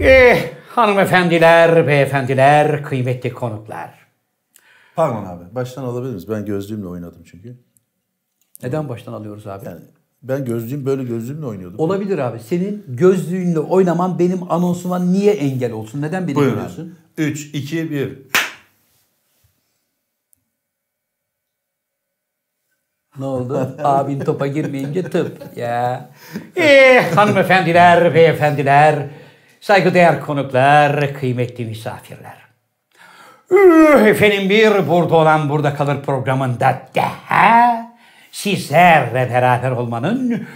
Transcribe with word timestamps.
Eh, 0.00 0.52
hanımefendiler, 0.68 1.86
beyefendiler, 1.86 2.82
kıymetli 2.82 3.32
konuklar. 3.32 3.94
Pardon 4.96 5.24
abi. 5.24 5.54
Baştan 5.54 5.84
alabilir 5.84 6.10
miyiz? 6.10 6.28
Ben 6.28 6.44
gözlüğümle 6.46 6.86
oynadım 6.86 7.22
çünkü. 7.30 7.56
Neden 8.62 8.88
baştan 8.88 9.12
alıyoruz 9.12 9.46
abi? 9.46 9.64
Yani 9.64 9.80
ben 10.22 10.44
gözlüğüm 10.44 10.86
böyle 10.86 11.04
gözlüğümle 11.04 11.46
oynuyordum. 11.46 11.78
Olabilir 11.80 12.18
abi. 12.18 12.40
Senin 12.40 12.84
gözlüğünle 12.88 13.58
oynaman 13.58 14.18
benim 14.18 14.52
anonsuma 14.52 14.98
niye 14.98 15.32
engel 15.32 15.72
olsun? 15.72 16.02
Neden 16.02 16.28
beni 16.28 16.34
Buyurun 16.34 16.58
abi. 16.58 16.90
3, 17.18 17.54
2, 17.54 17.90
1. 17.90 18.18
Ne 23.18 23.24
oldu? 23.24 23.76
Abin 23.84 24.20
topa 24.20 24.46
girmeyince 24.46 25.02
tıp. 25.02 25.56
Ya. 25.56 26.10
Eh, 26.56 27.16
hanımefendiler, 27.16 28.14
beyefendiler, 28.14 29.08
saygıdeğer 29.60 30.20
konuklar, 30.20 31.14
kıymetli 31.14 31.64
misafirler. 31.64 32.40
Efendim 34.08 34.50
bir 34.50 34.88
burada 34.88 35.16
olan 35.16 35.48
burada 35.48 35.74
kalır 35.74 36.02
programında 36.02 36.82
daha 36.94 37.90
sizlerle 38.32 39.30
beraber 39.30 39.70
olmanın 39.70 40.46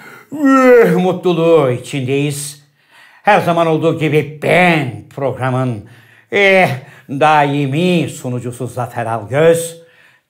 mutluluğu 0.96 1.70
içindeyiz. 1.70 2.64
Her 3.22 3.40
zaman 3.40 3.66
olduğu 3.66 3.98
gibi 3.98 4.38
ben 4.42 5.04
programın 5.16 5.88
eh, 6.32 6.68
daimi 7.08 8.08
sunucusu 8.08 8.66
Zafer 8.66 9.06
Algöz, 9.06 9.82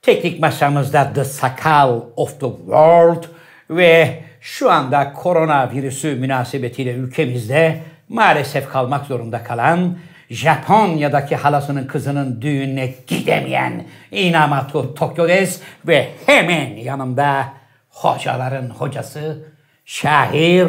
teknik 0.02 0.40
masamızda 0.40 1.12
The 1.12 1.24
Sakal 1.24 2.00
of 2.16 2.40
the 2.40 2.46
World 2.46 3.24
ve 3.70 4.22
şu 4.40 4.70
anda 4.70 5.12
koronavirüsü 5.12 6.14
münasebetiyle 6.14 6.92
ülkemizde 6.92 7.80
maalesef 8.08 8.68
kalmak 8.68 9.06
zorunda 9.06 9.44
kalan 9.44 9.98
Japonya'daki 10.30 11.36
halasının 11.36 11.86
kızının 11.86 12.42
düğününe 12.42 12.94
gidemeyen 13.06 13.86
Inamoto 14.10 14.94
Tokyodes 14.94 15.60
ve 15.88 16.08
hemen 16.26 16.76
yanımda 16.76 17.48
hocaların 17.90 18.70
hocası, 18.70 19.48
şair, 19.84 20.68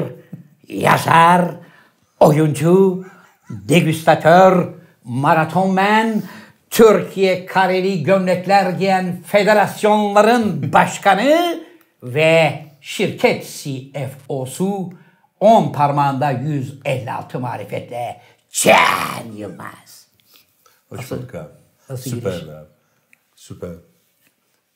yazar, 0.68 1.46
oyuncu, 2.20 3.06
degüstatör, 3.50 4.68
maratonmen, 5.04 6.24
Türkiye 6.70 7.46
Kareli 7.46 8.04
Gömlekler 8.04 8.70
Giyen 8.70 9.22
Federasyonların 9.26 10.74
Başkanı 10.74 11.60
ve 12.04 12.66
şirket 12.82 13.46
CFO'su 13.48 14.90
10 15.40 15.72
parmağında 15.74 16.32
156 16.32 17.40
marifetle 17.40 18.22
Can 18.52 19.32
Yılmaz. 19.38 20.08
Hoş 20.90 21.00
Nasıl? 21.00 21.18
bulduk 21.18 21.36
abi. 21.36 21.50
Nasıl 21.90 22.10
Süper 22.12 22.32
giriş? 22.32 22.44
abi. 22.44 22.66
Süper. 23.36 23.70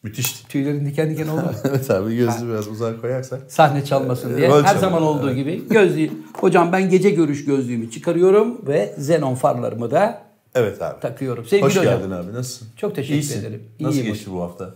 Müthişti. 0.03 0.47
Tüylerin 0.47 0.85
diken 0.85 1.09
diken 1.09 1.27
oldu. 1.27 1.55
evet 1.69 1.91
abi 1.91 2.15
gözlüğü 2.15 2.49
biraz 2.49 2.67
uzağa 2.67 3.01
koyarsak. 3.01 3.51
Sahne 3.51 3.85
çalmasın 3.85 4.37
diye. 4.37 4.49
Rol 4.49 4.63
Her 4.63 4.75
zaman 4.75 5.01
olduğu 5.03 5.27
evet. 5.27 5.35
gibi 5.37 5.67
gözlüğü. 5.69 6.11
Hocam 6.37 6.71
ben 6.71 6.89
gece 6.89 7.09
görüş 7.09 7.45
gözlüğümü 7.45 7.91
çıkarıyorum 7.91 8.67
ve 8.67 8.95
xenon 8.97 9.35
farlarımı 9.35 9.91
da 9.91 10.21
Evet 10.55 10.81
abi. 10.81 10.99
takıyorum. 10.99 11.45
Sevgili 11.45 11.65
Hoş 11.65 11.77
hocam. 11.77 11.99
geldin 11.99 12.11
abi. 12.11 12.33
Nasılsın? 12.33 12.67
Çok 12.77 12.95
teşekkür 12.95 13.13
İyisin. 13.15 13.39
ederim. 13.39 13.63
Nasıl 13.79 13.97
İyiyim 13.97 14.13
geçti 14.13 14.31
bu 14.31 14.41
hafta? 14.41 14.73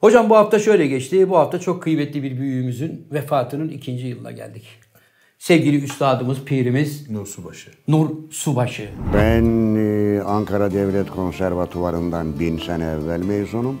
Hocam 0.00 0.30
bu 0.30 0.36
hafta 0.36 0.58
şöyle 0.58 0.86
geçti. 0.86 1.28
Bu 1.28 1.38
hafta 1.38 1.60
çok 1.60 1.82
kıymetli 1.82 2.22
bir 2.22 2.38
büyüğümüzün 2.38 3.08
vefatının 3.12 3.68
ikinci 3.68 4.06
yılına 4.06 4.30
geldik. 4.30 4.64
Sevgili 5.40 5.84
üstadımız, 5.84 6.44
pirimiz 6.44 7.10
Nur 7.10 7.26
Subaşı. 7.26 7.70
Nur 7.88 8.10
Subaşı. 8.30 8.88
Ben 9.14 9.74
e, 9.76 10.22
Ankara 10.22 10.72
Devlet 10.72 11.10
Konservatuvarı'ndan 11.10 12.40
bin 12.40 12.58
sene 12.58 12.84
evvel 12.84 13.22
mezunum. 13.22 13.78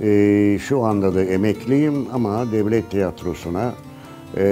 E, 0.00 0.58
şu 0.68 0.84
anda 0.84 1.14
da 1.14 1.24
emekliyim 1.24 2.06
ama 2.12 2.52
devlet 2.52 2.90
tiyatrosuna 2.90 3.74
e, 4.36 4.44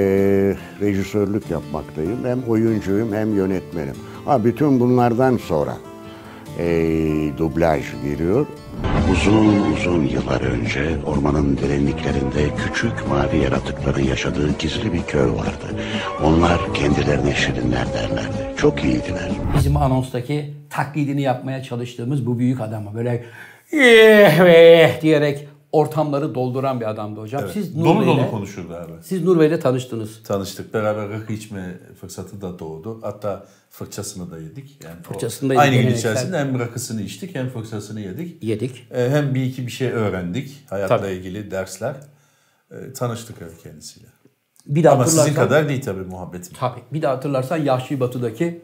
rejisörlük 0.81 1.51
yapmaktayım. 1.51 2.25
Hem 2.25 2.43
oyuncuyum 2.43 3.13
hem 3.13 3.37
yönetmenim. 3.37 3.97
Ha, 4.25 4.45
bütün 4.45 4.81
bunlardan 4.81 5.37
sonra 5.37 5.77
e, 6.59 6.67
dublaj 7.39 7.85
giriyor. 8.05 8.47
Uzun 9.13 9.73
uzun 9.73 10.05
yıllar 10.05 10.41
önce 10.41 10.97
ormanın 11.07 11.57
derinliklerinde 11.57 12.55
küçük 12.65 13.09
mavi 13.09 13.39
yaratıkların 13.45 14.03
yaşadığı 14.05 14.59
gizli 14.59 14.93
bir 14.93 15.03
köy 15.03 15.31
vardı. 15.31 15.77
Onlar 16.25 16.75
kendilerine 16.75 17.35
şirinler 17.35 17.87
derlerdi. 17.95 18.57
Çok 18.57 18.85
iyiydiler. 18.85 19.31
Bizim 19.57 19.77
anonstaki 19.77 20.55
taklidini 20.71 21.23
yapmaya 21.23 21.63
çalıştığımız 21.63 22.27
bu 22.27 22.39
büyük 22.39 22.61
adamı 22.61 22.95
böyle 22.95 23.25
"Eh, 23.73 24.41
eh" 24.41 25.03
diyerek 25.03 25.49
ortamları 25.77 26.35
dolduran 26.35 26.81
bir 26.81 26.91
adamdı 26.91 27.21
hocam. 27.21 27.43
Siz 27.53 27.77
Nur 27.77 27.85
dolu 27.85 28.01
Bey'le, 28.01 28.07
dolu 28.07 28.31
konuşurdu 28.31 28.75
abi. 28.75 28.93
siz 29.03 29.25
Nur 29.25 29.41
Bey'le 29.41 29.61
tanıştınız. 29.61 30.23
Tanıştık. 30.23 30.75
Beraber 30.75 31.09
rakı 31.11 31.33
içme 31.33 31.79
fırsatı 32.01 32.41
da 32.41 32.59
doğdu. 32.59 32.99
Hatta 33.03 33.47
fırçasını 33.71 34.31
da 34.31 34.39
yedik. 34.39 34.79
Yani 34.85 35.03
Fırçasını 35.03 35.51
da 35.51 35.55
yedik, 35.55 35.67
Aynı 35.67 35.83
gün 35.83 35.97
içerisinde 35.97 36.39
hem 36.39 36.59
rakısını 36.59 37.03
içtik 37.03 37.35
hem 37.35 37.49
fırçasını 37.49 38.01
yedik. 38.01 38.43
Yedik. 38.45 38.87
E, 38.95 39.11
Hem 39.11 39.35
bir 39.35 39.43
iki 39.45 39.67
bir 39.67 39.73
şey 39.73 39.89
öğrendik. 39.89 40.65
Hayatla 40.71 40.99
Tabii. 40.99 41.13
ilgili 41.13 41.51
dersler. 41.51 41.95
E, 42.71 42.93
Tanıştık 42.93 43.43
öyle 43.43 43.55
kendisiyle. 43.63 44.07
Bir 44.67 44.85
de 44.85 44.91
Ama 44.91 45.07
sizin 45.07 45.35
kadar 45.35 45.69
değil 45.69 45.83
tabii 45.83 46.05
muhabbetim. 46.05 46.53
Tabii. 46.61 46.81
Bir 46.93 47.03
de 47.03 47.07
hatırlarsan 47.07 47.57
Yahşi 47.57 48.01
Batı'daki 48.01 48.63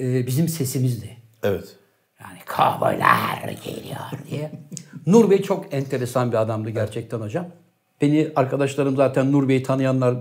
e, 0.00 0.26
bizim 0.26 0.48
sesimizdi. 0.48 1.16
Evet. 1.42 1.76
Yani 2.20 2.38
kovboylar 2.56 3.48
geliyor 3.64 4.00
diye. 4.30 4.52
Nur 5.06 5.30
Bey 5.30 5.42
çok 5.42 5.74
enteresan 5.74 6.32
bir 6.32 6.36
adamdı 6.36 6.70
gerçekten 6.70 7.20
hocam. 7.20 7.46
Beni 8.00 8.32
arkadaşlarım 8.36 8.96
zaten 8.96 9.32
Nur 9.32 9.48
Bey'i 9.48 9.62
tanıyanlar 9.62 10.16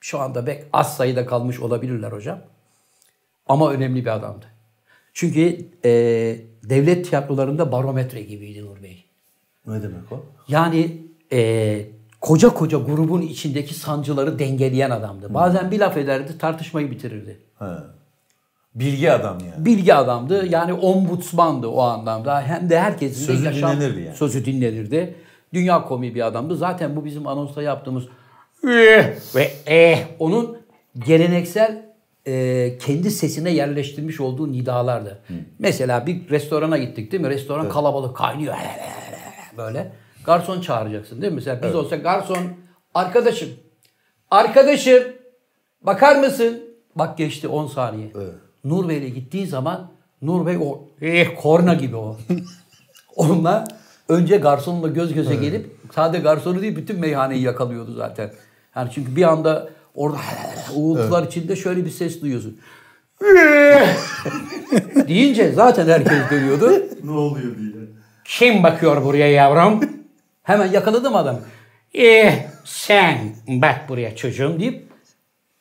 şu 0.00 0.20
anda 0.20 0.44
pek 0.44 0.64
az 0.72 0.96
sayıda 0.96 1.26
kalmış 1.26 1.60
olabilirler 1.60 2.12
hocam. 2.12 2.38
Ama 3.48 3.72
önemli 3.72 4.04
bir 4.04 4.14
adamdı. 4.14 4.46
Çünkü 5.12 5.66
e, 5.84 5.90
devlet 6.64 7.08
tiyatrolarında 7.08 7.72
barometre 7.72 8.22
gibiydi 8.22 8.66
Nur 8.66 8.82
Bey. 8.82 9.04
Ne 9.66 9.82
demek 9.82 10.12
o? 10.12 10.24
Yani 10.48 11.02
e, 11.32 11.86
koca 12.20 12.48
koca 12.48 12.78
grubun 12.78 13.22
içindeki 13.22 13.74
sancıları 13.74 14.38
dengeleyen 14.38 14.90
adamdı. 14.90 15.34
Bazen 15.34 15.70
bir 15.70 15.78
laf 15.78 15.96
ederdi 15.96 16.38
tartışmayı 16.38 16.90
bitirirdi. 16.90 17.38
Ha. 17.54 17.97
Bilgi 18.78 19.12
adam 19.12 19.38
yani. 19.40 19.64
bilgi 19.64 19.94
adamdı. 19.94 20.46
Yani 20.46 20.72
ombudsmandı 20.72 21.66
o 21.68 21.80
anlamda. 21.80 22.42
Hem 22.42 22.70
de 22.70 22.80
herkesin 22.80 23.26
Sözü 23.26 23.44
de 23.44 23.46
yaşam 23.48 23.76
dinlenirdi 23.76 24.00
yani. 24.00 24.16
sözü 24.16 24.44
dinlenirdi. 24.44 25.14
Dünya 25.52 25.84
komiği 25.84 26.14
bir 26.14 26.26
adamdı. 26.26 26.56
Zaten 26.56 26.96
bu 26.96 27.04
bizim 27.04 27.26
anonsta 27.26 27.62
yaptığımız 27.62 28.04
"Eh" 28.64 29.34
ve 29.34 29.50
eh 29.66 30.06
onun 30.18 30.58
geleneksel 31.06 31.88
e, 32.26 32.78
kendi 32.78 33.10
sesine 33.10 33.50
yerleştirmiş 33.50 34.20
olduğu 34.20 34.52
nidalardı. 34.52 35.22
Mesela 35.58 36.06
bir 36.06 36.30
restorana 36.30 36.78
gittik 36.78 37.12
değil 37.12 37.22
mi? 37.22 37.30
Restoran 37.30 37.68
kalabalık 37.68 38.16
kaynıyor. 38.16 38.54
Böyle. 39.56 39.92
Garson 40.24 40.60
çağıracaksın 40.60 41.22
değil 41.22 41.32
mi? 41.32 41.36
Mesela 41.36 41.62
biz 41.62 41.74
olsa 41.74 41.96
garson 41.96 42.38
arkadaşım 42.94 43.48
arkadaşım 44.30 45.02
bakar 45.82 46.16
mısın? 46.16 46.62
Bak 46.94 47.18
geçti 47.18 47.48
10 47.48 47.66
saniye. 47.66 48.10
Nur 48.64 48.88
Bey'le 48.88 49.08
gittiği 49.08 49.46
zaman 49.46 49.90
Nur 50.22 50.46
Bey 50.46 50.56
o 50.56 50.84
eh, 51.00 51.28
korna 51.42 51.74
gibi 51.74 51.96
o. 51.96 52.16
Onunla 53.16 53.64
önce 54.08 54.36
garsonla 54.36 54.88
göz 54.88 55.14
göze 55.14 55.34
gelip 55.34 55.76
sadece 55.94 56.22
garsonu 56.22 56.62
değil 56.62 56.76
bütün 56.76 57.00
meyhaneyi 57.00 57.42
yakalıyordu 57.42 57.94
zaten. 57.94 58.30
Yani 58.76 58.90
çünkü 58.94 59.16
bir 59.16 59.22
anda 59.22 59.68
orada 59.94 60.18
uğultular 60.74 61.26
içinde 61.26 61.56
şöyle 61.56 61.84
bir 61.84 61.90
ses 61.90 62.20
duyuyorsun. 62.20 62.58
deyince 65.08 65.52
zaten 65.52 65.88
herkes 65.88 66.30
dönüyordu. 66.30 66.72
Ne 67.04 67.10
oluyor 67.10 67.58
diye. 67.58 67.68
Kim 68.24 68.62
bakıyor 68.62 69.04
buraya 69.04 69.30
yavrum? 69.30 69.80
Hemen 70.42 70.72
yakaladım 70.72 71.16
adamı. 71.16 71.40
Eh 71.94 72.46
sen 72.64 73.18
bak 73.48 73.88
buraya 73.88 74.16
çocuğum 74.16 74.56
deyip 74.60 74.87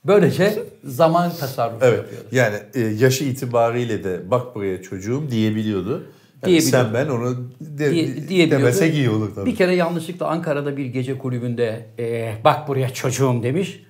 böylece 0.05 0.63
zaman 0.83 1.31
tasarrufu 1.39 1.85
Evet. 1.85 1.97
yapıyordu. 1.97 2.27
Yani 2.31 2.57
e, 2.73 2.79
yaşı 2.79 3.23
itibariyle 3.23 4.03
de 4.03 4.31
bak 4.31 4.55
buraya 4.55 4.81
çocuğum 4.81 5.23
diyebiliyordu. 5.31 6.03
Yani 6.45 6.61
sen 6.61 6.93
ben 6.93 7.07
onu 7.07 7.51
de, 7.61 8.27
diye, 8.27 8.51
demesek 8.51 8.93
iyi 8.93 9.09
olur 9.09 9.35
tabii. 9.35 9.51
Bir 9.51 9.55
kere 9.55 9.75
yanlışlıkla 9.75 10.27
Ankara'da 10.27 10.77
bir 10.77 10.85
gece 10.85 11.17
kulübünde 11.17 11.85
e, 11.99 12.33
bak 12.43 12.67
buraya 12.67 12.89
çocuğum 12.89 13.43
demiş. 13.43 13.83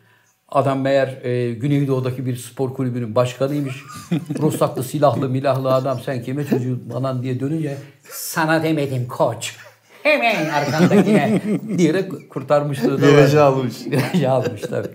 Adam 0.50 0.82
meğer 0.82 1.08
e, 1.24 1.54
Güneydoğu'daki 1.54 2.26
bir 2.26 2.36
spor 2.36 2.74
kulübünün 2.74 3.16
başkanıymış. 3.16 3.76
Ruhsatlı 4.40 4.84
silahlı 4.84 5.30
milahlı 5.30 5.74
adam 5.74 6.00
sen 6.06 6.24
kime 6.24 6.46
çocuğun 6.46 6.90
falan 6.92 7.24
diye 7.24 7.40
dönünce 7.40 7.78
sana 8.10 8.64
demedim 8.64 9.08
koç. 9.08 9.56
Hemen 10.04 10.50
arkandakine 10.50 11.42
diyerek 11.78 12.12
var. 12.14 13.02
Virajı 13.02 13.44
almış. 13.44 13.74
Virajı 13.86 14.32
almış 14.32 14.62
tabii. 14.62 14.88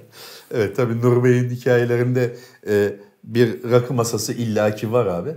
Evet 0.53 0.77
tabii 0.77 1.01
Nur 1.01 1.25
Bey'in 1.25 1.51
hikayelerinde 1.51 2.37
e, 2.69 2.93
bir 3.25 3.71
rakı 3.71 3.95
masası 3.95 4.33
illaki 4.33 4.93
var 4.93 5.07
abi. 5.07 5.31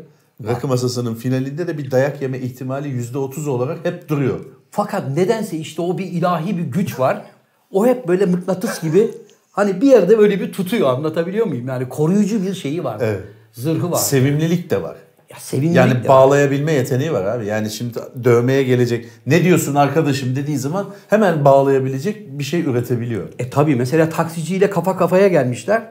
Rakı 0.44 0.68
masasının 0.68 1.16
finalinde 1.16 1.68
de 1.68 1.78
bir 1.78 1.92
dayak 1.92 2.22
yeme 2.22 2.40
ihtimali 2.40 2.88
%30 2.88 3.50
olarak 3.50 3.86
hep 3.86 4.10
duruyor. 4.10 4.40
Fakat 4.72 5.10
nedense 5.18 5.58
işte 5.58 5.82
o 5.82 5.98
bir 5.98 6.06
ilahi 6.06 6.58
bir 6.58 6.64
güç 6.64 7.00
var. 7.00 7.26
O 7.72 7.86
hep 7.88 8.08
böyle 8.08 8.26
mıknatıs 8.26 8.82
gibi 8.82 9.12
hani 9.52 9.82
bir 9.82 9.88
yerde 9.88 10.18
böyle 10.18 10.40
bir 10.40 10.54
tutuyor 10.54 10.90
anlatabiliyor 10.90 11.46
muyum? 11.46 11.68
Yani 11.68 11.90
koruyucu 11.90 12.44
bir 12.44 12.54
şeyi 12.54 12.84
var. 12.84 12.98
Evet. 13.02 13.24
Zırhı 13.54 13.92
var. 13.92 13.98
Sevimlilik 13.98 14.70
de 14.70 14.82
var. 14.82 14.96
Ya 15.30 15.40
sevimlilik 15.40 15.76
Yani 15.78 15.92
de 15.92 16.00
var. 16.00 16.08
bağlayabilme 16.08 16.72
yeteneği 16.72 17.14
var 17.14 17.26
abi. 17.26 17.46
Yani 17.46 17.70
şimdi 17.70 18.00
dövmeye 18.24 18.64
gelecek 18.64 19.06
ne 19.26 19.44
diyorsun 19.44 19.76
arkadaşım 19.76 20.36
dediği 20.36 20.58
zaman 20.58 20.88
hemen 21.10 21.46
bağlayabilecek 21.46 22.40
bir 22.40 22.44
şey 22.44 22.62
üretebiliyor. 22.62 23.30
E 23.40 23.50
tabi 23.50 23.76
mesela 23.76 24.10
taksiciyle 24.10 24.70
kafa 24.70 24.98
kafaya 24.98 25.28
gelmişler. 25.28 25.82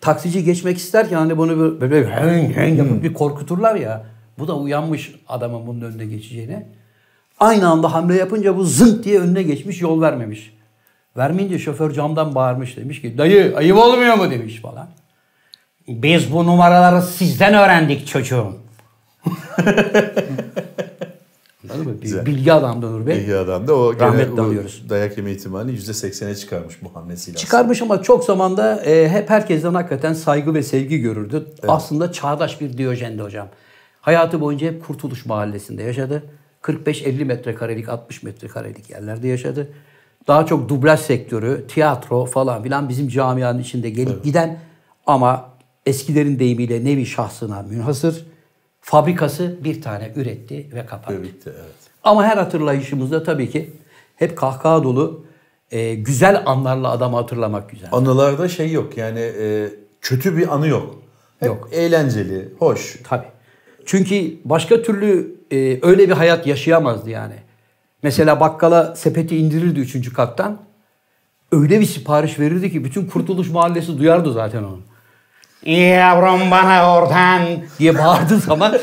Taksici 0.00 0.44
geçmek 0.44 0.78
isterken 0.78 1.16
hani 1.16 1.38
bunu 1.38 1.58
böyle, 1.58 1.90
böyle 1.90 2.08
heng 2.08 2.56
heng 2.56 2.78
yapıp 2.78 3.02
bir 3.02 3.14
korkuturlar 3.14 3.74
ya. 3.74 4.04
Bu 4.38 4.48
da 4.48 4.56
uyanmış 4.56 5.14
adamın 5.28 5.66
bunun 5.66 5.80
önüne 5.80 6.06
geçeceğine. 6.06 6.66
Aynı 7.40 7.68
anda 7.68 7.94
hamle 7.94 8.14
yapınca 8.14 8.56
bu 8.56 8.64
zınk 8.64 9.04
diye 9.04 9.20
önüne 9.20 9.42
geçmiş 9.42 9.80
yol 9.82 10.00
vermemiş. 10.00 10.56
Vermeyince 11.16 11.58
şoför 11.58 11.90
camdan 11.90 12.34
bağırmış 12.34 12.76
demiş 12.76 13.00
ki 13.02 13.18
dayı 13.18 13.56
ayıp 13.56 13.76
olmuyor 13.76 14.14
mu 14.14 14.30
demiş 14.30 14.60
falan. 14.60 14.88
Biz 15.88 16.32
bu 16.32 16.46
numaraları 16.46 17.02
sizden 17.02 17.54
öğrendik 17.54 18.06
çocuğum. 18.06 18.52
Anladın 21.70 21.92
mı? 21.92 22.02
Bir 22.02 22.26
bilgi 22.26 22.52
adamdı 22.52 22.92
Nur 22.92 23.06
Bey. 23.06 23.18
İyi 23.24 23.34
adam 23.36 23.66
da 23.68 23.74
o 23.74 24.00
Rahmetle 24.00 24.42
anıyoruz. 24.42 24.82
dayak 24.90 25.18
yeme 25.18 25.30
ihtimalini 25.30 25.78
%80'e 25.78 26.34
çıkarmış 26.34 26.82
bu 26.82 26.96
hamlesiyle. 26.96 27.38
Çıkarmış 27.38 27.82
ama 27.82 28.02
çok 28.02 28.24
zamanda 28.24 28.84
e, 28.84 29.08
hep 29.08 29.30
herkesten 29.30 29.74
hakikaten 29.74 30.12
saygı 30.12 30.54
ve 30.54 30.62
sevgi 30.62 30.98
görürdü. 31.00 31.46
Aslında 31.68 32.12
çağdaş 32.12 32.60
bir 32.60 32.78
Diyojen'di 32.78 33.22
hocam. 33.22 33.48
Hayatı 34.00 34.40
boyunca 34.40 34.66
hep 34.66 34.86
Kurtuluş 34.86 35.26
Mahallesi'nde 35.26 35.82
yaşadı. 35.82 36.22
45-50 36.62 37.24
metrekarelik, 37.24 37.88
60 37.88 38.22
metrekarelik 38.22 38.90
yerlerde 38.90 39.28
yaşadı. 39.28 39.68
Daha 40.26 40.46
çok 40.46 40.68
dublaj 40.68 41.00
sektörü, 41.00 41.66
tiyatro 41.68 42.24
falan 42.24 42.62
filan 42.62 42.88
bizim 42.88 43.08
camianın 43.08 43.58
içinde 43.58 43.90
gelip 43.90 44.24
giden 44.24 44.58
ama 45.06 45.55
eskilerin 45.86 46.38
deyimiyle 46.38 46.84
nevi 46.84 47.06
şahsına 47.06 47.62
münhasır 47.62 48.26
fabrikası 48.80 49.56
bir 49.64 49.82
tane 49.82 50.12
üretti 50.16 50.70
ve 50.74 50.86
kapattı. 50.86 51.22
Bitti 51.22 51.50
evet. 51.56 51.74
Ama 52.04 52.24
her 52.24 52.36
hatırlayışımızda 52.36 53.22
tabii 53.22 53.50
ki 53.50 53.70
hep 54.16 54.36
kahkaha 54.36 54.84
dolu 54.84 55.24
e, 55.70 55.94
güzel 55.94 56.42
anlarla 56.46 56.90
adamı 56.90 57.16
hatırlamak 57.16 57.70
güzel. 57.70 57.88
Anılarda 57.92 58.48
şey 58.48 58.72
yok 58.72 58.96
yani 58.96 59.20
e, 59.20 59.70
kötü 60.00 60.36
bir 60.36 60.54
anı 60.54 60.68
yok. 60.68 61.02
Hep 61.40 61.48
Yok. 61.48 61.68
eğlenceli, 61.72 62.48
hoş. 62.58 63.00
Tabii. 63.04 63.26
Çünkü 63.86 64.34
başka 64.44 64.82
türlü 64.82 65.36
e, 65.52 65.78
öyle 65.82 66.08
bir 66.08 66.12
hayat 66.12 66.46
yaşayamazdı 66.46 67.10
yani. 67.10 67.34
Mesela 68.02 68.40
bakkala 68.40 68.96
sepeti 68.96 69.36
indirirdi 69.36 69.80
üçüncü 69.80 70.12
kattan. 70.12 70.58
Öyle 71.52 71.80
bir 71.80 71.84
sipariş 71.86 72.38
verirdi 72.38 72.72
ki 72.72 72.84
bütün 72.84 73.06
Kurtuluş 73.06 73.50
Mahallesi 73.50 73.98
duyardı 73.98 74.32
zaten 74.32 74.62
onu. 74.62 74.80
Yavrum 75.66 76.50
bana 76.50 76.96
oradan 76.96 77.42
diye 77.78 77.98
bağırdığı 77.98 78.38
zaman 78.38 78.74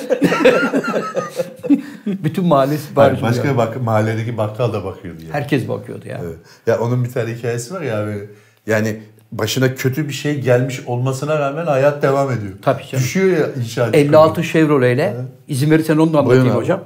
bütün 2.05 2.45
mahalle 2.45 2.77
sipariş 2.77 3.21
Hayır, 3.21 3.35
başka 3.35 3.57
bak 3.57 3.81
mahalledeki 3.81 4.37
bakkal 4.37 4.73
da 4.73 4.85
bakıyordu 4.85 5.21
yani. 5.21 5.33
Herkes 5.33 5.67
bakıyordu 5.67 6.07
ya. 6.07 6.21
Evet. 6.23 6.37
Ya 6.67 6.79
onun 6.79 7.03
bir 7.03 7.11
tane 7.11 7.35
hikayesi 7.35 7.73
var 7.73 7.81
ya 7.81 8.03
abi. 8.03 8.29
Yani 8.67 8.99
başına 9.31 9.75
kötü 9.75 10.07
bir 10.07 10.13
şey 10.13 10.39
gelmiş 10.39 10.81
olmasına 10.85 11.39
rağmen 11.39 11.65
hayat 11.65 12.03
devam 12.03 12.31
ediyor. 12.31 12.53
Tabii 12.61 12.83
canım. 12.91 13.03
Düşüyor 13.03 13.37
ya 13.37 13.53
inşaat. 13.61 13.95
56 13.95 14.43
Chevrolet 14.43 14.95
ile 14.95 15.15
izin 15.47 15.71
verirsen 15.71 15.97
onu 15.97 16.13
da 16.13 16.19
anlatayım 16.19 16.43
Buyurun 16.43 16.59
hocam. 16.59 16.83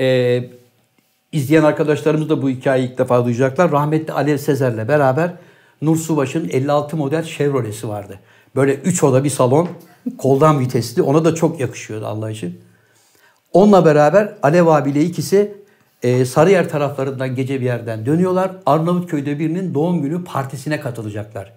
Ee, 0.00 0.44
izleyen 1.32 1.62
arkadaşlarımız 1.62 2.30
da 2.30 2.42
bu 2.42 2.50
hikayeyi 2.50 2.90
ilk 2.90 2.98
defa 2.98 3.24
duyacaklar. 3.24 3.72
Rahmetli 3.72 4.12
Alev 4.12 4.36
Sezer'le 4.36 4.88
beraber 4.88 5.30
Nur 5.82 5.96
Subaş'ın 5.96 6.48
56 6.48 6.96
model 6.96 7.22
Chevrolet'si 7.22 7.88
vardı. 7.88 8.18
Böyle 8.56 8.74
3 8.74 9.04
oda 9.04 9.24
bir 9.24 9.30
salon, 9.30 9.68
koldan 10.18 10.60
vitesli. 10.60 11.02
Ona 11.02 11.24
da 11.24 11.34
çok 11.34 11.60
yakışıyordu 11.60 12.06
Allah 12.06 12.30
için. 12.30 12.60
Onunla 13.52 13.84
beraber 13.84 14.34
Alev 14.42 14.66
abiyle 14.66 15.02
ikisi 15.02 15.54
e, 16.02 16.24
Sarıyer 16.24 16.68
taraflarından 16.68 17.34
gece 17.34 17.60
bir 17.60 17.64
yerden 17.64 18.06
dönüyorlar. 18.06 18.50
Arnavutköy'de 18.66 19.38
birinin 19.38 19.74
doğum 19.74 20.02
günü 20.02 20.24
partisine 20.24 20.80
katılacaklar. 20.80 21.52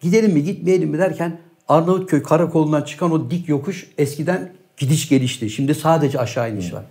Gidelim 0.00 0.32
mi 0.32 0.44
gitmeyelim 0.44 0.90
mi 0.90 0.98
derken 0.98 1.38
Arnavutköy 1.68 2.22
karakolundan 2.22 2.82
çıkan 2.82 3.12
o 3.12 3.30
dik 3.30 3.48
yokuş 3.48 3.90
eskiden 3.98 4.52
gidiş 4.76 5.08
gelişti. 5.08 5.50
Şimdi 5.50 5.74
sadece 5.74 6.18
aşağı 6.18 6.50
iniş 6.50 6.74
var. 6.74 6.82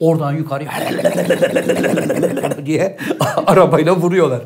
Oradan 0.00 0.32
yukarıya 0.32 0.70
diye 2.66 2.96
arabayla 3.46 3.96
vuruyorlar. 3.96 4.42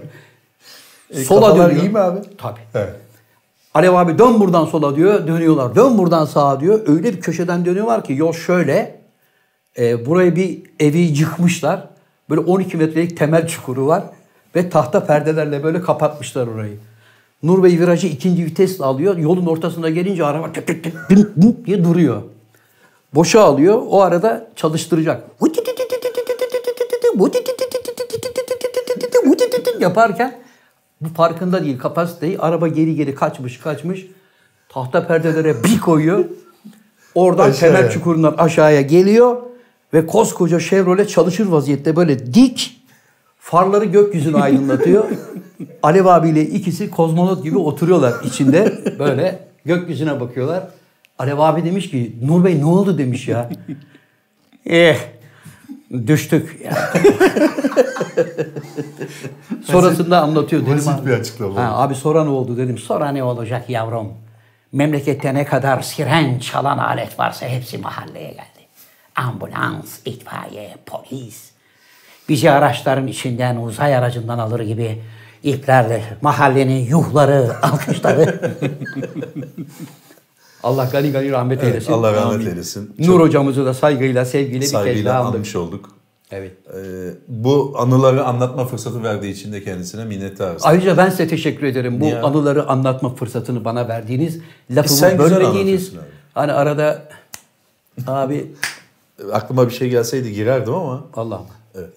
Sola 1.12 1.40
kafalar 1.40 1.70
dönüyor. 1.70 1.84
iyi 1.84 1.90
mi 1.90 1.98
abi? 1.98 2.20
Tabii. 2.38 2.60
Evet. 2.74 2.94
Alev 3.76 3.94
abi 3.94 4.18
dön 4.18 4.40
buradan 4.40 4.64
sola 4.64 4.96
diyor. 4.96 5.26
Dönüyorlar. 5.26 5.74
Dön 5.74 5.98
buradan 5.98 6.24
sağa 6.24 6.60
diyor. 6.60 6.80
Öyle 6.86 7.02
bir 7.02 7.20
köşeden 7.20 7.64
dönüyorlar 7.64 8.04
ki 8.04 8.12
yol 8.12 8.32
şöyle. 8.32 9.00
E, 9.78 10.06
buraya 10.06 10.36
bir 10.36 10.62
evi 10.80 10.98
yıkmışlar. 10.98 11.88
Böyle 12.30 12.40
12 12.40 12.76
metrelik 12.76 13.16
temel 13.16 13.46
çukuru 13.46 13.86
var. 13.86 14.02
Ve 14.54 14.70
tahta 14.70 15.06
perdelerle 15.06 15.64
böyle 15.64 15.80
kapatmışlar 15.80 16.46
orayı. 16.46 16.78
Nur 17.42 17.62
Bey 17.62 17.80
virajı 17.80 18.06
ikinci 18.06 18.44
vitesle 18.44 18.84
alıyor. 18.84 19.16
Yolun 19.16 19.46
ortasına 19.46 19.90
gelince 19.90 20.24
araba 20.24 20.52
tık 20.52 20.66
tık 20.66 20.84
tık 20.84 21.10
dım 21.10 21.32
dım 21.42 21.56
diye 21.66 21.84
duruyor. 21.84 22.22
Boşa 23.14 23.40
alıyor. 23.40 23.82
O 23.88 24.00
arada 24.02 24.48
çalıştıracak. 24.56 25.22
yaparken 29.80 30.45
bu 31.00 31.08
farkında 31.08 31.64
değil 31.64 31.78
kapasiteyi. 31.78 32.38
Araba 32.38 32.68
geri 32.68 32.94
geri 32.94 33.14
kaçmış 33.14 33.58
kaçmış. 33.58 34.06
Tahta 34.68 35.06
perdelere 35.06 35.64
bir 35.64 35.80
koyuyor. 35.80 36.24
Oradan 37.14 37.50
Aşağıya. 37.50 37.76
temel 37.76 37.90
çukurundan 37.92 38.34
aşağıya 38.38 38.80
geliyor. 38.80 39.36
Ve 39.94 40.06
koskoca 40.06 40.60
Chevrolet 40.60 41.08
çalışır 41.10 41.46
vaziyette 41.46 41.96
böyle 41.96 42.34
dik 42.34 42.80
farları 43.38 43.84
gökyüzünü 43.84 44.36
aydınlatıyor. 44.36 45.04
Alev 45.82 46.04
abiyle 46.06 46.42
ikisi 46.42 46.90
kozmonot 46.90 47.44
gibi 47.44 47.58
oturuyorlar 47.58 48.14
içinde. 48.24 48.78
Böyle 48.98 49.48
gökyüzüne 49.64 50.20
bakıyorlar. 50.20 50.68
Alev 51.18 51.38
abi 51.38 51.64
demiş 51.64 51.90
ki 51.90 52.16
Nur 52.22 52.44
Bey 52.44 52.60
ne 52.60 52.64
oldu 52.64 52.98
demiş 52.98 53.28
ya. 53.28 53.50
eh 54.66 54.96
düştük 56.06 56.60
ya. 56.64 56.74
Sonrasında 59.64 60.22
anlatıyor. 60.22 60.62
Dedim, 60.62 60.74
Basit 60.76 60.88
abi, 60.88 61.06
bir 61.06 61.12
açıklama 61.12 61.60
Ha, 61.64 61.82
abi 61.82 61.94
sonra 61.94 62.24
ne 62.24 62.30
oldu 62.30 62.56
dedim. 62.56 62.78
Sonra 62.78 63.08
ne 63.08 63.22
olacak 63.22 63.70
yavrum? 63.70 64.12
Memlekette 64.72 65.34
ne 65.34 65.44
kadar 65.44 65.82
siren 65.82 66.38
çalan 66.38 66.78
alet 66.78 67.18
varsa 67.18 67.46
hepsi 67.46 67.78
mahalleye 67.78 68.30
geldi. 68.30 68.66
Ambulans, 69.16 69.98
itfaiye, 70.04 70.76
polis. 70.86 71.50
Bizi 72.28 72.50
araçların 72.50 73.06
içinden 73.06 73.56
uzay 73.56 73.96
aracından 73.96 74.38
alır 74.38 74.60
gibi 74.60 75.02
iplerle 75.42 76.02
mahallenin 76.22 76.86
yuhları, 76.86 77.52
alkışları. 77.62 78.56
Allah 80.66 80.88
gani 80.92 81.12
gani 81.12 81.30
rahmet 81.30 81.58
Evet, 81.62 81.68
eylesin. 81.74 81.92
Allah 81.92 82.12
rahmet 82.12 82.34
Amin. 82.34 82.46
eylesin. 82.46 82.94
Nur 82.98 83.20
hocamızı 83.20 83.66
da 83.66 83.74
saygıyla, 83.74 84.24
sevgiyle 84.24 84.54
bir 84.54 84.60
kez 84.60 84.70
Saygıyla 84.70 85.14
daha 85.14 85.24
anmış 85.28 85.56
olduk. 85.56 85.90
Evet. 86.30 86.52
Ee, 86.74 86.78
bu 87.28 87.74
anıları 87.78 88.24
anlatma 88.24 88.64
fırsatı 88.66 89.02
verdiği 89.02 89.32
için 89.32 89.52
de 89.52 89.64
kendisine 89.64 90.04
minnettarız. 90.04 90.62
Ayrıca 90.64 90.96
ben 90.96 91.10
size 91.10 91.28
teşekkür 91.28 91.66
ederim. 91.66 92.00
Bu 92.00 92.04
Niye? 92.04 92.20
anıları 92.20 92.68
anlatma 92.68 93.14
fırsatını 93.14 93.64
bana 93.64 93.88
verdiğiniz, 93.88 94.38
lafımı 94.70 94.82
güzel 94.94 95.18
bölmediğiniz. 95.18 95.92
Hani 96.34 96.52
arada 96.52 97.08
abi 98.06 98.46
Aklıma 99.32 99.68
bir 99.68 99.74
şey 99.74 99.88
gelseydi 99.90 100.32
girerdim 100.32 100.74
ama. 100.74 101.04
Allah'ım. 101.14 101.46
Evet. 101.74 101.90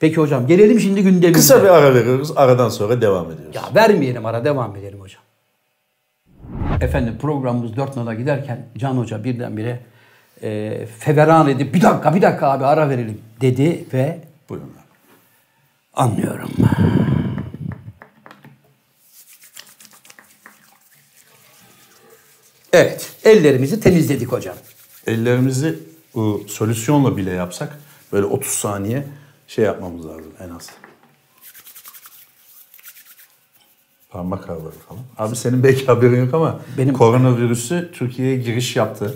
Peki 0.00 0.16
hocam 0.16 0.46
gelelim 0.46 0.80
şimdi 0.80 1.02
gündemimize. 1.02 1.32
Kısa 1.32 1.62
bir 1.62 1.68
ara 1.68 1.94
veriyoruz. 1.94 2.32
Aradan 2.36 2.68
sonra 2.68 3.00
devam 3.00 3.30
ediyoruz. 3.30 3.56
Ya 3.56 3.62
vermeyelim 3.74 4.26
ara 4.26 4.44
devam 4.44 4.76
edelim 4.76 5.00
hocam. 5.00 5.22
Efendim 6.80 7.18
programımız 7.20 7.76
dört 7.76 7.96
nala 7.96 8.14
giderken 8.14 8.66
Can 8.78 8.96
Hoca 8.96 9.24
birdenbire 9.24 9.80
e, 10.42 10.86
feveran 10.98 11.48
edip 11.48 11.74
bir 11.74 11.82
dakika 11.82 12.14
bir 12.14 12.22
dakika 12.22 12.50
abi 12.50 12.64
ara 12.64 12.88
verelim 12.88 13.20
dedi 13.40 13.84
ve 13.92 14.20
Buyurun 14.48 14.72
anlıyorum. 15.94 16.50
Evet 22.72 23.16
ellerimizi 23.24 23.80
temizledik 23.80 24.32
hocam. 24.32 24.56
Ellerimizi 25.06 25.78
bu 26.14 26.44
solüsyonla 26.48 27.16
bile 27.16 27.30
yapsak 27.30 27.78
böyle 28.12 28.26
30 28.26 28.52
saniye 28.52 29.04
şey 29.46 29.64
yapmamız 29.64 30.06
lazım 30.06 30.32
en 30.40 30.50
az. 30.50 30.70
Parmak 34.16 34.50
ağları 34.50 34.74
falan. 34.88 35.00
Abi 35.18 35.36
senin 35.36 35.62
belki 35.64 35.86
haberin 35.86 36.24
yok 36.24 36.34
ama 36.34 36.56
Benim- 36.78 36.94
koronavirüsü 36.94 37.90
Türkiye'ye 37.92 38.36
giriş 38.36 38.76
yaptı. 38.76 39.14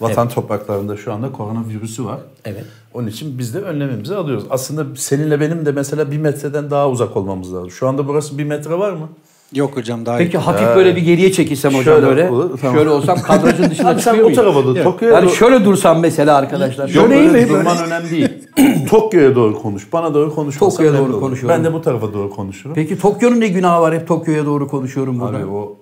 Vatan 0.00 0.28
topraklarında 0.28 0.96
şu 0.96 1.12
anda 1.12 1.32
koronavirüsü 1.32 2.04
var. 2.04 2.18
Evet. 2.44 2.64
Onun 2.94 3.06
için 3.06 3.38
biz 3.38 3.54
de 3.54 3.58
önlemimizi 3.60 4.14
alıyoruz. 4.14 4.44
Aslında 4.50 4.84
seninle 4.96 5.40
benim 5.40 5.66
de 5.66 5.72
mesela 5.72 6.10
bir 6.10 6.18
metreden 6.18 6.70
daha 6.70 6.88
uzak 6.90 7.16
olmamız 7.16 7.54
lazım. 7.54 7.70
Şu 7.70 7.88
anda 7.88 8.08
burası 8.08 8.38
bir 8.38 8.44
metre 8.44 8.78
var 8.78 8.92
mı? 8.92 9.08
Yok 9.54 9.76
hocam 9.76 10.06
daha 10.06 10.18
Peki 10.18 10.36
iyi. 10.36 10.38
hafif 10.38 10.76
böyle 10.76 10.96
bir 10.96 11.00
geriye 11.02 11.32
çekilsem 11.32 11.70
hocam 11.74 11.84
Şöyle 11.84 12.06
böyle. 12.06 12.30
olur, 12.30 12.58
tamam. 12.60 12.76
Şöyle 12.76 12.90
olsam 12.90 13.22
kadrajın 13.22 13.70
dışına 13.70 13.88
sen 13.94 13.98
çıkıyor 13.98 14.16
o 14.18 14.22
muyum? 14.22 14.34
tarafa 14.36 14.64
doğru, 14.64 14.76
Yok. 14.78 14.84
Tokyo'ya 14.84 15.14
Yani 15.14 15.30
şöyle 15.30 15.64
dursam 15.64 16.00
mesela 16.00 16.36
arkadaşlar. 16.36 16.88
Yok 16.88 16.94
Şöyle 17.06 17.20
iyi 17.20 17.28
mi? 17.30 17.48
durman 17.48 17.76
önemli 17.86 18.10
değil. 18.10 18.28
Tokyo'ya 18.88 19.34
doğru 19.34 19.62
konuş. 19.62 19.92
Bana 19.92 20.14
doğru 20.14 20.34
konuşmasan 20.34 20.76
Tokyo'ya 20.76 20.98
doğru 20.98 21.20
konuşuyorum. 21.20 21.58
Ben 21.58 21.64
de 21.64 21.74
bu 21.74 21.82
tarafa 21.82 22.12
doğru 22.12 22.30
konuşurum. 22.30 22.74
Peki 22.74 22.98
Tokyo'nun 22.98 23.40
ne 23.40 23.48
günahı 23.48 23.82
var? 23.82 23.94
Hep 23.94 24.08
Tokyo'ya 24.08 24.46
doğru 24.46 24.68
konuşuyorum 24.68 25.20
burada. 25.20 25.36
Abi 25.36 25.46
o 25.46 25.76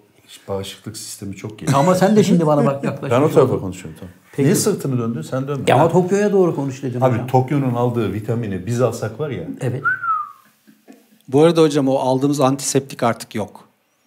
bağışıklık 0.48 0.96
sistemi 0.96 1.36
çok 1.36 1.62
iyi. 1.62 1.66
Ama 1.74 1.94
sen 1.94 2.16
de 2.16 2.24
şimdi 2.24 2.46
bana 2.46 2.66
bak 2.66 2.84
yaklaşıyorsun. 2.84 3.28
ben 3.28 3.30
o 3.30 3.34
tarafa 3.34 3.60
konuşuyorum 3.60 4.00
tamam. 4.00 4.12
Peki. 4.32 4.44
Niye 4.44 4.54
sırtını 4.54 4.98
döndün? 4.98 5.22
Sen 5.22 5.48
dönme. 5.48 5.64
Ya 5.66 5.74
ama 5.74 5.88
Tokyo'ya 5.88 6.32
doğru 6.32 6.54
konuş 6.56 6.82
dedim 6.82 7.02
Abi 7.02 7.12
hocam. 7.12 7.26
Tokyo'nun 7.26 7.74
aldığı 7.74 8.12
vitamini 8.12 8.66
biz 8.66 8.80
alsak 8.80 9.20
var 9.20 9.30
ya. 9.30 9.44
Evet. 9.60 9.82
Bu 11.28 11.42
arada 11.42 11.62
hocam 11.62 11.88
o 11.88 11.94
aldığımız 11.96 12.40
antiseptik 12.40 13.02
artık 13.02 13.34
yok. 13.34 13.60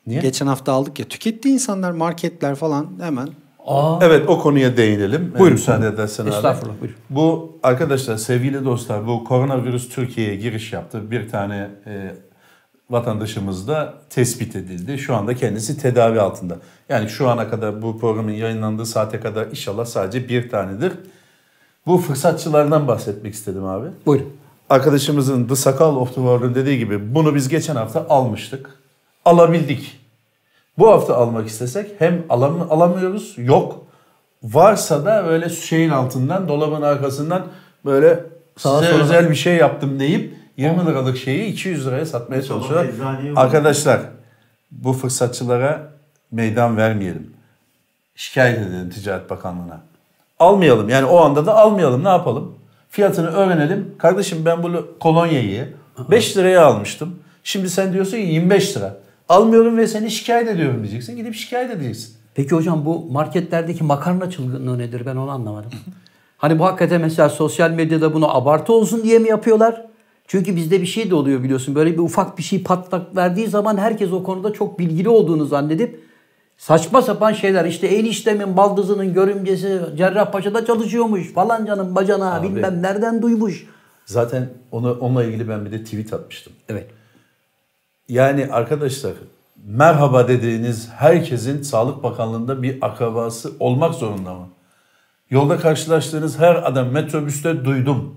Niye? 0.07 0.21
Geçen 0.21 0.47
hafta 0.47 0.71
aldık 0.71 0.99
ya. 0.99 1.05
Tüketti 1.05 1.49
insanlar 1.49 1.91
marketler 1.91 2.55
falan 2.55 2.87
hemen. 3.01 3.29
Aa, 3.65 3.99
Evet 4.01 4.29
o 4.29 4.39
konuya 4.39 4.77
değinelim. 4.77 5.33
Buyurun. 5.39 5.51
Müsaade 5.53 5.87
edersen 5.87 6.23
abi. 6.23 6.29
Estağfurullah, 6.29 6.73
buyurun. 6.81 6.97
Bu 7.09 7.57
arkadaşlar 7.63 8.17
sevgili 8.17 8.65
dostlar 8.65 9.07
bu 9.07 9.23
koronavirüs 9.23 9.89
Türkiye'ye 9.89 10.35
giriş 10.35 10.73
yaptı. 10.73 11.11
Bir 11.11 11.29
tane 11.29 11.69
e, 11.85 12.15
vatandaşımız 12.89 13.67
da 13.67 13.93
tespit 14.09 14.55
edildi. 14.55 14.97
Şu 14.97 15.15
anda 15.15 15.35
kendisi 15.35 15.77
tedavi 15.77 16.19
altında. 16.21 16.57
Yani 16.89 17.09
şu 17.09 17.29
ana 17.29 17.49
kadar 17.49 17.81
bu 17.81 17.99
programın 17.99 18.31
yayınlandığı 18.31 18.85
saate 18.85 19.19
kadar 19.19 19.47
inşallah 19.47 19.85
sadece 19.85 20.29
bir 20.29 20.49
tanedir. 20.49 20.91
Bu 21.87 21.97
fırsatçılardan 21.97 22.87
bahsetmek 22.87 23.33
istedim 23.33 23.65
abi. 23.65 23.87
buyurun. 24.05 24.29
Arkadaşımızın 24.69 25.47
The 25.47 25.55
Sakal 25.55 25.95
of 25.95 26.07
the 26.09 26.15
World'un 26.15 26.55
dediği 26.55 26.77
gibi 26.77 27.15
bunu 27.15 27.35
biz 27.35 27.49
geçen 27.49 27.75
hafta 27.75 28.05
almıştık. 28.09 28.69
Alabildik. 29.25 29.99
Bu 30.77 30.87
hafta 30.91 31.15
almak 31.17 31.47
istesek 31.47 31.91
hem 31.99 32.23
alam 32.29 32.67
alamıyoruz 32.69 33.33
yok. 33.37 33.85
Varsa 34.43 35.05
da 35.05 35.25
böyle 35.25 35.49
şeyin 35.49 35.89
altından 35.89 36.47
dolabın 36.47 36.81
arkasından 36.81 37.43
böyle 37.85 38.19
Sağa 38.57 38.79
size 38.79 38.91
sola- 38.91 39.03
özel 39.03 39.29
bir 39.29 39.35
şey 39.35 39.55
yaptım 39.55 39.99
deyip 39.99 40.33
20 40.57 40.85
liralık 40.85 41.17
şeyi 41.17 41.45
200 41.45 41.87
liraya 41.87 42.05
satmaya 42.05 42.41
çalışıyorlar. 42.41 42.87
Arkadaşlar 43.35 43.99
bu 44.71 44.93
fırsatçılara 44.93 45.81
meydan 46.31 46.77
vermeyelim. 46.77 47.33
Şikayet 48.15 48.57
edelim 48.59 48.89
Ticaret 48.89 49.29
Bakanlığı'na. 49.29 49.81
Almayalım 50.39 50.89
yani 50.89 51.05
o 51.05 51.17
anda 51.17 51.45
da 51.45 51.55
almayalım 51.57 52.03
ne 52.03 52.09
yapalım? 52.09 52.55
Fiyatını 52.89 53.27
öğrenelim. 53.31 53.95
Kardeşim 53.97 54.45
ben 54.45 54.63
bu 54.63 54.97
kolonyayı 54.99 55.73
5 56.11 56.37
liraya 56.37 56.65
almıştım. 56.65 57.19
Şimdi 57.43 57.69
sen 57.69 57.93
diyorsun 57.93 58.11
ki 58.11 58.17
25 58.23 58.77
lira. 58.77 58.95
Almıyorum 59.29 59.77
ve 59.77 59.87
seni 59.87 60.11
şikayet 60.11 60.47
ediyorum 60.47 60.79
diyeceksin. 60.83 61.15
Gidip 61.15 61.35
şikayet 61.35 61.71
edeceksin. 61.71 62.15
Peki 62.35 62.55
hocam 62.55 62.85
bu 62.85 63.05
marketlerdeki 63.11 63.83
makarna 63.83 64.29
çılgınlığı 64.29 64.77
nedir 64.77 65.05
ben 65.05 65.15
onu 65.15 65.31
anlamadım. 65.31 65.71
hani 66.37 66.59
bu 66.59 66.65
hakikaten 66.65 67.01
mesela 67.01 67.29
sosyal 67.29 67.71
medyada 67.71 68.13
bunu 68.13 68.35
abartı 68.35 68.73
olsun 68.73 69.03
diye 69.03 69.19
mi 69.19 69.29
yapıyorlar? 69.29 69.85
Çünkü 70.27 70.55
bizde 70.55 70.81
bir 70.81 70.85
şey 70.85 71.09
de 71.09 71.15
oluyor 71.15 71.43
biliyorsun. 71.43 71.75
Böyle 71.75 71.93
bir 71.93 71.97
ufak 71.97 72.37
bir 72.37 72.43
şey 72.43 72.63
patlak 72.63 73.15
verdiği 73.15 73.47
zaman 73.47 73.77
herkes 73.77 74.11
o 74.11 74.23
konuda 74.23 74.53
çok 74.53 74.79
bilgili 74.79 75.09
olduğunu 75.09 75.45
zannedip 75.45 76.03
saçma 76.57 77.01
sapan 77.01 77.33
şeyler 77.33 77.65
işte 77.65 77.87
eniştemin 77.87 78.57
baldızının 78.57 79.13
görümcesi 79.13 79.81
Cerrahpaşa'da 79.97 80.65
çalışıyormuş 80.65 81.33
falancanın 81.33 81.95
bacana 81.95 82.35
Abi. 82.35 82.47
bilmem 82.47 82.81
nereden 82.81 83.21
duymuş. 83.21 83.67
Zaten 84.05 84.49
onu, 84.71 84.91
onunla 84.99 85.23
ilgili 85.23 85.49
ben 85.49 85.65
bir 85.65 85.71
de 85.71 85.83
tweet 85.83 86.13
atmıştım. 86.13 86.53
Evet. 86.69 86.87
Yani 88.13 88.47
arkadaşlar 88.51 89.13
merhaba 89.65 90.27
dediğiniz 90.27 90.89
herkesin 90.95 91.61
Sağlık 91.61 92.03
Bakanlığı'nda 92.03 92.63
bir 92.63 92.77
akrabası 92.81 93.51
olmak 93.59 93.93
zorunda 93.93 94.33
mı? 94.33 94.47
Yolda 95.29 95.57
karşılaştığınız 95.57 96.39
her 96.39 96.55
adam 96.55 96.87
metrobüste 96.87 97.65
duydum. 97.65 98.15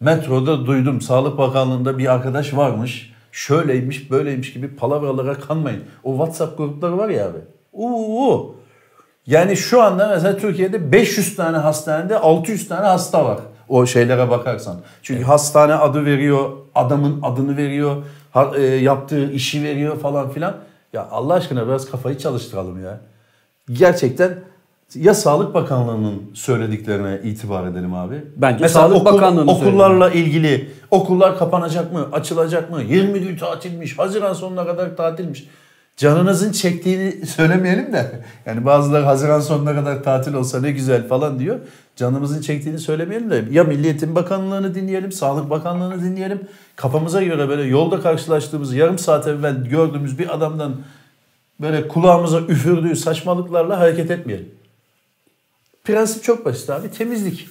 Metroda 0.00 0.66
duydum. 0.66 1.00
Sağlık 1.00 1.38
Bakanlığı'nda 1.38 1.98
bir 1.98 2.12
arkadaş 2.12 2.56
varmış. 2.56 3.12
Şöyleymiş, 3.32 4.10
böyleymiş 4.10 4.52
gibi 4.52 4.76
palavralara 4.76 5.34
kanmayın. 5.34 5.82
O 6.04 6.10
WhatsApp 6.10 6.58
grupları 6.58 6.98
var 6.98 7.08
ya 7.08 7.28
abi. 7.28 7.38
Uuu. 7.72 8.56
Yani 9.26 9.56
şu 9.56 9.82
anda 9.82 10.08
mesela 10.08 10.36
Türkiye'de 10.36 10.92
500 10.92 11.36
tane 11.36 11.56
hastanede 11.56 12.18
600 12.18 12.68
tane 12.68 12.86
hasta 12.86 13.24
var. 13.24 13.38
O 13.68 13.86
şeylere 13.86 14.30
bakarsan. 14.30 14.76
Çünkü 15.02 15.22
hastane 15.22 15.74
adı 15.74 16.04
veriyor, 16.04 16.50
adamın 16.74 17.22
adını 17.22 17.56
veriyor, 17.56 17.96
yaptığı 18.80 19.32
işi 19.32 19.62
veriyor 19.62 19.98
falan 20.00 20.30
filan. 20.30 20.56
Ya 20.92 21.08
Allah 21.10 21.34
aşkına 21.34 21.66
biraz 21.66 21.90
kafayı 21.90 22.18
çalıştıralım 22.18 22.84
ya. 22.84 23.00
Gerçekten 23.72 24.38
ya 24.94 25.14
Sağlık 25.14 25.54
Bakanlığı'nın 25.54 26.22
söylediklerine 26.34 27.20
itibar 27.24 27.66
edelim 27.66 27.94
abi. 27.94 28.24
Bence 28.36 28.68
Sağlık 28.68 29.04
Bakanlığı'nın 29.04 29.46
Okullarla 29.46 30.10
ilgili 30.10 30.70
okullar 30.90 31.38
kapanacak 31.38 31.92
mı, 31.92 32.08
açılacak 32.12 32.70
mı? 32.70 32.82
20 32.82 33.20
gün 33.20 33.36
tatilmiş, 33.36 33.98
Haziran 33.98 34.32
sonuna 34.32 34.66
kadar 34.66 34.96
tatilmiş. 34.96 35.48
Canınızın 35.96 36.52
çektiğini 36.52 37.26
söylemeyelim 37.26 37.92
de. 37.92 38.20
Yani 38.46 38.64
bazıları 38.64 39.04
Haziran 39.04 39.40
sonuna 39.40 39.74
kadar 39.74 40.02
tatil 40.02 40.34
olsa 40.34 40.60
ne 40.60 40.70
güzel 40.70 41.08
falan 41.08 41.38
diyor. 41.38 41.60
Canımızın 41.96 42.40
çektiğini 42.40 42.78
söylemeyelim 42.78 43.30
de. 43.30 43.44
Ya 43.50 43.64
Milli 43.64 43.86
Eğitim 43.86 44.14
Bakanlığı'nı 44.14 44.74
dinleyelim, 44.74 45.12
Sağlık 45.12 45.50
Bakanlığı'nı 45.50 46.02
dinleyelim. 46.04 46.40
Kafamıza 46.76 47.22
göre 47.22 47.48
böyle 47.48 47.62
yolda 47.62 48.00
karşılaştığımız 48.00 48.74
yarım 48.74 48.98
saat 48.98 49.26
evvel 49.28 49.64
gördüğümüz 49.64 50.18
bir 50.18 50.34
adamdan 50.34 50.76
böyle 51.60 51.88
kulağımıza 51.88 52.40
üfürdüğü 52.40 52.96
saçmalıklarla 52.96 53.80
hareket 53.80 54.10
etmeyelim. 54.10 54.48
Prensip 55.84 56.22
çok 56.22 56.44
basit 56.44 56.70
abi. 56.70 56.90
Temizlik. 56.90 57.48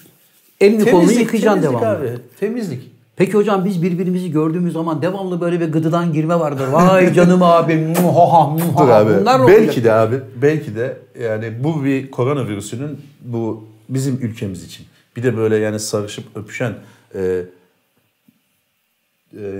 Elini 0.60 0.84
kolunu 0.84 1.00
Temizlik, 1.00 1.20
yıkayacaksın 1.20 1.60
temizlik 1.62 1.82
devamlı. 1.82 1.98
abi. 1.98 2.18
Temizlik. 2.40 2.91
Peki 3.16 3.32
hocam 3.32 3.64
biz 3.64 3.82
birbirimizi 3.82 4.30
gördüğümüz 4.30 4.72
zaman 4.72 5.02
devamlı 5.02 5.40
böyle 5.40 5.60
bir 5.60 5.72
gıdıdan 5.72 6.12
girme 6.12 6.40
vardır. 6.40 6.68
Vay 6.68 7.14
canım 7.14 7.42
abim. 7.42 7.88
muhaha. 8.02 8.56
Dur 8.78 8.88
abi. 8.88 9.20
Bunlar 9.20 9.46
belki 9.46 9.64
olacak? 9.64 9.84
de 9.84 9.92
abi. 9.92 10.20
Belki 10.42 10.76
de 10.76 10.96
yani 11.22 11.52
bu 11.64 11.84
bir 11.84 12.10
koronavirüsünün 12.10 13.00
bu 13.20 13.64
bizim 13.88 14.18
ülkemiz 14.22 14.64
için. 14.64 14.86
Bir 15.16 15.22
de 15.22 15.36
böyle 15.36 15.56
yani 15.56 15.80
sarışıp 15.80 16.24
öpüşen 16.36 16.74
e, 17.14 17.20
e, 17.20 17.44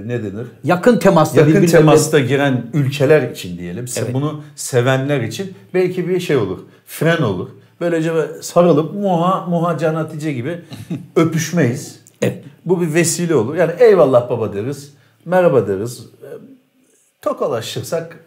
ne 0.07 0.23
denir? 0.23 0.47
Yakın 0.65 0.99
temasta 0.99 1.41
Yakın 1.41 1.67
temasta 1.67 2.19
giren 2.19 2.67
ülkeler 2.75 3.31
için 3.31 3.59
diyelim. 3.59 3.85
Evet. 3.99 4.15
Bunu 4.15 4.43
sevenler 4.57 5.21
için 5.21 5.55
belki 5.75 6.09
bir 6.09 6.21
şey 6.21 6.37
olur. 6.37 6.59
Fren 6.87 7.23
olur. 7.23 7.49
Böylece 7.81 8.15
böyle 8.15 8.43
sarılıp 8.43 8.95
muha 8.95 9.47
muha 9.47 9.79
can 9.79 9.95
Hatice 9.95 10.33
gibi 10.33 10.61
öpüşmeyiz. 11.17 12.02
Evet. 12.23 12.45
Bu 12.65 12.81
bir 12.81 12.95
vesile 12.95 13.35
olur. 13.35 13.55
Yani 13.55 13.73
eyvallah 13.79 14.31
baba 14.31 14.53
deriz. 14.53 14.93
Merhaba 15.25 15.69
deriz. 15.69 16.01
E, 16.23 16.29
Tokalaşırsak 17.23 18.19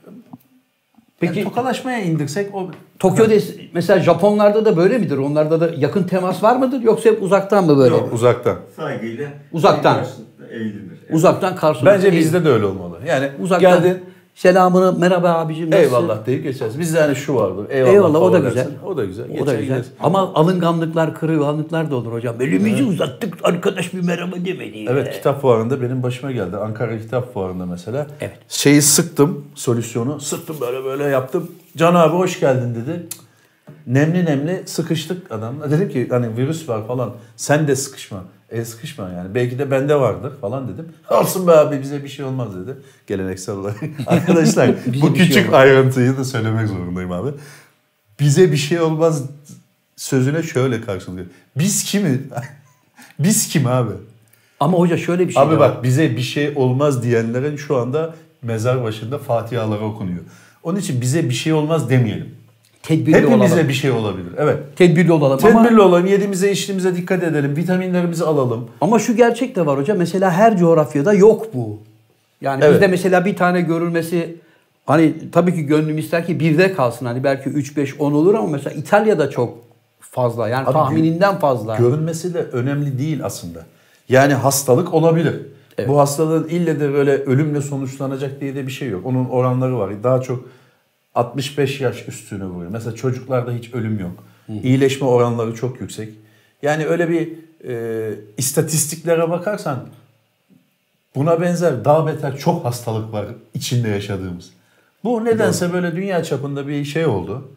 Peki 1.20 1.34
Peki 1.34 1.44
tokalaşmaya 1.44 2.02
indirsek 2.02 2.56
o 2.56 2.70
Tokyo'da 3.00 3.34
mesela 3.74 4.00
Japonlarda 4.00 4.66
da 4.66 4.78
böyle 4.78 4.98
midir? 4.98 5.18
Onlarda 5.18 5.62
da 5.62 5.72
yakın 5.78 6.04
temas 6.04 6.44
var 6.44 6.56
mıdır 6.56 6.82
yoksa 6.82 7.10
hep 7.10 7.24
uzaktan 7.24 7.66
mı 7.66 7.78
böyle? 7.78 7.96
Yok, 7.96 8.14
uzaktan. 8.14 8.58
Saygıyla 8.76 9.30
Uzaktan. 9.54 10.06
eğilinir. 10.52 10.96
Uzaktan 11.12 11.56
karşılıklı. 11.56 11.92
Bence 11.92 12.12
değil. 12.12 12.24
bizde 12.24 12.46
de 12.46 12.50
öyle 12.50 12.66
olmalı. 12.66 12.98
Yani 13.08 13.30
uzaktan 13.40 13.84
geldin 13.84 14.04
selamını 14.36 15.00
merhaba 15.00 15.30
abicim 15.34 15.72
nasılsın? 15.72 15.88
eyvallah 15.88 16.26
deyip 16.26 16.44
geçeriz. 16.44 16.80
Bizde 16.80 17.00
hani 17.02 17.16
şu 17.16 17.36
vardır. 17.36 17.66
Eyvallah, 17.70 17.92
Eyvallah, 17.94 18.22
o 18.22 18.34
da 18.34 18.40
güzel. 18.40 18.56
dersin. 18.56 18.74
O 18.86 18.98
da 18.98 19.06
güzel. 19.06 19.26
O 19.26 19.30
da 19.30 19.40
güzel. 19.40 19.62
gideriz. 19.62 19.86
Ama 20.00 20.20
alınganlıklar, 20.34 21.14
kırılganlıklar 21.16 21.92
da 21.92 21.96
olur 21.96 22.12
hocam. 22.14 22.42
Elimizi 22.42 22.84
uzattık 22.84 23.34
arkadaş 23.44 23.94
bir 23.94 24.02
merhaba 24.02 24.36
demedi. 24.46 24.86
Evet 24.90 25.14
kitap 25.14 25.42
fuarında 25.42 25.82
benim 25.82 26.04
başıma 26.04 26.32
geldi. 26.32 26.58
Ankara 26.58 26.98
Kitap 27.00 27.34
Fuarı'nda 27.34 27.66
mesela. 27.66 28.08
Evet. 28.22 28.38
Şeyi 28.48 28.82
sıktım, 28.82 29.46
solüsyonu. 29.56 30.20
Sıktım 30.20 30.56
böyle 30.62 30.84
böyle 30.84 31.04
yaptım. 31.04 31.52
Can 31.78 31.96
abi 31.96 32.16
hoş 32.16 32.40
geldin 32.40 32.76
dedi. 32.76 33.06
Nemli 33.88 34.26
nemli 34.26 34.64
sıkıştık 34.66 35.32
adamla. 35.32 35.72
Dedim 35.72 35.90
ki 35.90 36.08
hani 36.10 36.38
virüs 36.38 36.70
var 36.70 36.88
falan. 36.88 37.14
Sen 37.36 37.68
de 37.68 37.76
sıkışma. 37.76 38.24
E 38.50 38.66
sıkışma 38.66 39.10
yani. 39.10 39.36
Belki 39.36 39.60
de 39.60 39.72
bende 39.72 39.96
vardır 39.96 40.34
falan 40.42 40.68
dedim. 40.68 40.86
Olsun 41.10 41.48
be 41.48 41.52
abi 41.52 41.82
bize 41.82 42.04
bir 42.04 42.10
şey 42.10 42.26
olmaz 42.26 42.48
dedi. 42.56 42.78
Geleneksel 43.08 43.56
olarak. 43.56 43.78
Arkadaşlar 44.08 44.72
bu 44.86 45.16
şey 45.16 45.26
küçük 45.26 45.46
olmaz. 45.46 45.54
ayrıntıyı 45.62 46.18
da 46.18 46.26
söylemek 46.26 46.68
zorundayım 46.68 47.12
abi. 47.12 47.32
Bize 48.20 48.52
bir 48.52 48.58
şey 48.58 48.82
olmaz 48.82 49.24
sözüne 49.96 50.44
şöyle 50.44 50.82
karşılıyor. 50.82 51.26
Biz 51.58 51.84
kimi? 51.84 52.20
Biz 53.20 53.48
kim 53.48 53.68
abi? 53.68 53.92
Ama 54.60 54.78
hoca 54.78 54.98
şöyle 54.98 55.28
bir 55.28 55.34
şey 55.34 55.44
Abi 55.44 55.60
var. 55.60 55.76
bak 55.76 55.84
bize 55.84 56.18
bir 56.18 56.22
şey 56.22 56.54
olmaz 56.56 57.04
diyenlerin 57.04 57.56
şu 57.58 57.78
anda 57.78 58.16
mezar 58.42 58.84
başında 58.84 59.18
fatihalar 59.18 59.80
okunuyor. 59.80 60.22
Onun 60.64 60.80
için 60.80 61.02
bize 61.02 61.30
bir 61.30 61.34
şey 61.34 61.54
olmaz 61.54 61.90
demeyelim. 61.90 62.36
Tedbirli 62.88 63.16
Hepimize 63.18 63.54
olalım. 63.54 63.68
bir 63.70 63.74
şey 63.74 63.92
olabilir. 63.92 64.28
Evet. 64.38 64.58
Tedbirli 64.76 65.12
olalım 65.12 65.40
ama 65.46 65.64
Tedbirli 65.64 65.82
olalım, 65.82 66.06
yediğimize 66.06 66.52
içtiğimize 66.52 66.96
dikkat 66.96 67.24
edelim, 67.24 67.56
vitaminlerimizi 67.56 68.24
alalım. 68.26 68.70
Ama 68.82 69.00
şu 69.00 69.16
gerçek 69.16 69.56
de 69.56 69.66
var 69.66 69.80
hocam. 69.80 69.98
Mesela 69.98 70.32
her 70.32 70.58
coğrafyada 70.58 71.14
yok 71.14 71.54
bu. 71.54 71.80
Yani 72.42 72.64
Evet. 72.64 72.74
bizde 72.74 72.88
mesela 72.88 73.26
bir 73.26 73.36
tane 73.36 73.62
görülmesi 73.62 74.36
hani 74.86 75.14
tabii 75.32 75.56
ki 75.56 75.62
gönlüm 75.66 75.98
ister 75.98 76.26
ki 76.26 76.40
birde 76.40 76.74
kalsın. 76.74 77.06
Hani 77.06 77.24
belki 77.24 77.50
3 77.50 77.78
5 77.78 78.00
10 78.00 78.12
olur 78.12 78.34
ama 78.34 78.48
mesela 78.48 78.76
İtalya'da 78.76 79.30
çok 79.30 79.54
fazla. 80.00 80.48
Yani 80.50 80.66
Abi 80.66 80.74
tahmininden 80.74 81.40
fazla. 81.40 81.76
Görünmesi 81.78 82.34
de 82.34 82.40
önemli 82.40 83.00
değil 83.00 83.26
aslında. 83.26 83.60
Yani 84.10 84.34
hastalık 84.34 84.94
olabilir. 84.94 85.36
Bu 85.88 86.00
hastalığın 86.00 86.48
ille 86.48 86.80
de 86.80 86.94
böyle 86.94 87.12
ölümle 87.12 87.62
sonuçlanacak 87.62 88.42
diye 88.42 88.56
de 88.56 88.68
bir 88.68 88.72
şey 88.72 88.90
yok. 88.90 89.06
Onun 89.06 89.26
oranları 89.26 89.80
var. 89.80 89.92
Daha 90.04 90.22
çok 90.22 90.46
65 91.16 91.82
yaş 91.82 92.08
üstüne 92.08 92.46
vuruyor. 92.46 92.72
Mesela 92.72 92.96
çocuklarda 92.96 93.52
hiç 93.52 93.74
ölüm 93.74 94.00
yok. 94.00 94.24
İyileşme 94.64 95.08
oranları 95.08 95.56
çok 95.56 95.82
yüksek. 95.82 96.10
Yani 96.62 96.86
öyle 96.86 97.10
bir 97.10 97.30
e, 97.68 98.14
istatistiklere 98.38 99.30
bakarsan 99.30 99.80
buna 101.16 101.42
benzer 101.42 101.86
daha 101.86 102.08
beter 102.08 102.38
çok 102.38 102.66
hastalık 102.66 103.14
var 103.14 103.26
içinde 103.54 103.90
yaşadığımız. 103.90 104.50
Bu 105.04 105.26
nedense 105.26 105.74
böyle 105.74 105.96
dünya 105.96 106.24
çapında 106.24 106.68
bir 106.68 106.86
şey 106.86 107.06
oldu. 107.06 107.52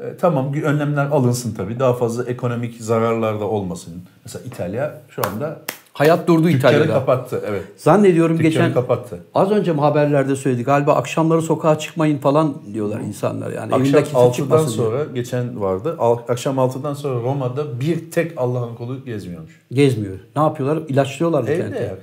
E, 0.00 0.16
tamam 0.20 0.54
önlemler 0.54 1.06
alınsın 1.06 1.54
tabii. 1.54 1.78
Daha 1.78 1.94
fazla 1.94 2.24
ekonomik 2.24 2.80
zararlar 2.80 3.40
da 3.40 3.44
olmasın. 3.44 4.02
Mesela 4.24 4.44
İtalya 4.44 5.00
şu 5.08 5.22
anda 5.26 5.60
Hayat 5.98 6.28
durdu 6.28 6.44
dükkanı 6.48 6.58
İtalya'da. 6.72 6.92
kapattı. 6.92 7.42
Evet. 7.46 7.62
Zannediyorum 7.76 8.38
Dükkanı 8.38 8.50
geçen 8.52 8.74
kapattı. 8.74 9.18
az 9.34 9.50
önce 9.50 9.72
mi 9.72 9.80
haberlerde 9.80 10.36
söyledi 10.36 10.64
galiba 10.64 10.94
akşamları 10.94 11.42
sokağa 11.42 11.78
çıkmayın 11.78 12.18
falan 12.18 12.54
diyorlar 12.74 13.00
insanlar 13.00 13.50
yani 13.52 13.64
Akşam 13.74 13.80
evinde 13.82 14.02
kimse 14.02 14.16
6'dan 14.18 14.32
çıkmasın 14.32 14.66
diye. 14.66 14.76
sonra 14.76 15.04
geçen 15.14 15.60
vardı. 15.60 15.96
Al- 15.98 16.18
Akşam 16.28 16.56
6'dan 16.58 16.94
sonra 16.94 17.22
Roma'da 17.22 17.80
bir 17.80 18.10
tek 18.10 18.32
Allah'ın 18.36 18.74
kulu 18.74 19.04
gezmiyormuş. 19.04 19.60
gezmiyor. 19.72 20.18
Ne 20.36 20.42
yapıyorlar? 20.42 20.82
İlaçlıyorlar 20.88 21.42
mı 21.42 21.50
ya. 21.50 21.96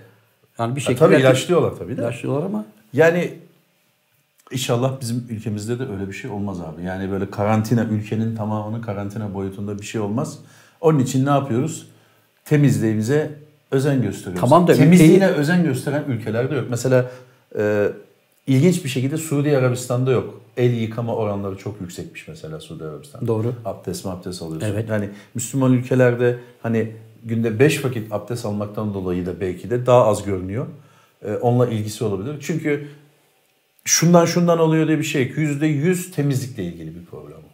Yani 0.60 0.76
bir 0.76 0.82
şekilde 0.82 1.00
tabii 1.00 1.16
ilaçlıyorlar 1.16 1.72
tabii 1.80 1.98
de. 1.98 2.02
ilaçlıyorlar 2.02 2.46
ama 2.46 2.66
Yani 2.94 3.34
inşallah 4.52 4.92
bizim 5.02 5.28
ülkemizde 5.30 5.80
de 5.80 5.84
öyle 5.84 6.08
bir 6.08 6.14
şey 6.14 6.32
olmaz 6.32 6.58
abi. 6.62 6.84
Yani 6.86 7.12
böyle 7.12 7.30
karantina 7.30 7.84
ülkenin 7.84 8.36
tamamının 8.36 8.82
karantina 8.82 9.34
boyutunda 9.34 9.80
bir 9.80 9.86
şey 9.86 10.02
olmaz. 10.02 10.38
Onun 10.82 11.00
için 11.00 11.26
ne 11.26 11.30
yapıyoruz? 11.30 11.88
Temizliğimize 12.46 13.45
özen 13.72 14.02
gösteriyoruz. 14.02 14.42
Tamam 14.42 14.68
da 14.68 14.74
Temizliğine 14.74 15.16
ülkeyi- 15.26 15.36
özen 15.40 15.64
gösteren 15.64 16.04
ülkelerde 16.08 16.56
yok. 16.56 16.66
Mesela 16.70 17.12
e, 17.58 17.88
ilginç 18.48 18.84
bir 18.84 18.90
şekilde 18.90 19.18
Suudi 19.18 19.58
Arabistan'da 19.58 20.12
yok. 20.12 20.42
El 20.58 20.74
yıkama 20.74 21.16
oranları 21.16 21.58
çok 21.58 21.82
yüksekmiş 21.82 22.28
mesela 22.28 22.60
Suudi 22.60 22.84
Arabistan'da. 22.84 23.28
Doğru. 23.28 23.54
Abdest 23.66 24.06
mi 24.06 24.12
abdest 24.12 24.42
alıyorsun. 24.42 24.68
Evet. 24.68 24.90
Yani 24.90 25.10
Müslüman 25.36 25.74
ülkelerde 25.74 26.38
hani 26.62 26.92
günde 27.24 27.60
5 27.60 27.86
vakit 27.86 28.14
abdest 28.14 28.46
almaktan 28.46 28.94
dolayı 28.94 29.26
da 29.26 29.40
belki 29.42 29.70
de 29.70 29.86
daha 29.86 30.06
az 30.06 30.24
görünüyor. 30.26 30.66
E, 31.26 31.34
onunla 31.34 31.68
ilgisi 31.68 32.04
olabilir. 32.04 32.36
Çünkü 32.42 32.88
şundan 33.86 34.26
şundan 34.26 34.60
oluyor 34.60 34.88
diye 34.88 34.98
bir 35.00 35.04
şey 35.04 35.28
yok. 35.28 35.38
Yüzde 35.38 35.68
yüz 35.68 36.12
temizlikle 36.12 36.64
ilgili 36.64 36.96
bir 36.96 37.06
problem. 37.06 37.38
o. 37.38 37.50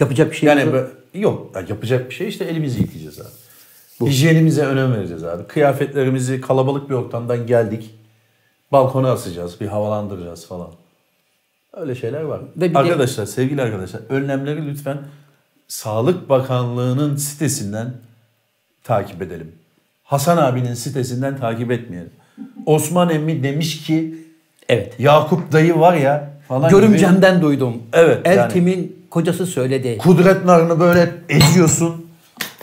yapacak 0.00 0.30
bir 0.30 0.36
şey 0.36 0.48
Yani 0.48 0.60
yok. 0.60 0.90
yok 1.14 1.50
ya 1.54 1.60
yapacak 1.60 2.10
bir 2.10 2.14
şey 2.14 2.28
işte 2.28 2.44
elimizi 2.44 2.80
yıkayacağız 2.82 3.20
abi. 3.20 3.28
Hijyenimize 4.00 4.62
önem 4.64 4.92
vereceğiz 4.92 5.24
abi. 5.24 5.44
Kıyafetlerimizi 5.46 6.40
kalabalık 6.40 6.90
bir 6.90 6.94
ortamdan 6.94 7.46
geldik. 7.46 7.90
Balkona 8.72 9.10
asacağız, 9.12 9.60
bir 9.60 9.66
havalandıracağız 9.66 10.46
falan. 10.46 10.68
Öyle 11.72 11.94
şeyler 11.94 12.20
var. 12.22 12.40
Ve 12.56 12.70
bir 12.70 12.74
de- 12.74 12.78
arkadaşlar, 12.78 13.26
sevgili 13.26 13.62
arkadaşlar, 13.62 14.00
önlemleri 14.08 14.66
lütfen 14.66 14.98
Sağlık 15.68 16.28
Bakanlığı'nın 16.28 17.16
sitesinden 17.16 17.92
takip 18.84 19.22
edelim. 19.22 19.52
Hasan 20.04 20.36
abinin 20.36 20.74
sitesinden 20.74 21.36
takip 21.38 21.70
etmeyelim. 21.70 22.10
Osman 22.66 23.10
emmi 23.10 23.42
demiş 23.42 23.86
ki 23.86 24.14
Evet. 24.68 25.00
Yakup 25.00 25.52
dayı 25.52 25.78
var 25.78 25.94
ya 25.94 26.30
falan 26.48 26.70
gibi 26.70 26.80
Görümcemden 26.80 27.42
duydum. 27.42 27.82
Evet, 27.92 28.26
yani- 28.26 28.38
Eltim'in 28.40 29.06
kocası 29.10 29.46
söyledi. 29.46 29.98
kudret 29.98 30.44
narını 30.44 30.80
böyle 30.80 31.12
eziyorsun. 31.28 32.03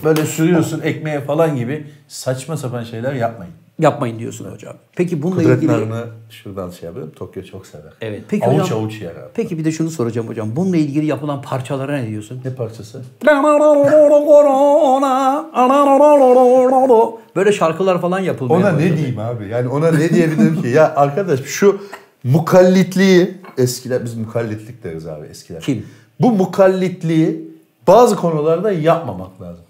Böyle 0.03 0.25
sürüyorsun 0.25 0.81
ekmeğe 0.81 1.21
falan 1.21 1.55
gibi 1.55 1.87
saçma 2.07 2.57
sapan 2.57 2.83
şeyler 2.83 3.13
yapmayın. 3.13 3.53
Yapmayın 3.79 4.19
diyorsun 4.19 4.51
hocam. 4.51 4.73
Peki 4.95 5.23
bununla 5.23 5.35
Kudret 5.41 5.57
ilgili 5.57 5.71
narını 5.71 6.05
şuradan 6.29 6.69
şey 6.69 6.87
yapıyorum. 6.87 7.11
Tokyo 7.15 7.43
çok 7.43 7.67
sever. 7.67 7.93
Evet. 8.01 8.21
Peki 8.29 8.45
avuç 8.45 8.61
hocam- 8.61 8.79
avuç 8.79 9.01
yer 9.01 9.11
abi. 9.11 9.29
Peki 9.33 9.57
bir 9.57 9.65
de 9.65 9.71
şunu 9.71 9.89
soracağım 9.89 10.27
hocam. 10.27 10.55
Bununla 10.55 10.77
ilgili 10.77 11.05
yapılan 11.05 11.41
parçalara 11.41 11.97
ne 11.97 12.07
diyorsun? 12.07 12.41
Ne 12.45 12.53
parçası? 12.53 13.01
Böyle 17.35 17.51
şarkılar 17.51 18.01
falan 18.01 18.19
yapılmaya 18.19 18.59
Ona 18.59 18.71
ne 18.71 18.97
diyeyim 18.97 19.19
abi? 19.19 19.47
Yani 19.47 19.67
ona 19.67 19.91
ne 19.91 20.09
diyebilirim 20.09 20.61
ki? 20.61 20.67
Ya 20.67 20.95
arkadaş 20.95 21.43
şu 21.43 21.81
mukallitliği 22.23 23.37
eskiler 23.57 24.05
biz 24.05 24.15
mukallitlik 24.15 24.83
deriz 24.83 25.07
abi 25.07 25.27
eskiler. 25.27 25.61
Kim? 25.61 25.85
Bu 26.21 26.31
mukallitliği 26.31 27.51
bazı 27.87 28.15
konularda 28.15 28.71
yapmamak 28.71 29.41
lazım. 29.41 29.63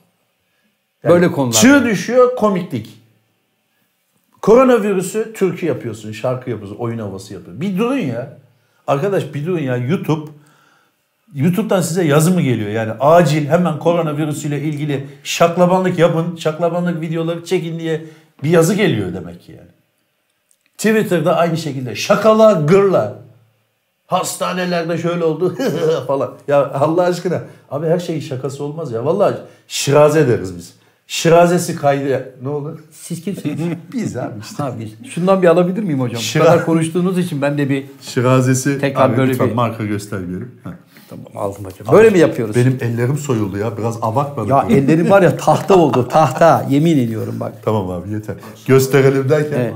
Böyle 1.03 1.31
konular. 1.31 1.53
Çığ 1.53 1.85
düşüyor 1.85 2.35
komiklik. 2.35 3.01
Koronavirüsü 4.41 5.33
türkü 5.33 5.65
yapıyorsun, 5.65 6.11
şarkı 6.11 6.49
yapıyorsun, 6.49 6.77
oyun 6.77 6.99
havası 6.99 7.33
yapıyorsun. 7.33 7.61
Bir 7.61 7.77
durun 7.77 7.97
ya. 7.97 8.37
Arkadaş 8.87 9.33
bir 9.33 9.45
durun 9.45 9.59
ya 9.59 9.77
YouTube 9.77 10.31
YouTube'dan 11.35 11.81
size 11.81 12.03
yazı 12.03 12.31
mı 12.31 12.41
geliyor? 12.41 12.69
Yani 12.69 12.91
acil 12.99 13.47
hemen 13.47 13.79
koronavirüsüyle 13.79 14.61
ilgili 14.61 15.07
şaklabanlık 15.23 15.99
yapın, 15.99 16.35
şaklabanlık 16.35 17.01
videoları 17.01 17.45
çekin 17.45 17.79
diye 17.79 18.05
bir 18.43 18.49
yazı 18.49 18.73
geliyor 18.73 19.13
demek 19.13 19.41
ki 19.41 19.51
yani. 19.51 19.69
Twitter'da 20.77 21.35
aynı 21.37 21.57
şekilde 21.57 21.95
şakala 21.95 22.51
gırla. 22.51 23.15
Hastanelerde 24.07 24.97
şöyle 24.97 25.23
oldu 25.23 25.55
falan. 26.07 26.33
Ya 26.47 26.71
Allah 26.73 27.03
aşkına 27.03 27.41
abi 27.71 27.87
her 27.87 27.99
şeyin 27.99 28.19
şakası 28.21 28.63
olmaz 28.63 28.91
ya. 28.91 29.05
Vallahi 29.05 29.35
şiraze 29.67 30.27
deriz 30.27 30.57
biz. 30.57 30.80
Şirazesi 31.11 31.75
kaydı. 31.75 32.35
Ne 32.41 32.49
olur? 32.49 32.79
Siz 32.91 33.21
kimsiniz? 33.23 33.59
Biz 33.93 34.17
abi 34.17 34.33
işte. 34.41 34.63
ha 34.63 34.73
biz. 34.79 35.11
Şundan 35.11 35.41
bir 35.41 35.47
alabilir 35.47 35.83
miyim 35.83 35.99
hocam? 35.99 36.15
Bu 36.15 36.23
Şıra- 36.23 36.39
kadar 36.39 36.65
konuştuğunuz 36.65 37.17
için 37.17 37.41
ben 37.41 37.57
de 37.57 37.69
bir 37.69 37.85
Şirazesi. 38.01 38.79
Tekrar 38.79 39.09
abi 39.09 39.17
böyle 39.17 39.31
lütfen 39.31 39.49
bir- 39.49 39.53
marka 39.53 39.85
göstermeyelim. 39.85 40.51
Tamam 41.09 41.25
aldım 41.35 41.65
hocam. 41.65 41.95
Böyle 41.97 42.09
mi 42.09 42.19
yapıyoruz? 42.19 42.55
Benim 42.55 42.77
ellerim 42.81 43.17
soyuldu 43.17 43.57
ya. 43.57 43.77
Biraz 43.77 43.97
abartmadık. 44.01 44.49
Ya 44.49 44.65
ellerim 44.69 45.09
var 45.09 45.21
ya 45.21 45.37
tahta 45.37 45.75
oldu. 45.75 46.07
Tahta. 46.07 46.65
Yemin 46.69 46.97
ediyorum 46.97 47.35
bak. 47.39 47.53
Tamam 47.65 47.89
abi 47.89 48.11
yeter. 48.11 48.35
Gösterelim 48.67 49.29
derken. 49.29 49.59
Evet. 49.59 49.73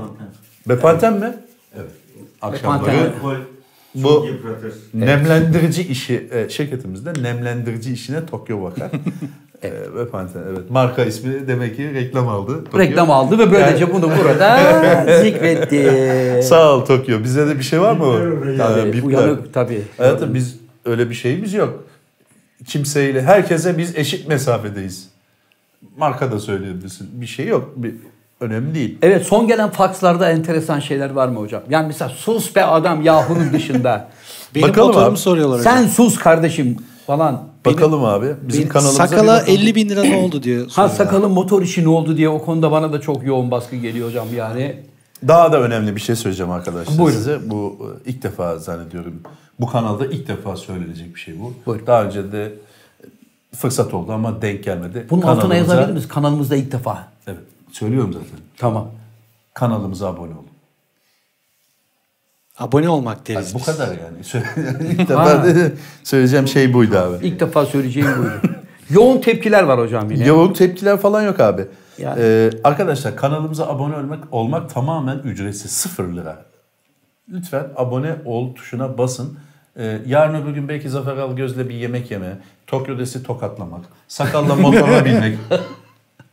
Bepanten 0.68 1.12
mi? 1.18 1.34
Evet. 1.76 1.90
Akşamları 2.42 2.92
Bepanten. 2.92 3.40
Bu- 3.94 4.26
nemlendirici 4.94 5.82
işi 5.88 6.28
e, 6.32 6.48
şirketimizde 6.48 7.22
nemlendirici 7.22 7.92
işine 7.92 8.26
Tokyo 8.26 8.62
bakar. 8.62 8.90
evet. 9.62 9.96
Bepanten 9.96 10.40
evet. 10.52 10.70
Marka 10.70 11.04
ismi 11.04 11.48
demek 11.48 11.76
ki 11.76 11.94
reklam 11.94 12.28
aldı. 12.28 12.64
Tokyo. 12.64 12.78
Reklam 12.80 13.10
aldı 13.10 13.38
ve 13.38 13.50
böylece 13.52 13.94
bunu 13.94 14.10
burada 14.22 14.58
zikretti. 15.22 16.40
Sağ 16.42 16.74
ol 16.74 16.84
Tokyo. 16.84 17.24
Bize 17.24 17.46
de 17.46 17.58
bir 17.58 17.64
şey 17.64 17.80
var 17.80 17.92
mı? 17.92 18.14
Tabii, 18.58 18.78
Ya, 18.80 18.86
bipler. 18.92 19.02
uyanık 19.02 19.54
tabii. 19.54 19.82
Hayatım 19.98 20.34
biz 20.34 20.56
öyle 20.84 21.10
bir 21.10 21.14
şeyimiz 21.14 21.54
yok. 21.54 21.84
Kimseyle, 22.66 23.22
herkese 23.22 23.78
biz 23.78 23.96
eşit 23.98 24.28
mesafedeyiz. 24.28 25.08
Marka 25.98 26.32
da 26.32 26.38
söyleyebilirsin. 26.38 27.08
Bir 27.20 27.26
şey 27.26 27.46
yok. 27.46 27.72
Bir, 27.76 27.94
önemli 28.40 28.74
değil. 28.74 28.98
Evet 29.02 29.26
son 29.26 29.46
gelen 29.48 29.70
fakslarda 29.70 30.30
enteresan 30.30 30.80
şeyler 30.80 31.10
var 31.10 31.28
mı 31.28 31.38
hocam? 31.40 31.62
Yani 31.70 31.86
mesela 31.86 32.08
sus 32.08 32.56
be 32.56 32.64
adam 32.64 33.02
yahunun 33.02 33.52
dışında. 33.52 34.08
Benim 34.54 34.68
Bakalım 34.68 34.88
motorumu 34.88 35.10
abi. 35.10 35.18
soruyorlar 35.18 35.60
hocam. 35.60 35.74
Sen 35.74 35.86
sus 35.86 36.18
kardeşim 36.18 36.76
falan. 37.06 37.42
Bakalım 37.64 38.04
abi. 38.04 38.26
Bizim 38.48 38.60
Benim 38.60 38.72
kanalımıza 38.72 39.06
sakala 39.08 39.32
bakalım. 39.32 39.54
50 39.60 39.74
bin 39.74 39.88
lira 39.88 40.02
ne 40.02 40.16
oldu 40.16 40.42
diye 40.42 40.60
Ha 40.72 40.88
sakalın 40.88 41.30
motor 41.30 41.62
işi 41.62 41.84
ne 41.84 41.88
oldu 41.88 42.16
diye 42.16 42.28
o 42.28 42.44
konuda 42.44 42.70
bana 42.72 42.92
da 42.92 43.00
çok 43.00 43.24
yoğun 43.24 43.50
baskı 43.50 43.76
geliyor 43.76 44.08
hocam 44.08 44.26
yani. 44.36 44.82
Daha 45.28 45.52
da 45.52 45.60
önemli 45.60 45.96
bir 45.96 46.00
şey 46.00 46.16
söyleyeceğim 46.16 46.52
arkadaşlar 46.52 46.98
Buyurun. 46.98 47.18
size. 47.18 47.50
Bu 47.50 47.76
e, 48.06 48.10
ilk 48.10 48.22
defa 48.22 48.56
zannediyorum. 48.58 49.22
Bu 49.60 49.66
kanalda 49.66 50.06
ilk 50.06 50.28
defa 50.28 50.56
söylenecek 50.56 51.14
bir 51.14 51.20
şey 51.20 51.40
bu. 51.40 51.52
Buyurun. 51.66 51.86
Daha 51.86 52.04
önce 52.04 52.32
de 52.32 52.52
fırsat 53.54 53.94
oldu 53.94 54.12
ama 54.12 54.42
denk 54.42 54.64
gelmedi. 54.64 55.06
Bunun 55.10 55.22
altına 55.22 55.42
Kanalımıza- 55.42 55.56
yazabilir 55.56 55.92
miyiz? 55.92 56.08
Kanalımızda 56.08 56.56
ilk 56.56 56.72
defa. 56.72 57.08
Evet. 57.26 57.38
Söylüyorum 57.72 58.12
zaten. 58.12 58.44
Tamam. 58.58 58.88
Kanalımıza 59.54 60.08
abone 60.08 60.32
olun. 60.32 60.45
Abone 62.58 62.88
olmak 62.88 63.28
deriz 63.28 63.54
bu 63.54 63.58
biz. 63.58 63.66
kadar 63.66 63.88
yani. 63.88 64.44
İlk 64.92 64.98
defa 65.08 65.44
de- 65.44 65.72
söyleyeceğim 66.04 66.48
şey 66.48 66.72
buydu 66.74 66.98
abi. 66.98 67.26
İlk 67.26 67.40
defa 67.40 67.66
söyleyeceğim 67.66 68.08
buydu. 68.18 68.54
yoğun 68.90 69.20
tepkiler 69.20 69.62
var 69.62 69.80
hocam 69.80 70.10
yine. 70.10 70.26
Yoğun 70.26 70.52
tepkiler 70.52 70.96
falan 70.96 71.22
yok 71.22 71.40
abi. 71.40 71.62
Yani- 71.98 72.20
Ee, 72.22 72.50
arkadaşlar 72.64 73.16
kanalımıza 73.16 73.66
abone 73.68 73.96
olmak 73.96 74.24
olmak 74.30 74.74
tamamen 74.74 75.18
ücretsiz. 75.18 75.70
Sıfır 75.70 76.04
lira. 76.12 76.44
lütfen 77.32 77.66
abone 77.76 78.16
ol 78.24 78.54
tuşuna 78.54 78.98
basın. 78.98 79.38
Ee, 79.78 79.98
yarın 80.06 80.42
öbür 80.42 80.50
gün 80.50 80.68
belki 80.68 80.88
Zafer 80.90 81.16
Algöz'le 81.16 81.58
bir 81.68 81.74
yemek 81.74 82.10
yeme, 82.10 82.38
Tokyo 82.66 82.98
Desi 82.98 83.22
tokatlamak, 83.22 83.84
sakalla 84.08 84.54
motora 84.54 85.04
binmek, 85.04 85.38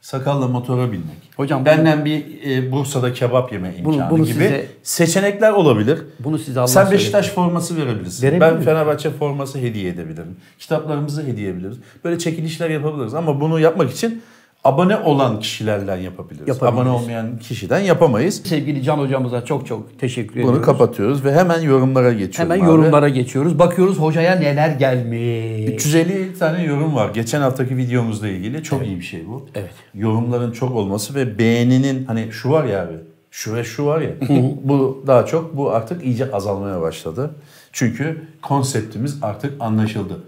sakalla 0.08 0.48
motora 0.48 0.92
binmek. 0.92 1.18
Hocam 1.38 1.66
Benden 1.66 2.06
bir 2.06 2.24
e, 2.50 2.72
Bursa'da 2.72 3.14
kebap 3.14 3.54
yeme 3.54 3.74
imkanı 3.78 4.10
bunu 4.10 4.26
gibi 4.26 4.34
size- 4.34 4.68
seçenekler 4.84 5.52
olabilir. 5.52 6.00
Bunu 6.20 6.40
size 6.40 6.60
Allah 6.60 6.68
Sen. 6.68 6.92
Beşiktaş 6.92 7.30
forması 7.30 7.78
verebilirsin. 7.78 8.24
Verebilir 8.28 8.42
ben 8.42 8.54
miyim? 8.54 8.66
Fenerbahçe 8.66 9.10
forması 9.12 9.58
hediye 9.60 9.90
edebilirim. 9.90 10.38
Kitaplarımızı 10.60 11.24
hediye 11.24 11.50
edebiliriz. 11.50 11.78
Böyle 12.04 12.20
çekilişler 12.20 12.70
yapabiliriz 12.70 13.14
ama 13.14 13.42
bunu 13.42 13.60
yapmak 13.60 13.92
için 13.92 14.22
abone 14.64 14.98
olan 14.98 15.40
kişilerden 15.40 15.98
yapabiliriz. 15.98 16.64
Abone 16.64 16.90
olmayan 16.90 17.38
kişiden 17.40 17.80
yapamayız. 17.80 18.42
Sevgili 18.46 18.84
Can 18.84 18.98
hocamıza 18.98 19.46
çok 19.46 19.68
çok 19.68 20.00
teşekkür 20.00 20.34
ediyoruz. 20.34 20.56
Bunu 20.56 20.62
kapatıyoruz 20.62 21.26
ve 21.26 21.34
hemen 21.34 21.62
yorumlara 21.62 22.14
geçiyorum 22.14 22.54
Hemen 22.54 22.66
abi. 22.66 22.72
yorumlara 22.72 23.10
geçiyoruz. 23.10 23.60
Bakıyoruz 23.60 24.00
hocaya 24.00 24.36
neler 24.36 24.70
gelmiş. 24.70 25.74
350 25.74 26.40
tane 26.40 26.64
yorum 26.64 26.96
var. 26.96 27.10
Geçen 27.14 27.42
haftaki 27.42 27.78
videomuzla 27.78 28.28
ilgili 28.28 28.64
çok 28.64 28.86
iyi 28.86 28.98
bir 28.98 29.06
şey 29.06 29.28
bu. 29.28 29.48
Evet. 29.56 29.74
Yorumların 29.96 30.52
çok 30.52 30.76
olması 30.76 31.16
ve 31.16 31.38
beğeninin 31.38 32.06
hani 32.06 32.32
şu 32.32 32.52
var 32.52 32.64
ya 32.64 32.84
abi. 32.84 32.94
Şu 33.32 33.56
ve 33.56 33.64
şu 33.64 33.86
var 33.86 34.02
ya. 34.02 34.10
bu 34.64 35.04
daha 35.08 35.26
çok 35.26 35.58
bu 35.58 35.72
artık 35.72 36.06
iyice 36.06 36.32
azalmaya 36.32 36.82
başladı. 36.82 37.32
Çünkü 37.72 38.22
konseptimiz 38.42 39.18
artık 39.22 39.54
anlaşıldı. 39.60 40.20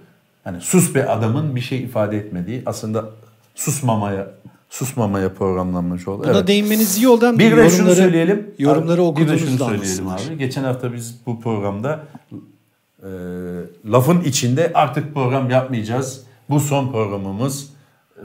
Hani 0.44 0.62
sus 0.62 0.96
be 0.96 1.08
adamın 1.08 1.56
bir 1.56 1.62
şey 1.62 1.80
ifade 1.84 2.18
etmediği 2.18 2.64
aslında 2.66 3.06
susmamaya 3.56 4.28
susmamaya 4.70 5.34
programlanmış 5.34 6.08
oldu. 6.08 6.24
Buna 6.24 6.32
Evet. 6.38 6.48
değinmeniz 6.48 6.98
iyi 6.98 7.08
oldu. 7.08 7.40
Bir 7.40 7.58
de 7.58 7.70
şunu 7.70 7.96
söyleyelim. 7.96 8.52
Yorumları 8.60 8.92
Bir 8.92 8.98
de 8.98 9.02
okuduğunuzda 9.02 9.38
şunu 9.38 9.58
söyleyelim 9.58 10.08
abi. 10.08 10.38
Geçen 10.38 10.64
hafta 10.64 10.94
biz 10.94 11.16
bu 11.26 11.42
programda 11.42 12.04
e, 13.04 13.10
lafın 13.86 14.22
içinde 14.22 14.72
artık 14.74 15.14
program 15.14 15.50
yapmayacağız. 15.50 16.24
Bu 16.50 16.60
son 16.60 16.92
programımız 16.92 17.70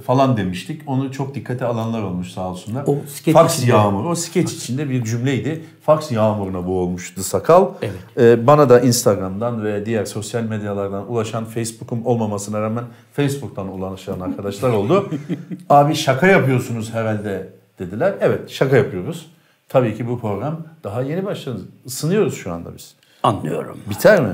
falan 0.07 0.37
demiştik. 0.37 0.83
Onu 0.87 1.12
çok 1.12 1.35
dikkate 1.35 1.64
alanlar 1.64 2.03
olmuş 2.03 2.31
sağ 2.33 2.48
olsunlar. 2.50 2.85
O 2.87 2.96
skeç 3.14 3.35
Faks 3.35 3.57
içinde. 3.59 3.70
yağmuru. 3.70 4.09
O 4.09 4.14
skeç 4.14 4.53
içinde 4.53 4.90
bir 4.90 5.05
cümleydi. 5.05 5.64
Faks 5.83 6.12
yağmuruna 6.12 6.66
boğulmuştu 6.66 7.22
sakal. 7.22 7.68
Evet. 7.83 7.94
E, 8.20 8.46
bana 8.46 8.68
da 8.68 8.81
Instagram'dan 8.81 9.64
ve 9.64 9.87
diğer 9.87 10.05
sosyal 10.05 10.42
medyalardan 10.42 11.12
ulaşan 11.12 11.44
Facebook'um 11.44 12.07
olmamasına 12.07 12.61
rağmen 12.61 12.85
Facebook'tan 13.12 13.68
ulaşan 13.68 14.20
arkadaşlar 14.20 14.70
oldu. 14.70 15.11
Abi 15.70 15.94
şaka 15.94 16.26
yapıyorsunuz 16.26 16.94
herhalde 16.94 17.48
dediler. 17.79 18.14
Evet 18.20 18.50
şaka 18.50 18.76
yapıyoruz. 18.76 19.26
Tabii 19.68 19.96
ki 19.96 20.09
bu 20.09 20.20
program 20.20 20.61
daha 20.85 21.03
yeni 21.03 21.24
başladı. 21.24 21.61
Isınıyoruz 21.85 22.35
şu 22.35 22.53
anda 22.53 22.76
biz. 22.76 22.94
Anlıyorum. 23.22 23.79
Biter 23.90 24.20
mi? 24.22 24.33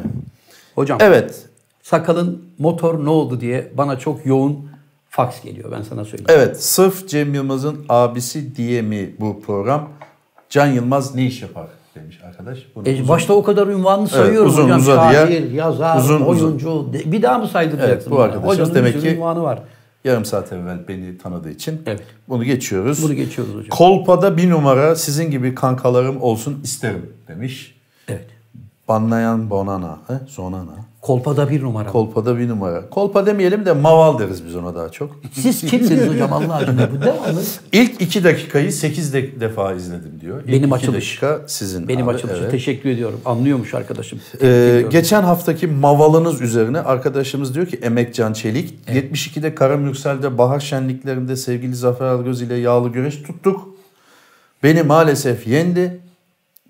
Hocam 0.74 0.98
Evet. 1.00 1.46
sakalın 1.82 2.42
motor 2.58 3.04
ne 3.04 3.10
oldu 3.10 3.40
diye 3.40 3.72
bana 3.78 3.98
çok 3.98 4.26
yoğun 4.26 4.68
faks 5.16 5.42
geliyor 5.42 5.72
ben 5.72 5.82
sana 5.82 6.04
söyleyeyim. 6.04 6.26
Evet. 6.28 6.62
Sırf 6.64 7.08
Cem 7.08 7.34
Yılmaz'ın 7.34 7.84
abisi 7.88 8.56
diye 8.56 8.82
mi 8.82 9.14
bu 9.20 9.40
program? 9.40 9.88
Can 10.50 10.66
Yılmaz 10.66 11.14
ne 11.14 11.26
iş 11.26 11.42
yapar 11.42 11.66
demiş 11.94 12.20
arkadaş. 12.24 12.58
Bunu 12.74 12.88
E, 12.88 12.94
uzun- 12.94 13.08
başta 13.08 13.32
o 13.34 13.42
kadar 13.42 13.66
ünvanını 13.66 14.08
sayıyorum 14.08 14.48
uzun 14.48 14.64
hocam. 14.64 14.80
uzadıya- 14.80 15.26
Şair, 15.26 15.50
yazar, 15.52 15.98
uzun 15.98 16.20
uzun. 16.26 16.46
oyuncu. 16.46 16.92
De- 16.92 17.12
Bir 17.12 17.22
daha 17.22 17.38
mı 17.38 17.48
saydıracaksın? 17.48 17.92
Evet, 17.96 18.10
bu 18.10 18.20
arkadaşımız 18.20 18.52
Hocanın 18.58 18.74
demek 18.74 19.00
ki- 19.00 19.08
ünvanı 19.16 19.42
var. 19.42 19.62
yarım 20.04 20.24
saat 20.24 20.52
evvel 20.52 20.88
beni 20.88 21.18
tanıdığı 21.18 21.50
için 21.50 21.82
Evet. 21.86 22.02
bunu 22.28 22.44
geçiyoruz. 22.44 23.02
Bunu 23.02 23.14
geçiyoruz 23.14 23.54
hocam. 23.54 23.68
Kolpada 23.70 24.36
bir 24.36 24.50
numara 24.50 24.96
sizin 24.96 25.30
gibi 25.30 25.54
kankalarım 25.54 26.22
olsun 26.22 26.60
isterim 26.64 27.12
demiş. 27.28 27.74
Evet. 28.08 28.26
Banlayan 28.88 29.50
Bonana. 29.50 29.98
He? 30.06 30.14
Zonana. 30.28 30.74
Kolpada 31.06 31.50
bir 31.50 31.62
numara. 31.62 31.88
Kolpada 31.92 32.38
bir 32.38 32.48
numara. 32.48 32.90
Kolpa 32.90 33.26
demeyelim 33.26 33.66
de 33.66 33.72
maval 33.72 34.18
deriz 34.18 34.46
biz 34.46 34.56
ona 34.56 34.74
daha 34.74 34.88
çok. 34.88 35.10
Siz 35.32 35.60
kimsiniz 35.60 36.08
hocam 36.08 36.32
Allah 36.32 36.54
aşkına? 36.54 36.88
Bu 36.92 37.00
devamlı. 37.04 37.40
İlk 37.72 38.00
iki 38.00 38.24
dakikayı 38.24 38.72
sekiz 38.72 39.14
de- 39.14 39.40
defa 39.40 39.72
izledim 39.72 40.20
diyor. 40.20 40.40
İlk 40.46 40.48
Benim 40.52 40.72
açılış. 40.72 41.22
dakika 41.22 41.40
sizin 41.46 41.88
Benim 41.88 42.08
abi, 42.08 42.14
açılışım. 42.14 42.38
evet. 42.40 42.50
Teşekkür 42.50 42.90
ediyorum. 42.90 43.20
Anlıyormuş 43.24 43.74
arkadaşım. 43.74 44.20
Ee, 44.42 44.84
geçen 44.90 45.22
haftaki 45.22 45.66
mavalınız 45.66 46.40
üzerine 46.40 46.80
arkadaşımız 46.80 47.54
diyor 47.54 47.66
ki 47.66 47.76
Emekcan 47.82 48.32
Çelik 48.32 48.74
72'de 48.88 49.54
Karamürsel'de 49.54 50.38
bahar 50.38 50.60
şenliklerinde 50.60 51.36
sevgili 51.36 51.74
Zafer 51.74 52.06
Algöz 52.06 52.42
ile 52.42 52.54
yağlı 52.54 52.88
güreş 52.88 53.22
tuttuk. 53.22 53.68
Beni 54.62 54.82
maalesef 54.82 55.46
yendi. 55.46 56.00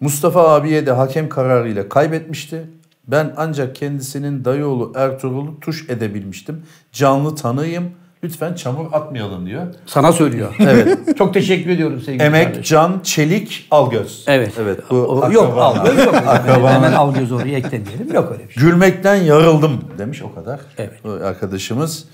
Mustafa 0.01 0.49
abiye 0.55 0.87
de 0.87 0.91
hakem 0.93 1.29
kararıyla 1.29 1.89
kaybetmişti. 1.89 2.65
Ben 3.09 3.35
ancak 3.37 3.77
kendisinin 3.77 4.45
dayıoğlu 4.45 4.93
Ertuğrul'u 4.97 5.61
tuş 5.61 5.91
edebilmiştim. 5.91 6.63
Canlı 6.93 7.35
tanıyım. 7.35 7.91
Lütfen 8.25 8.55
çamur 8.55 8.93
atmayalım 8.93 9.47
diyor. 9.47 9.67
Sana 9.87 10.13
söylüyor. 10.13 10.55
Evet. 10.61 11.19
Çok 11.19 11.35
teşekkür 11.35 11.71
ediyorum 11.71 12.01
sevgili 12.01 12.23
Emek, 12.23 12.45
kardeşim. 12.45 12.63
Can, 12.63 13.01
Çelik, 13.03 13.67
Algöz. 13.71 14.25
Evet. 14.27 14.53
Evet. 14.61 14.81
Bu 14.91 14.97
O- 14.97 15.33
yok 15.33 15.59
al 15.59 15.87
göz 15.87 16.05
yok. 16.05 16.15
Hemen 16.47 16.93
al 16.93 17.15
göz 17.15 17.33
oraya 17.33 17.59
eklemeyelim. 17.59 18.13
Yok 18.15 18.33
öyle 18.33 18.49
bir 18.49 18.55
şey. 18.55 18.63
Gülmekten 18.63 19.15
yarıldım 19.15 19.81
demiş 19.99 20.23
o 20.23 20.35
kadar. 20.35 20.61
Evet. 20.79 21.07
Arkadaşımız. 21.25 22.05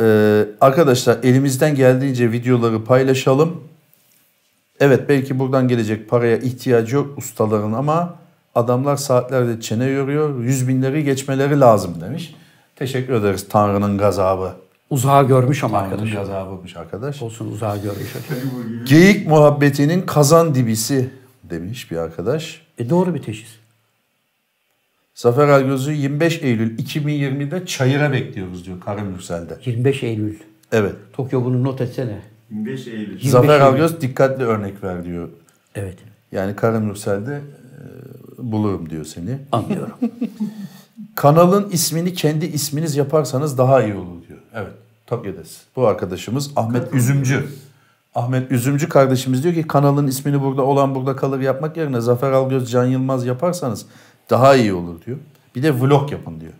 Ee, 0.00 0.44
arkadaşlar 0.60 1.18
elimizden 1.22 1.74
geldiğince 1.74 2.32
videoları 2.32 2.84
paylaşalım. 2.84 3.60
Evet 4.80 5.08
belki 5.08 5.38
buradan 5.38 5.68
gelecek 5.68 6.08
paraya 6.10 6.36
ihtiyacı 6.36 6.96
yok 6.96 7.18
ustaların 7.18 7.72
ama 7.72 8.14
adamlar 8.56 8.96
saatlerde 8.96 9.60
çene 9.60 9.84
yoruyor. 9.84 10.40
Yüz 10.40 10.68
binleri 10.68 11.04
geçmeleri 11.04 11.60
lazım 11.60 12.00
demiş. 12.00 12.34
Teşekkür 12.76 13.12
ederiz 13.12 13.46
Tanrı'nın 13.48 13.98
gazabı. 13.98 14.52
Uzağı 14.90 15.28
görmüş 15.28 15.64
ama 15.64 15.78
Tanrı'nın 15.78 15.92
arkadaş. 15.92 16.14
gazabıymış 16.14 16.76
arkadaş. 16.76 17.22
Olsun 17.22 17.52
uzağı 17.52 17.82
görmüş. 17.82 18.12
Geyik 18.88 19.26
muhabbetinin 19.28 20.02
kazan 20.02 20.54
dibisi 20.54 21.10
demiş 21.44 21.90
bir 21.90 21.96
arkadaş. 21.96 22.62
E 22.78 22.90
doğru 22.90 23.14
bir 23.14 23.22
teşhis. 23.22 23.50
Zafer 25.14 25.48
Algöz'ü 25.48 25.92
25 25.92 26.42
Eylül 26.42 26.78
2020'de 26.78 27.66
Çayır'a 27.66 28.12
bekliyoruz 28.12 28.66
diyor 28.66 28.80
Karamürsel'de. 28.80 29.56
25 29.64 30.02
Eylül. 30.02 30.38
Evet. 30.72 30.94
Tokyo 31.12 31.44
bunu 31.44 31.64
not 31.64 31.80
etsene. 31.80 32.18
25 32.50 32.86
Eylül. 32.86 33.00
25 33.00 33.30
Zafer. 33.30 33.60
Algöz 33.60 34.00
dikkatli 34.00 34.44
örnek 34.44 34.84
ver 34.84 35.04
diyor. 35.04 35.28
Evet. 35.74 35.98
Yani 36.32 36.56
Karamürsel'de 36.56 37.40
bulurum 38.38 38.90
diyor 38.90 39.04
seni. 39.04 39.38
Anlıyorum. 39.52 39.94
Kanalın 41.14 41.70
ismini 41.70 42.14
kendi 42.14 42.46
isminiz 42.46 42.96
yaparsanız 42.96 43.58
daha 43.58 43.82
iyi 43.82 43.94
olur 43.94 44.28
diyor. 44.28 44.38
Evet. 44.54 44.72
Tokyo'dayız. 45.06 45.60
Bu 45.76 45.86
arkadaşımız 45.86 46.50
Ahmet 46.56 46.94
Üzümcü. 46.94 47.46
Ahmet 48.14 48.52
Üzümcü 48.52 48.88
kardeşimiz 48.88 49.44
diyor 49.44 49.54
ki 49.54 49.62
kanalın 49.62 50.06
ismini 50.06 50.42
burada 50.42 50.62
olan 50.62 50.94
burada 50.94 51.16
kalır 51.16 51.40
yapmak 51.40 51.76
yerine 51.76 52.00
Zafer 52.00 52.32
Algöz, 52.32 52.70
Can 52.70 52.84
Yılmaz 52.84 53.26
yaparsanız 53.26 53.86
daha 54.30 54.56
iyi 54.56 54.72
olur 54.72 54.94
diyor. 55.06 55.16
Bir 55.54 55.62
de 55.62 55.80
vlog 55.80 56.12
yapın 56.12 56.40
diyor. 56.40 56.52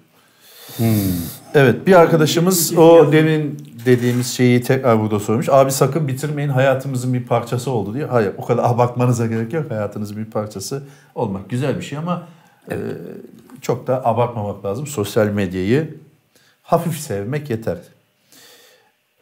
Evet 1.55 1.87
bir 1.87 1.93
arkadaşımız 1.93 2.79
o 2.79 3.13
demin 3.13 3.66
dediğimiz 3.87 4.27
şeyi 4.35 4.63
tekrar 4.63 5.01
burada 5.01 5.21
sormuş. 5.21 5.49
Abi 5.49 5.73
sakın 5.73 6.09
bitirmeyin 6.09 6.49
hayatımızın 6.49 7.15
bir 7.15 7.25
parçası 7.25 7.71
oldu 7.71 7.95
diyor. 7.95 8.09
Hayır 8.09 8.33
o 8.39 8.45
kadar 8.45 8.65
abartmanıza 8.71 9.27
gerek 9.27 9.53
yok. 9.53 9.71
Hayatınızın 9.71 10.17
bir 10.17 10.25
parçası 10.25 10.83
olmak 11.15 11.51
güzel 11.51 11.77
bir 11.77 11.83
şey 11.83 11.99
ama 11.99 12.29
e, 12.71 12.77
çok 13.61 13.87
da 13.87 14.07
abartmamak 14.07 14.65
lazım. 14.65 14.87
Sosyal 14.87 15.27
medyayı 15.27 15.95
hafif 16.63 16.99
sevmek 16.99 17.51
yeter. 17.51 17.79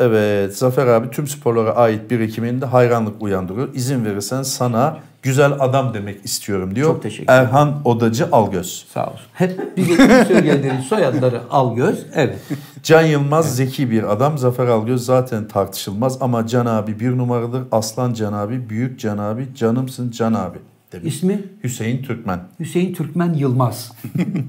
Evet 0.00 0.56
Zafer 0.58 0.86
abi 0.86 1.10
tüm 1.10 1.26
sporlara 1.26 1.76
ait 1.76 2.10
birikiminde 2.10 2.66
hayranlık 2.66 3.22
uyandırıyor. 3.22 3.74
İzin 3.74 4.04
verirsen 4.04 4.42
sana 4.42 4.98
güzel 5.22 5.52
adam 5.52 5.94
demek 5.94 6.24
istiyorum 6.24 6.74
diyor. 6.74 6.88
Çok 6.88 7.02
teşekkür 7.02 7.24
ederim. 7.24 7.46
Erhan 7.46 7.80
Odacı 7.84 8.28
Algöz. 8.32 8.86
Sağ 8.94 9.06
olsun. 9.06 9.26
Hep 9.32 9.76
bize 9.76 9.92
ilk 9.92 10.26
söyleyenlerin 10.26 10.80
soyadları 10.88 11.40
al 11.50 11.76
göz. 11.76 12.06
Evet. 12.14 12.38
Can 12.82 13.02
Yılmaz 13.02 13.56
zeki 13.56 13.90
bir 13.90 14.12
adam. 14.12 14.38
Zafer 14.38 14.66
Algöz 14.66 15.04
zaten 15.04 15.48
tartışılmaz 15.48 16.22
ama 16.22 16.46
Can 16.46 16.66
abi 16.66 17.00
bir 17.00 17.18
numaradır. 17.18 17.62
Aslan 17.72 18.14
Can 18.14 18.32
abi, 18.32 18.68
Büyük 18.70 19.00
Can 19.00 19.18
abi, 19.18 19.48
canımsın 19.54 20.10
Can 20.10 20.34
abi 20.34 20.58
demiş. 20.92 21.14
İsmi 21.14 21.42
Hüseyin 21.64 22.02
Türkmen. 22.02 22.40
Hüseyin 22.60 22.94
Türkmen 22.94 23.32
Yılmaz. 23.34 23.92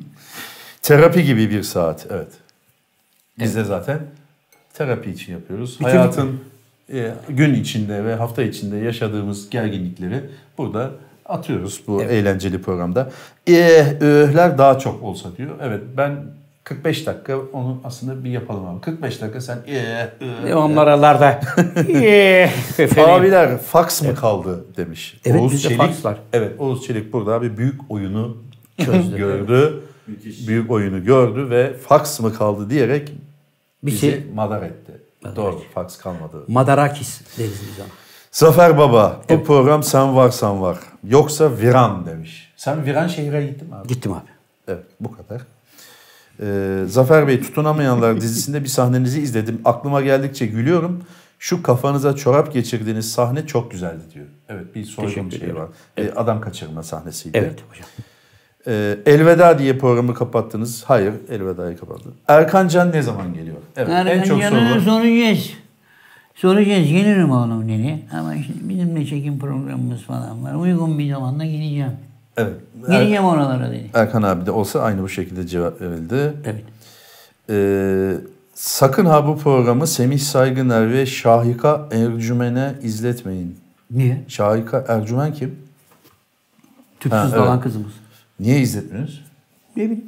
Terapi 0.81 1.23
gibi 1.23 1.49
bir 1.49 1.63
saat. 1.63 2.07
Evet. 2.09 2.31
Biz 3.39 3.55
de 3.55 3.63
zaten 3.63 3.99
terapi 4.77 5.11
için 5.11 5.33
yapıyoruz. 5.33 5.79
Bitirdik 5.79 5.93
Hayatın 5.93 6.39
e, 6.93 7.11
gün 7.29 7.53
içinde 7.53 8.05
ve 8.05 8.15
hafta 8.15 8.43
içinde 8.43 8.77
yaşadığımız 8.77 9.49
gerginlikleri 9.49 10.21
burada 10.57 10.91
atıyoruz 11.25 11.81
bu 11.87 12.03
eğlenceli 12.03 12.61
programda. 12.61 13.11
Öhler 14.01 14.57
daha 14.57 14.79
çok 14.79 15.03
olsa 15.03 15.29
diyor. 15.37 15.51
Evet 15.61 15.81
ben 15.97 16.15
45 16.63 17.07
dakika 17.07 17.37
onu 17.53 17.81
aslında 17.83 18.23
bir 18.23 18.29
yapalım 18.29 18.65
abi. 18.67 18.81
45 18.81 19.21
dakika 19.21 19.41
sen 19.41 19.57
ee, 19.67 20.09
ee, 20.21 20.47
Devam 20.47 20.77
aralarda. 20.77 21.41
Abiler 22.97 23.57
fax 23.57 24.01
mı 24.01 24.15
kaldı 24.15 24.65
demiş. 24.77 25.17
Evet, 25.25 25.41
Oğuz 25.41 25.53
bizde 25.53 25.67
Çelik. 25.67 25.81
fax 25.81 26.05
var. 26.05 26.17
Evet 26.33 26.59
Oğuz 26.59 26.87
Çelik 26.87 27.13
burada 27.13 27.33
abi 27.33 27.57
büyük 27.57 27.81
oyunu 27.89 28.37
gördü. 29.17 29.83
Büyük 30.47 30.71
oyunu 30.71 31.05
gördü 31.05 31.49
ve 31.49 31.73
fax 31.73 32.19
mı 32.19 32.33
kaldı 32.33 32.69
diyerek 32.69 33.11
Bir 33.85 33.91
bizi 33.91 33.99
şey 33.99 34.23
madar 34.33 34.61
etti. 34.63 34.91
Doğru 35.35 35.61
fax 35.73 35.97
kalmadı. 35.97 36.43
Madarakis 36.47 37.21
deriz 37.37 37.51
biz 37.71 37.79
ona. 37.79 37.87
Zafer 38.31 38.77
Baba 38.77 39.21
bu 39.29 39.43
program 39.43 39.83
sen 39.83 40.15
varsan 40.15 40.61
var. 40.61 40.77
Yoksa 41.07 41.57
viran 41.57 42.05
demiş. 42.05 42.53
Sen 42.57 42.85
viran 42.85 43.07
şehre 43.07 43.45
gittin 43.45 43.67
mi 43.67 43.75
abi? 43.75 43.87
Gittim 43.87 44.11
abi. 44.13 44.29
Evet 44.67 44.83
bu 44.99 45.11
kadar. 45.11 45.41
Ee, 46.41 46.85
Zafer 46.87 47.27
Bey 47.27 47.41
Tutunamayanlar 47.41 48.21
dizisinde 48.21 48.63
bir 48.63 48.69
sahnenizi 48.69 49.21
izledim. 49.21 49.61
Aklıma 49.65 50.01
geldikçe 50.01 50.45
gülüyorum. 50.45 51.03
Şu 51.39 51.63
kafanıza 51.63 52.15
çorap 52.15 52.53
geçirdiğiniz 52.53 53.11
sahne 53.11 53.47
çok 53.47 53.71
güzeldi 53.71 54.01
diyor. 54.13 54.25
Evet 54.49 54.75
bir 54.75 54.83
soygun 54.85 55.09
Teşekkür 55.09 55.29
şeyi 55.31 55.43
ederim. 55.43 55.55
var. 55.55 55.69
Ee, 55.97 56.11
adam 56.15 56.41
kaçırma 56.41 56.83
sahnesiydi. 56.83 57.37
Evet 57.37 57.59
hocam. 57.69 57.87
Ee, 58.67 58.97
elveda 59.05 59.59
diye 59.59 59.77
programı 59.77 60.13
kapattınız. 60.13 60.83
Hayır 60.87 61.13
elvedayı 61.31 61.77
kapattı. 61.77 62.09
Erkan 62.27 62.67
Can 62.67 62.91
ne 62.91 63.01
zaman 63.01 63.33
geliyor? 63.33 63.57
Evet 63.75 63.89
en 64.07 64.23
çok 64.23 64.43
sorulan. 64.43 64.79
soracağız. 64.79 65.49
Soracağız. 66.35 66.87
Gelirim 66.87 67.31
oğlum 67.31 67.69
dedi. 67.69 67.99
Ama 68.13 68.33
şimdi 68.33 68.69
bizim 68.69 68.95
de 68.95 69.05
çekim 69.05 69.39
programımız 69.39 70.01
falan 70.03 70.43
var. 70.43 70.53
Uygun 70.55 70.99
bir 70.99 71.11
zamanda 71.13 71.45
geleceğim. 71.45 71.91
Evet. 72.37 72.53
Er- 72.87 72.91
Geleceğim 72.91 73.23
oralara 73.25 73.71
dedi. 73.71 73.89
Erkan 73.93 74.23
abi 74.23 74.45
de 74.45 74.51
olsa 74.51 74.79
aynı 74.81 75.01
bu 75.01 75.09
şekilde 75.09 75.47
cevap 75.47 75.81
verildi. 75.81 76.33
Evet. 76.45 76.63
Ee, 77.49 78.13
sakın 78.53 79.05
ha 79.05 79.27
bu 79.27 79.37
programı 79.37 79.87
Semih 79.87 80.19
Saygıner 80.19 80.91
ve 80.93 81.05
Şahika 81.05 81.89
Ercümen'e 81.91 82.75
izletmeyin. 82.83 83.57
Niye? 83.91 84.21
Şahika 84.27 84.85
Ercümen 84.87 85.33
kim? 85.33 85.55
Tüpsüz 86.99 87.33
Ha, 87.33 87.49
evet. 87.53 87.63
kızımız. 87.63 87.91
Niye 88.39 88.59
izletmiyorsunuz? 88.59 89.23
Ne 89.75 89.83
bileyim. 89.83 90.05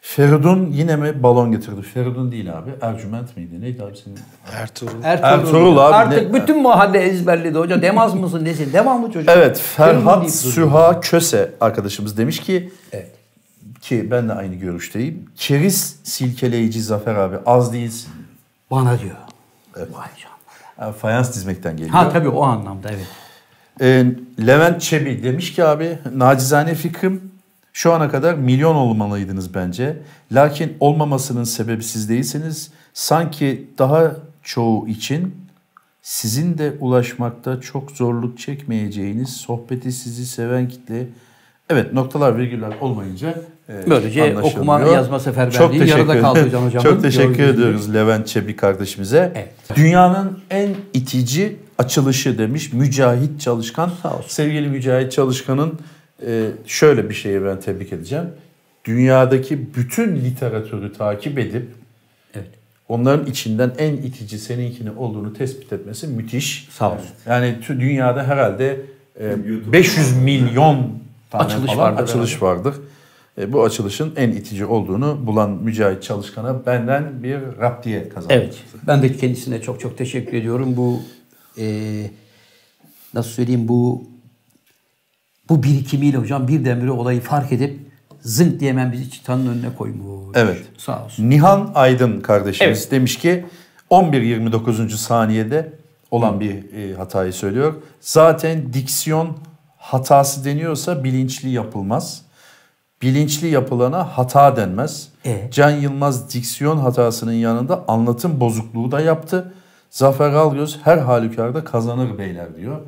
Feridun 0.00 0.66
yine 0.72 0.96
mi 0.96 1.22
balon 1.22 1.52
getirdi? 1.52 1.82
Feridun 1.82 2.32
değil 2.32 2.58
abi. 2.58 2.70
Ercüment 2.80 3.36
miydi? 3.36 3.60
Neydi 3.60 3.82
abi 3.82 3.96
senin? 3.96 4.18
Ertuğrul. 4.52 5.02
Ertuğrul 5.04 5.76
abi, 5.78 5.94
Artık 5.94 6.32
ne- 6.32 6.40
bütün 6.42 6.62
mahalle 6.62 6.98
ezberledi 6.98 7.58
hoca. 7.58 7.82
Demaz 7.82 8.14
mısın 8.14 8.44
nesin? 8.44 8.72
Devamlı 8.72 9.12
çocuk. 9.12 9.28
Evet 9.28 9.60
Ferhat. 9.76 10.30
Süha 10.30 11.00
Köse 11.00 11.54
arkadaşımız 11.60 12.16
demiş 12.18 12.40
ki 12.40 12.70
Evet. 12.92 13.10
ki 13.80 14.10
ben 14.10 14.28
de 14.28 14.32
aynı 14.32 14.54
görüşteyim. 14.54 15.30
Keriz 15.36 15.96
silkeleyici 16.04 16.82
Zafer 16.82 17.14
abi 17.14 17.36
az 17.46 17.72
değilsin. 17.72 18.10
Bana 18.70 18.98
diyor. 18.98 19.16
Vay 19.76 20.08
canına. 20.78 20.92
Fayans 20.92 21.34
dizmekten 21.34 21.72
geliyor. 21.76 21.94
Ha 21.94 22.08
tabii 22.08 22.28
o 22.28 22.42
anlamda 22.42 22.88
evet. 22.90 23.06
Ee, 23.80 24.06
Levent 24.46 24.82
Çebi 24.82 25.22
demiş 25.22 25.54
ki 25.54 25.64
abi 25.64 25.98
nacizane 26.14 26.74
fikrim 26.74 27.20
şu 27.72 27.92
ana 27.92 28.10
kadar 28.10 28.34
milyon 28.34 28.74
olmalıydınız 28.74 29.54
bence. 29.54 29.96
Lakin 30.32 30.76
olmamasının 30.80 31.44
sebebi 31.44 31.84
siz 31.84 32.08
değilsiniz. 32.08 32.70
Sanki 32.94 33.70
daha 33.78 34.12
çoğu 34.42 34.88
için 34.88 35.34
sizin 36.02 36.58
de 36.58 36.72
ulaşmakta 36.80 37.60
çok 37.60 37.90
zorluk 37.90 38.38
çekmeyeceğiniz 38.38 39.28
sohbeti 39.28 39.92
sizi 39.92 40.26
seven 40.26 40.68
kitle 40.68 41.06
Evet 41.70 41.92
noktalar 41.92 42.38
virgüller 42.38 42.72
olmayınca 42.80 43.34
e, 43.68 43.90
Böylece 43.90 44.38
okuma, 44.38 44.80
yazma 44.80 45.20
seferberliği 45.20 45.88
yarıda 45.88 46.20
kaldı 46.20 46.40
hocam. 46.40 46.82
Çok 46.82 47.02
teşekkür 47.02 47.42
ediyoruz 47.42 47.94
Levent 47.94 48.26
Çebi 48.26 48.56
kardeşimize. 48.56 49.32
Evet. 49.34 49.76
Dünyanın 49.76 50.38
en 50.50 50.70
itici 50.94 51.56
açılışı 51.78 52.38
demiş 52.38 52.72
Mücahit 52.72 53.40
Çalışkan. 53.40 53.90
Sağ 54.02 54.16
olsun. 54.16 54.28
Sevgili 54.28 54.68
Mücahit 54.68 55.12
Çalışkan'ın 55.12 55.78
e, 56.26 56.50
şöyle 56.66 57.08
bir 57.08 57.14
şeyi 57.14 57.44
ben 57.44 57.60
tebrik 57.60 57.92
edeceğim. 57.92 58.26
Dünyadaki 58.84 59.74
bütün 59.74 60.16
literatürü 60.16 60.92
takip 60.92 61.38
edip 61.38 61.68
Evet. 62.34 62.48
onların 62.88 63.26
içinden 63.26 63.72
en 63.78 63.92
itici 63.92 64.38
seninkini 64.38 64.90
olduğunu 64.90 65.34
tespit 65.34 65.72
etmesi 65.72 66.06
müthiş. 66.06 66.68
Sağ 66.70 66.92
olsun. 66.92 67.10
Yani 67.26 67.56
dünyada 67.68 68.24
herhalde 68.24 68.80
e, 69.20 69.72
500 69.72 70.16
milyon 70.16 70.90
tane 71.30 71.44
Açılış 71.44 71.72
falan 71.72 71.78
vardır 71.78 72.02
açılış 72.02 72.42
vardır. 72.42 72.74
E, 73.38 73.52
bu 73.52 73.64
açılışın 73.64 74.12
en 74.16 74.30
itici 74.30 74.64
olduğunu 74.64 75.26
bulan 75.26 75.50
Mücahit 75.50 76.02
Çalışkan'a 76.02 76.66
benden 76.66 77.22
bir 77.22 77.38
raptiye 77.60 78.08
kazandı. 78.08 78.34
Evet. 78.34 78.54
Ben 78.86 79.02
de 79.02 79.16
kendisine 79.16 79.62
çok 79.62 79.80
çok 79.80 79.98
teşekkür 79.98 80.36
ediyorum. 80.36 80.76
Bu 80.76 81.00
e, 81.58 81.66
nasıl 83.14 83.30
söyleyeyim 83.30 83.68
bu 83.68 84.04
bu 85.48 85.62
birikimiyle 85.62 86.16
hocam 86.16 86.48
birdenbire 86.48 86.90
olayı 86.90 87.20
fark 87.20 87.52
edip 87.52 87.80
zınk 88.20 88.60
diye 88.60 88.70
hemen 88.70 88.92
bizi 88.92 89.10
çıtanın 89.10 89.46
önüne 89.46 89.74
koymuş. 89.78 90.36
Evet. 90.36 90.62
Sağ 90.78 91.04
olsun. 91.04 91.30
Nihan 91.30 91.72
Aydın 91.74 92.20
kardeşimiz 92.20 92.78
Evet. 92.78 92.90
demiş 92.90 93.18
ki 93.18 93.44
11-29. 93.90 94.96
saniyede 94.96 95.72
olan 96.10 96.40
bir 96.40 96.72
e, 96.72 96.94
hatayı 96.94 97.32
söylüyor. 97.32 97.74
Zaten 98.00 98.72
diksiyon 98.72 99.36
hatası 99.76 100.44
deniyorsa 100.44 101.04
bilinçli 101.04 101.50
yapılmaz. 101.50 102.22
Bilinçli 103.02 103.48
yapılana 103.48 104.04
hata 104.18 104.56
denmez. 104.56 105.08
E? 105.24 105.48
Can 105.50 105.70
Yılmaz 105.70 106.34
diksiyon 106.34 106.78
hatasının 106.78 107.32
yanında 107.32 107.84
anlatım 107.88 108.40
bozukluğu 108.40 108.92
da 108.92 109.00
yaptı. 109.00 109.52
Zafer 109.90 110.30
Algöz 110.32 110.78
her 110.84 110.98
halükarda 110.98 111.64
kazanır 111.64 112.18
beyler 112.18 112.56
diyor. 112.56 112.80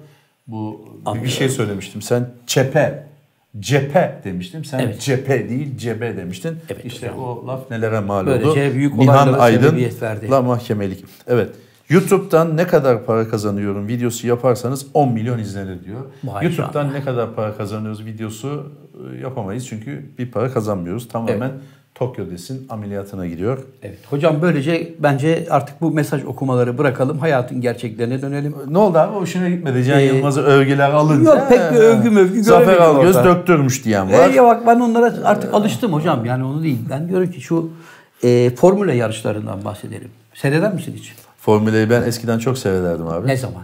Bu 0.46 0.88
bir 1.24 1.28
şey 1.28 1.48
söylemiştim. 1.48 2.02
Sen 2.02 2.28
çepe, 2.46 3.06
cephe 3.58 4.20
demiştim. 4.24 4.64
Sen 4.64 4.78
Evet. 4.78 5.00
cephe 5.00 5.48
değil 5.48 5.78
cebe 5.78 6.16
demiştin. 6.16 6.56
Evet 6.68 6.84
işte 6.84 7.08
hocam. 7.08 7.24
o 7.24 7.46
laf 7.46 7.70
nelere 7.70 8.00
mal 8.00 8.26
Böylece 8.26 8.48
oldu. 8.50 8.74
büyük 8.74 8.94
Nihan 8.94 9.16
olaylara 9.28 9.42
Aydın 9.42 9.66
sebebiyet 9.68 10.02
verdi. 10.02 10.30
la 10.30 10.42
mahkemelik. 10.42 11.04
Evet. 11.26 11.50
YouTube'dan 11.88 12.56
ne 12.56 12.66
kadar 12.66 13.04
para 13.04 13.28
kazanıyorum 13.28 13.88
videosu 13.88 14.26
yaparsanız 14.26 14.86
10 14.94 15.12
milyon 15.12 15.38
izlenir 15.38 15.84
diyor. 15.84 16.00
Vay 16.24 16.44
YouTube'dan 16.46 16.92
ne 16.92 17.02
kadar 17.02 17.34
para 17.34 17.56
kazanıyoruz 17.56 18.04
videosu 18.04 18.72
e, 19.14 19.20
yapamayız 19.20 19.66
çünkü 19.68 20.10
bir 20.18 20.30
para 20.30 20.52
kazanmıyoruz. 20.52 21.08
Tamamen 21.08 21.52
Tokyo 22.00 22.30
desin 22.30 22.66
ameliyatına 22.70 23.26
gidiyor. 23.26 23.58
Evet. 23.82 23.98
Hocam 24.10 24.36
böylece 24.42 24.94
bence 24.98 25.46
artık 25.50 25.80
bu 25.80 25.90
mesaj 25.90 26.24
okumaları 26.24 26.78
bırakalım. 26.78 27.18
Hayatın 27.18 27.60
gerçeklerine 27.60 28.22
dönelim. 28.22 28.54
Ne 28.68 28.78
oldu 28.78 28.98
abi? 28.98 29.14
Hoşuna 29.16 29.48
gitmedi. 29.48 29.84
Can 29.84 29.98
Ee, 29.98 30.02
Yılmaz'ı 30.02 30.42
övgüler 30.42 30.90
alınca. 30.90 31.30
yok, 31.30 31.48
pek 31.48 31.58
bir 31.72 31.76
övgü 31.76 32.10
mövgü 32.10 32.42
Zafer 32.42 32.76
Algöz 32.76 33.16
orada. 33.16 33.28
döktürmüş 33.28 33.84
diyen 33.84 34.12
var. 34.12 34.30
E, 34.30 34.34
ya 34.34 34.44
bak 34.44 34.66
ben 34.66 34.80
onlara 34.80 35.14
artık 35.24 35.54
alıştım 35.54 35.92
hocam. 35.92 36.24
Yani 36.24 36.44
onu 36.44 36.62
değil. 36.62 36.78
Ben 36.90 37.08
diyorum 37.08 37.30
ki 37.30 37.40
şu 37.40 37.70
e, 38.24 38.50
formüle 38.56 38.94
yarışlarından 38.94 39.64
bahsedelim. 39.64 40.08
Seyreder 40.34 40.74
misin 40.74 40.94
hiç? 40.96 41.14
Formüleyi 41.38 41.90
ben 41.90 42.02
eskiden 42.02 42.38
çok 42.38 42.58
seyrederdim 42.58 43.06
abi. 43.06 43.26
Ne 43.28 43.36
zaman? 43.36 43.62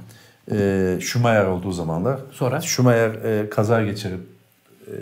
Ee, 0.52 0.98
Schumacher 1.00 1.44
olduğu 1.46 1.72
zamanlar. 1.72 2.20
Sonra? 2.32 2.60
Schumacher 2.60 3.10
e, 3.24 3.50
kaza 3.50 3.82
geçirip 3.82 4.20
e, 4.86 4.92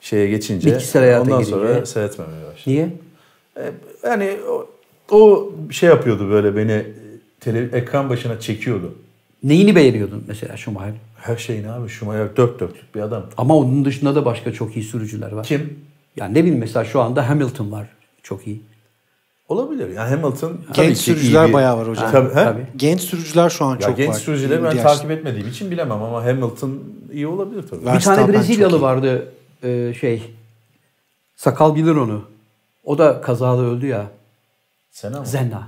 şeye 0.00 0.28
geçince 0.28 0.70
Bitkisel 0.70 1.02
hayata 1.02 1.22
ondan 1.22 1.38
girince. 1.38 1.50
sonra 1.56 1.86
seyretmemeye 1.86 2.44
başladım. 2.44 2.62
Niye? 2.66 2.88
Yani 4.04 4.36
o, 4.50 4.66
o 5.16 5.52
şey 5.70 5.88
yapıyordu 5.88 6.30
böyle 6.30 6.56
beni 6.56 6.72
e, 6.72 6.86
tele, 7.40 7.68
ekran 7.78 8.10
başına 8.10 8.40
çekiyordu. 8.40 8.94
Neyini 9.42 9.76
beğeniyordun 9.76 10.24
mesela 10.28 10.56
Schumacher? 10.56 10.94
Her 11.16 11.36
şeyini 11.36 11.70
abi 11.70 11.88
Schumacher 11.88 12.36
dört 12.36 12.60
dörtlük 12.60 12.94
bir 12.94 13.00
adam. 13.00 13.26
Ama 13.36 13.56
onun 13.56 13.84
dışında 13.84 14.14
da 14.14 14.24
başka 14.24 14.52
çok 14.52 14.76
iyi 14.76 14.84
sürücüler 14.84 15.32
var. 15.32 15.46
Kim? 15.46 15.78
Yani 16.16 16.34
ne 16.34 16.38
bileyim 16.42 16.58
mesela 16.58 16.84
şu 16.84 17.00
anda 17.00 17.28
Hamilton 17.28 17.72
var. 17.72 17.88
Çok 18.22 18.46
iyi. 18.46 18.60
Olabilir. 19.48 19.88
Yani 19.88 20.08
Hamilton 20.10 20.58
tabii 20.74 20.86
Genç 20.86 20.96
ki 20.98 21.02
sürücüler 21.02 21.48
bir- 21.48 21.52
bayağı 21.52 21.76
var 21.78 21.88
hocam. 21.88 22.10
Tabii, 22.12 22.28
he? 22.28 22.34
Tabii. 22.34 22.66
Genç 22.76 23.00
sürücüler 23.00 23.50
şu 23.50 23.64
an 23.64 23.72
Ya 23.74 23.80
çok 23.80 23.96
genç 23.96 24.08
var. 24.08 24.14
sürücüleri 24.14 24.62
ben 24.64 24.76
takip 24.76 25.10
etmediğim 25.10 25.48
için 25.48 25.70
bilemem 25.70 26.02
ama 26.02 26.24
Hamilton 26.24 26.78
iyi 27.12 27.26
olabilir 27.26 27.64
tabii. 27.70 27.96
Bir 27.96 28.00
tane 28.00 28.32
Brezilyalı 28.32 28.80
vardı 28.80 29.28
e, 29.64 29.94
şey. 29.94 30.34
Sakal 31.36 31.74
bilir 31.74 31.96
onu. 31.96 32.22
O 32.84 32.98
da 32.98 33.20
kazada 33.20 33.62
öldü 33.62 33.86
ya. 33.86 34.06
Senna 34.90 35.20
mı? 35.20 35.26
Senna. 35.26 35.62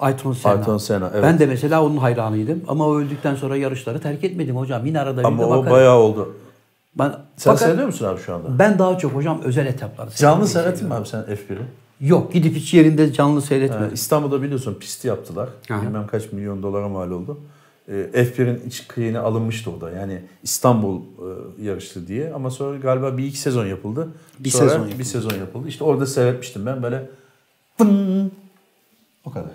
Ayton 0.00 0.32
Senna. 0.32 0.54
Ayrton 0.54 0.78
Senna, 0.78 1.10
evet. 1.14 1.22
Ben 1.22 1.38
de 1.38 1.46
mesela 1.46 1.84
onun 1.84 1.96
hayranıydım. 1.96 2.62
Ama 2.68 2.86
o 2.86 2.96
öldükten 2.98 3.34
sonra 3.34 3.56
yarışları 3.56 4.00
terk 4.00 4.24
etmedim 4.24 4.56
hocam. 4.56 4.86
Yine 4.86 5.00
arada 5.00 5.20
bir 5.20 5.24
Ama 5.24 5.42
de 5.42 5.44
o 5.46 5.50
bakarım. 5.50 5.70
bayağı 5.70 5.96
oldu. 5.96 6.36
Ben, 6.98 7.08
Sen 7.08 7.18
fakat 7.36 7.58
seyrediyor 7.60 7.86
musun 7.86 8.06
abi 8.06 8.20
şu 8.20 8.34
anda? 8.34 8.58
ben 8.58 8.78
daha 8.78 8.98
çok 8.98 9.14
hocam 9.14 9.40
özel 9.44 9.66
etapları 9.66 10.10
Canlı 10.10 10.46
seyrettin 10.48 10.88
mi 10.88 10.94
abi 10.94 11.08
sen 11.08 11.20
F1'i? 11.20 11.62
Yok 12.08 12.32
gidip 12.32 12.54
hiç 12.56 12.74
yerinde 12.74 13.12
canlı 13.12 13.40
Ha, 13.40 13.46
seyretmedim. 13.46 13.94
İstanbul'da 13.94 14.42
biliyorsun 14.42 14.74
pisti 14.74 15.08
yaptılar. 15.08 15.48
Aha. 15.70 15.82
Bilmem 15.82 16.06
kaç 16.06 16.32
milyon 16.32 16.62
dolara 16.62 16.88
mal 16.88 17.10
oldu. 17.10 17.40
E, 17.88 17.92
F1'in 18.24 18.68
iç 18.68 18.88
kıyını 18.88 19.20
alınmıştı 19.20 19.70
o 19.70 19.80
da. 19.80 19.90
Yani 19.90 20.20
İstanbul 20.42 21.00
e, 21.00 21.64
yarıştı 21.64 22.08
diye. 22.08 22.32
Ama 22.32 22.50
sonra 22.50 22.78
galiba 22.78 23.16
bir 23.16 23.24
iki 23.24 23.38
sezon 23.38 23.66
yapıldı. 23.66 24.08
Bir 24.38 24.50
Sonra 24.50 24.68
sezon 24.68 24.80
yapıldı. 24.80 24.98
Bir 24.98 25.04
sezon 25.04 25.34
yapıldı. 25.34 25.68
İşte 25.68 25.84
orada 25.84 26.06
seyretmiştim 26.06 26.66
ben 26.66 26.82
böyle. 26.82 27.08
Fın! 27.78 28.32
O 29.24 29.30
kadar. 29.30 29.50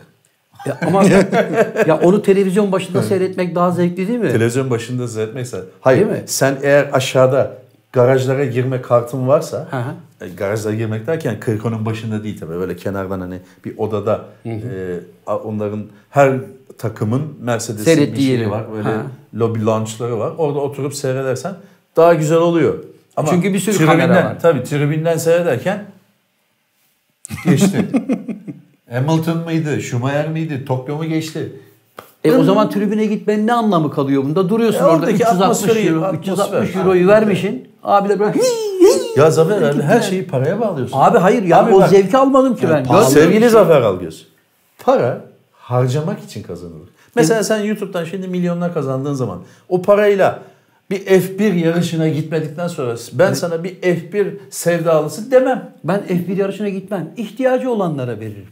Ya 0.65 0.77
ama 0.81 1.03
ya 1.87 1.99
onu 2.03 2.21
televizyon 2.21 2.71
başında 2.71 3.03
seyretmek 3.03 3.55
daha 3.55 3.71
zevkli 3.71 4.07
değil 4.07 4.19
mi? 4.19 4.31
Televizyon 4.31 4.69
başında 4.69 5.07
seyretmekse. 5.07 5.61
Hayır. 5.81 5.99
Değil 5.99 6.21
mi? 6.21 6.23
Sen 6.25 6.57
eğer 6.61 6.89
aşağıda 6.93 7.57
garajlara 7.91 8.45
girme 8.45 8.81
kartın 8.81 9.27
varsa 9.27 9.67
Hı 9.71 9.77
hı. 9.77 10.25
e, 10.25 10.29
garajlara 10.29 10.75
girmek 10.75 11.07
derken 11.07 11.39
kırkonun 11.39 11.85
başında 11.85 12.23
değil 12.23 12.39
tabii. 12.39 12.51
Böyle 12.53 12.75
kenardan 12.75 13.19
hani 13.19 13.39
bir 13.65 13.77
odada 13.77 14.25
e, 14.45 14.59
a- 15.27 15.37
onların 15.37 15.85
her 16.09 16.33
takımın 16.77 17.21
Mercedes'in 17.41 18.11
bir 18.11 18.15
şeyi 18.15 18.29
yeri. 18.29 18.49
var. 18.51 18.63
Böyle 18.73 18.89
Ha. 18.89 19.05
lobby 19.35 19.59
lounge'ları 19.65 20.19
var. 20.19 20.33
Orada 20.37 20.59
oturup 20.59 20.95
seyredersen 20.95 21.53
daha 21.95 22.13
güzel 22.13 22.37
oluyor. 22.37 22.83
Ama 23.15 23.29
Çünkü 23.29 23.53
bir 23.53 23.59
sürü 23.59 23.75
tribünden- 23.77 23.87
kamera 24.07 24.25
var. 24.25 24.39
Tabii 24.41 24.63
tribünden 24.63 25.17
seyrederken 25.17 25.85
geçti. 27.45 27.85
Hamilton 28.91 29.37
mıydı? 29.37 29.81
Schumacher 29.81 30.29
miydi? 30.29 30.65
Tokyo 30.65 30.95
mu 30.97 31.05
geçti? 31.05 31.51
E 32.27 32.37
o 32.37 32.43
zaman 32.43 32.69
tribüne 32.69 33.05
gitmenin 33.05 33.47
ne 33.47 33.53
anlamı 33.53 33.91
kalıyor 33.91 34.23
bunda? 34.23 34.49
Duruyorsun 34.49 34.79
E 34.79 34.83
orada 34.83 34.95
oradaki 34.95 35.13
360 35.15 35.41
atmosferi, 35.41 35.87
euro, 35.87 36.03
atmosfer. 36.03 36.61
360 36.61 36.75
euroyu 36.75 37.07
vermişsin. 37.07 37.67
Abi 37.83 38.09
de 38.09 38.19
böyle 38.19 38.33
Ya 39.17 39.31
Zafer 39.31 39.61
abi 39.61 39.81
her 39.81 40.01
şeyi 40.01 40.27
paraya 40.27 40.59
bağlıyorsun. 40.61 40.97
Abi 40.99 41.17
hayır 41.17 41.43
ya 41.43 41.59
Abi 41.59 41.75
o 41.75 41.79
bak- 41.81 41.89
zevki 41.89 42.17
almadım 42.17 42.55
ki 42.55 42.69
ben. 42.69 42.83
pahalı. 42.83 43.03
Görmüyorum 43.05 43.31
Sevgili. 43.33 43.49
Zafer 43.49 43.81
Algöz. 43.81 44.27
Para 44.85 45.21
harcamak 45.53 46.23
için 46.23 46.43
kazanılır. 46.43 46.89
Mesela 47.15 47.43
sen 47.43 47.59
YouTube'dan 47.63 48.03
şimdi 48.03 48.27
milyonlar 48.27 48.73
kazandığın 48.73 49.13
zaman 49.13 49.39
o 49.69 49.81
parayla 49.81 50.39
bir 50.89 51.05
F1 51.05 51.53
yarışına 51.55 52.07
gitmedikten 52.07 52.67
sonra 52.67 52.95
ben 53.13 53.33
sana 53.33 53.63
bir 53.63 53.75
F1 53.81 54.27
sevdalısı 54.49 55.31
demem. 55.31 55.71
Ben 55.83 55.99
F1 56.09 56.35
yarışına 56.39 56.69
gitmem. 56.69 57.09
İhtiyacı 57.17 57.71
olanlara 57.71 58.19
veririm. 58.19 58.45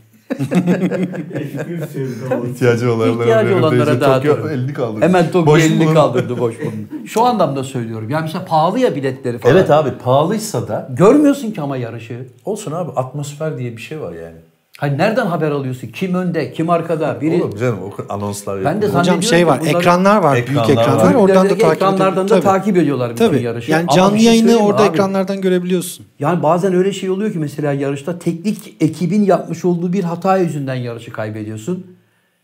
İhtiyacı 2.49 2.93
olanlara, 2.93 3.21
İhtiyacı 3.23 3.55
olanlara 3.57 4.01
dağıtırım. 4.01 4.49
elini 4.49 4.73
kaldırdı. 4.73 5.05
Hemen 5.05 5.25
Tokyo 5.31 5.45
Boş 5.45 5.63
elini 5.63 5.93
kaldırdı 5.93 6.39
boş 6.39 6.59
bulun. 6.61 7.05
Şu 7.05 7.21
anlamda 7.21 7.63
söylüyorum. 7.63 8.09
Yani 8.09 8.21
mesela 8.21 8.45
pahalı 8.45 8.79
ya 8.79 8.95
biletleri 8.95 9.37
falan. 9.37 9.55
Evet 9.55 9.71
abi 9.71 9.89
pahalıysa 10.03 10.67
da 10.67 10.89
Görmüyorsun 10.93 11.51
ki 11.51 11.61
ama 11.61 11.77
yarışı. 11.77 12.27
olsun 12.45 12.71
abi 12.71 12.91
atmosfer 12.91 13.57
diye 13.57 13.77
bir 13.77 13.81
şey 13.81 14.01
var 14.01 14.11
yani. 14.13 14.35
Hani 14.79 14.97
nereden 14.97 15.25
haber 15.25 15.51
alıyorsun? 15.51 15.87
Kim 15.87 16.13
önde, 16.15 16.53
kim 16.53 16.69
arkada? 16.69 17.21
Biri 17.21 17.43
Oğlum 17.43 17.55
canım 17.57 17.79
o 17.83 18.13
anonslar 18.13 18.65
Ben 18.65 18.81
de. 18.81 18.87
Hocam 18.87 19.23
şey 19.23 19.47
var, 19.47 19.59
bunları- 19.61 19.77
ekranlar 19.77 20.17
var, 20.17 20.35
büyük 20.35 20.49
Ekranlar 20.49 20.71
ekranlar. 20.83 21.05
var. 21.05 21.13
Oradan 21.13 21.45
da 21.45 21.49
takip 21.57 21.65
ekranlardan 21.73 22.25
da 22.29 22.33
Tabii. 22.33 22.43
takip 22.43 22.77
ediyorlar 22.77 23.15
Tabii. 23.15 23.41
yarışı. 23.41 23.71
Yani 23.71 23.87
canlı 23.95 24.17
şey 24.17 24.25
yayını 24.25 24.57
orada 24.57 24.83
abi? 24.83 24.89
ekranlardan 24.89 25.41
görebiliyorsun. 25.41 26.05
Yani 26.19 26.43
bazen 26.43 26.73
öyle 26.73 26.93
şey 26.93 27.09
oluyor 27.09 27.33
ki 27.33 27.39
mesela 27.39 27.73
yarışta 27.73 28.19
teknik 28.19 28.75
ekibin 28.79 29.23
yapmış 29.23 29.65
olduğu 29.65 29.93
bir 29.93 30.03
hata 30.03 30.37
yüzünden 30.37 30.75
yarışı 30.75 31.11
kaybediyorsun. 31.11 31.87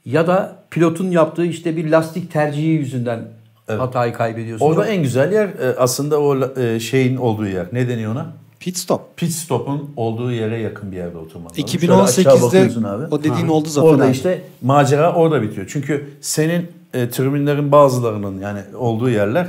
Ya 0.06 0.28
da 0.28 0.56
pilotun 0.72 1.12
yaptığı 1.12 1.46
işte 1.46 1.76
bir 1.78 1.90
lastik 1.92 2.32
tercihi 2.32 2.68
yüzünden 2.68 3.20
hatayı 3.68 4.14
kaybediyorsun. 4.14 4.66
Orada 4.66 4.84
Çok- 4.84 4.94
en 4.94 5.04
güzel 5.04 5.32
yer 5.34 5.46
e, 5.48 5.76
aslında 5.78 6.22
o 6.22 6.60
e, 6.60 6.80
şeyin 6.80 7.18
olduğu 7.18 7.48
yer. 7.48 7.66
Ne 7.72 7.88
deniyor 7.90 8.12
ona? 8.12 8.26
Pit 8.62 8.78
stop. 8.78 9.18
Pit 9.18 9.32
stop'un 9.32 9.90
olduğu 9.96 10.32
yere 10.32 10.60
yakın 10.60 10.92
bir 10.92 10.98
yerde 10.98 11.18
oturman 11.18 11.50
lazım. 11.50 11.68
Şöyle 11.68 11.94
aşağı 11.94 12.24
2018'de 12.24 12.42
bakıyorsun 12.42 12.84
abi. 12.84 13.06
o 13.12 13.24
dediğin 13.24 13.48
oldu 13.48 13.70
Zafer 13.70 13.90
Orada 13.90 14.04
abi. 14.04 14.12
işte 14.12 14.42
macera 14.62 15.14
orada 15.14 15.42
bitiyor. 15.42 15.68
Çünkü 15.70 16.10
senin 16.22 16.72
e, 16.94 17.10
tribünlerin 17.10 17.72
bazılarının 17.72 18.40
yani 18.40 18.60
olduğu 18.76 19.10
yerler 19.10 19.48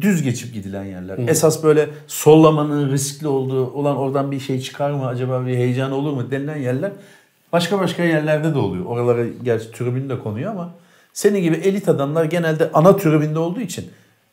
düz 0.00 0.22
geçip 0.22 0.54
gidilen 0.54 0.84
yerler. 0.84 1.18
Esas 1.28 1.62
böyle 1.62 1.88
sollamanın 2.06 2.90
riskli 2.90 3.28
olduğu, 3.28 3.70
olan 3.70 3.96
oradan 3.96 4.30
bir 4.30 4.40
şey 4.40 4.60
çıkar 4.60 4.90
mı 4.90 5.06
acaba 5.06 5.46
bir 5.46 5.54
heyecan 5.54 5.92
olur 5.92 6.12
mu 6.12 6.30
denilen 6.30 6.56
yerler 6.56 6.92
başka 7.52 7.80
başka 7.80 8.04
yerlerde 8.04 8.54
de 8.54 8.58
oluyor. 8.58 8.84
Oralara 8.84 9.24
gerçi 9.42 9.72
tribün 9.72 10.08
de 10.08 10.18
konuyor 10.18 10.50
ama 10.50 10.74
senin 11.12 11.42
gibi 11.42 11.56
elit 11.56 11.88
adamlar 11.88 12.24
genelde 12.24 12.70
ana 12.74 12.96
tribünde 12.96 13.38
olduğu 13.38 13.60
için 13.60 13.84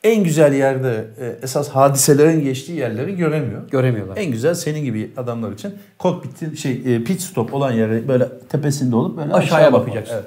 en 0.05 0.23
güzel 0.23 0.53
yerde 0.53 1.07
e, 1.19 1.35
esas 1.43 1.69
hadiselerin 1.69 2.43
geçtiği 2.43 2.79
yerleri 2.79 3.15
göremiyor. 3.15 3.69
Göremiyorlar. 3.69 4.17
En 4.17 4.31
güzel 4.31 4.53
senin 4.53 4.83
gibi 4.83 5.11
adamlar 5.17 5.51
için 5.51 5.73
kokpitin 5.97 6.55
şey 6.55 6.81
e, 6.85 7.03
pit 7.03 7.21
stop 7.21 7.53
olan 7.53 7.71
yere 7.71 8.07
böyle 8.07 8.27
tepesinde 8.49 8.95
olup 8.95 9.17
böyle 9.17 9.33
aşağıya 9.33 9.73
bakmak. 9.73 9.87
bakacaksın. 9.87 10.15
Evet. 10.15 10.25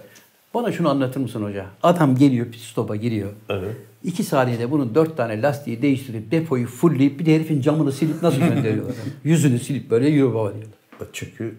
Bana 0.55 0.73
şunu 0.73 0.89
anlatır 0.89 1.21
mısın 1.21 1.43
hoca? 1.45 1.67
Adam 1.83 2.17
geliyor 2.17 2.47
pit 2.47 2.61
stop'a 2.61 2.97
giriyor. 2.97 3.29
Evet. 3.49 3.77
İki 4.05 4.25
saniyede 4.25 4.71
bunun 4.71 4.95
dört 4.95 5.17
tane 5.17 5.43
lastiği 5.43 5.83
değiştirip 5.83 6.31
depoyu 6.31 6.67
fullleyip 6.67 7.21
bir 7.21 7.27
de 7.27 7.35
herifin 7.35 7.61
camını 7.61 7.93
silip 7.93 8.23
nasıl 8.23 8.41
gönderiyorlar? 8.41 8.95
Yüzünü 9.25 9.59
silip 9.59 9.91
böyle 9.91 10.09
yürü 10.09 10.35
baba 10.35 10.53
diyorlar. 10.53 11.09
Çünkü 11.13 11.55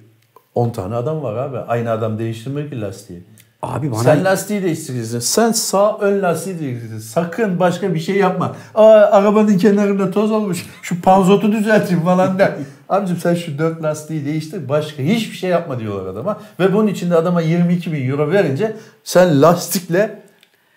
10 0.56 0.70
tane 0.70 0.96
adam 0.96 1.24
var 1.24 1.36
abi. 1.36 1.58
Aynı 1.58 1.92
adam 1.92 2.20
değiştirmiyor 2.20 2.70
ki 2.70 2.82
lastiği. 2.82 3.20
Abi 3.62 3.92
bana 3.92 4.04
Sen 4.04 4.26
lastiği 4.26 4.64
değiştireceksin. 4.64 5.20
Sen 5.20 5.52
sağ 5.52 5.98
ön 5.98 6.22
lastiği 6.22 6.60
değiştireceksin. 6.60 7.10
Sakın 7.10 7.60
başka 7.60 7.94
bir 7.94 8.00
şey 8.00 8.16
yapma. 8.16 8.56
Aa, 8.76 8.84
arabanın 8.94 9.58
kenarında 9.58 10.12
toz 10.12 10.32
olmuş. 10.32 10.66
Şu 10.82 11.02
panzotu 11.02 11.52
düzelteyim 11.52 12.04
falan 12.04 12.40
der. 12.40 12.52
Abicim 12.90 13.18
sen 13.18 13.36
şu 13.36 13.58
dört 13.58 13.84
lastiği 13.84 14.26
değiştir. 14.26 14.70
Başka 14.70 15.04
hiçbir 15.04 15.38
şey 15.38 15.50
yapma 15.50 15.80
diyorlar 15.80 16.12
adama. 16.12 16.40
Ve 16.60 16.74
bunun 16.74 16.88
içinde 16.88 17.16
adama 17.16 17.42
22 17.42 17.94
bin 17.94 18.10
euro 18.10 18.32
verince 18.32 18.76
sen 19.04 19.42
lastikle 19.42 20.22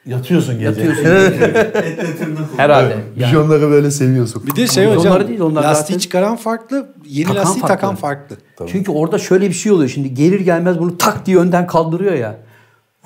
yatıyorsun 0.06 0.54
gece. 0.54 0.66
Yatıyorsun 0.66 1.06
herhalde. 2.56 2.96
Yani, 3.16 3.26
Vizyonları 3.26 3.70
böyle 3.70 3.90
seviyorsun. 3.90 4.46
Bir 4.46 4.56
de 4.56 4.66
şey 4.66 4.86
Onları 4.86 4.98
hocam 4.98 5.28
değil, 5.28 5.40
onlar 5.40 5.62
lastiği 5.62 5.84
zaten- 5.84 5.98
çıkaran 5.98 6.36
farklı, 6.36 6.94
yeni 7.06 7.26
Takan 7.28 7.40
lastiği 7.42 7.60
farklı. 7.60 7.74
takan 7.76 7.94
farklı. 7.94 8.36
çünkü 8.66 8.92
orada 8.92 9.18
şöyle 9.18 9.48
bir 9.48 9.54
şey 9.54 9.72
oluyor. 9.72 9.90
Şimdi 9.90 10.14
gelir 10.14 10.40
gelmez 10.40 10.78
bunu 10.78 10.98
tak 10.98 11.26
diye 11.26 11.36
önden 11.36 11.66
kaldırıyor 11.66 12.12
ya. 12.14 12.36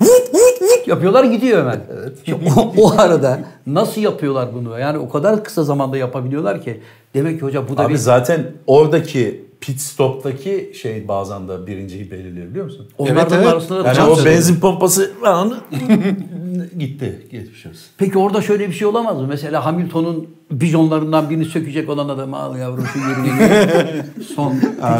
Vut 0.01 0.33
vut 0.33 0.61
vut 0.61 0.87
yapıyorlar 0.87 1.23
gidiyor 1.23 1.59
hemen. 1.59 1.81
Şimdi 2.25 2.49
o, 2.59 2.73
o 2.77 2.99
arada 2.99 3.39
nasıl 3.67 4.01
yapıyorlar 4.01 4.49
bunu? 4.53 4.79
Yani 4.79 4.97
o 4.97 5.09
kadar 5.09 5.43
kısa 5.43 5.63
zamanda 5.63 5.97
yapabiliyorlar 5.97 6.61
ki. 6.63 6.81
Demek 7.13 7.39
ki 7.39 7.45
hocam 7.45 7.65
bu 7.69 7.77
da 7.77 7.83
Abi 7.83 7.93
bir... 7.93 7.97
zaten 7.97 8.45
oradaki 8.67 9.47
pit 9.61 9.81
stop'taki 9.81 10.71
şey 10.81 11.07
bazen 11.07 11.47
de 11.47 11.67
birinciyi 11.67 12.11
belirliyor 12.11 12.49
biliyor 12.49 12.65
musun? 12.65 12.87
Onlardan 12.97 13.21
Evet, 13.21 13.31
evet. 13.33 13.47
arasında 13.47 13.83
da 13.83 13.87
Yani 13.87 14.11
o 14.11 14.25
benzin 14.25 14.59
pompası 14.59 15.11
falan 15.21 15.57
gitti. 16.77 17.27
Geçmiş 17.31 17.65
olsun. 17.65 17.81
Peki 17.97 18.17
orada 18.17 18.41
şöyle 18.41 18.67
bir 18.67 18.73
şey 18.73 18.87
olamaz 18.87 19.17
mı? 19.17 19.27
Mesela 19.27 19.65
Hamilton'un 19.65 20.27
bijonlarından 20.51 21.29
birini 21.29 21.45
sökecek 21.45 21.89
olan 21.89 22.09
adam 22.09 22.33
al 22.33 22.57
yavrum 22.57 22.85
şu 22.93 22.99
geliyor. 22.99 23.69
Son 24.35 24.55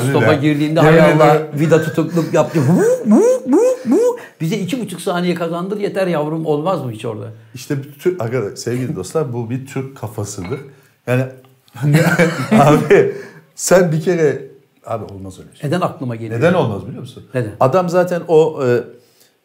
stop'a 0.10 0.34
girdiğinde 0.34 0.80
hay 0.80 1.02
Allah 1.02 1.48
vida 1.60 1.84
tutukluk 1.84 2.34
yaptı. 2.34 2.60
Vu, 2.60 3.16
vu, 3.16 3.24
vu, 3.48 3.62
vu. 3.86 4.18
Bize 4.42 4.58
iki 4.58 4.82
buçuk 4.82 5.02
saniye 5.02 5.36
kazandır 5.36 5.80
yeter 5.80 6.08
yavrum 6.08 6.46
olmaz 6.46 6.86
mı 6.86 6.92
hiç 6.92 7.06
orada? 7.06 7.32
İşte 7.54 7.76
Türk, 8.00 8.22
sevgili 8.60 8.96
dostlar 8.96 9.34
bu 9.34 9.50
bir 9.50 9.66
Türk 9.66 9.98
kafasıdır. 9.98 10.60
Yani 11.08 11.24
hani, 11.74 11.98
abi 12.52 13.14
sen 13.56 13.92
bir 13.92 14.02
kere 14.02 14.48
abi 14.86 15.14
olmaz 15.14 15.40
öyle 15.40 15.50
şey. 15.56 15.70
Neden 15.70 15.82
aklıma 15.82 16.16
geliyor? 16.16 16.40
Neden 16.40 16.54
olmaz 16.54 16.88
biliyor 16.88 17.02
musun? 17.02 17.24
Neden? 17.34 17.52
Adam 17.60 17.90
zaten 17.90 18.22
o 18.28 18.64
e, 18.66 18.84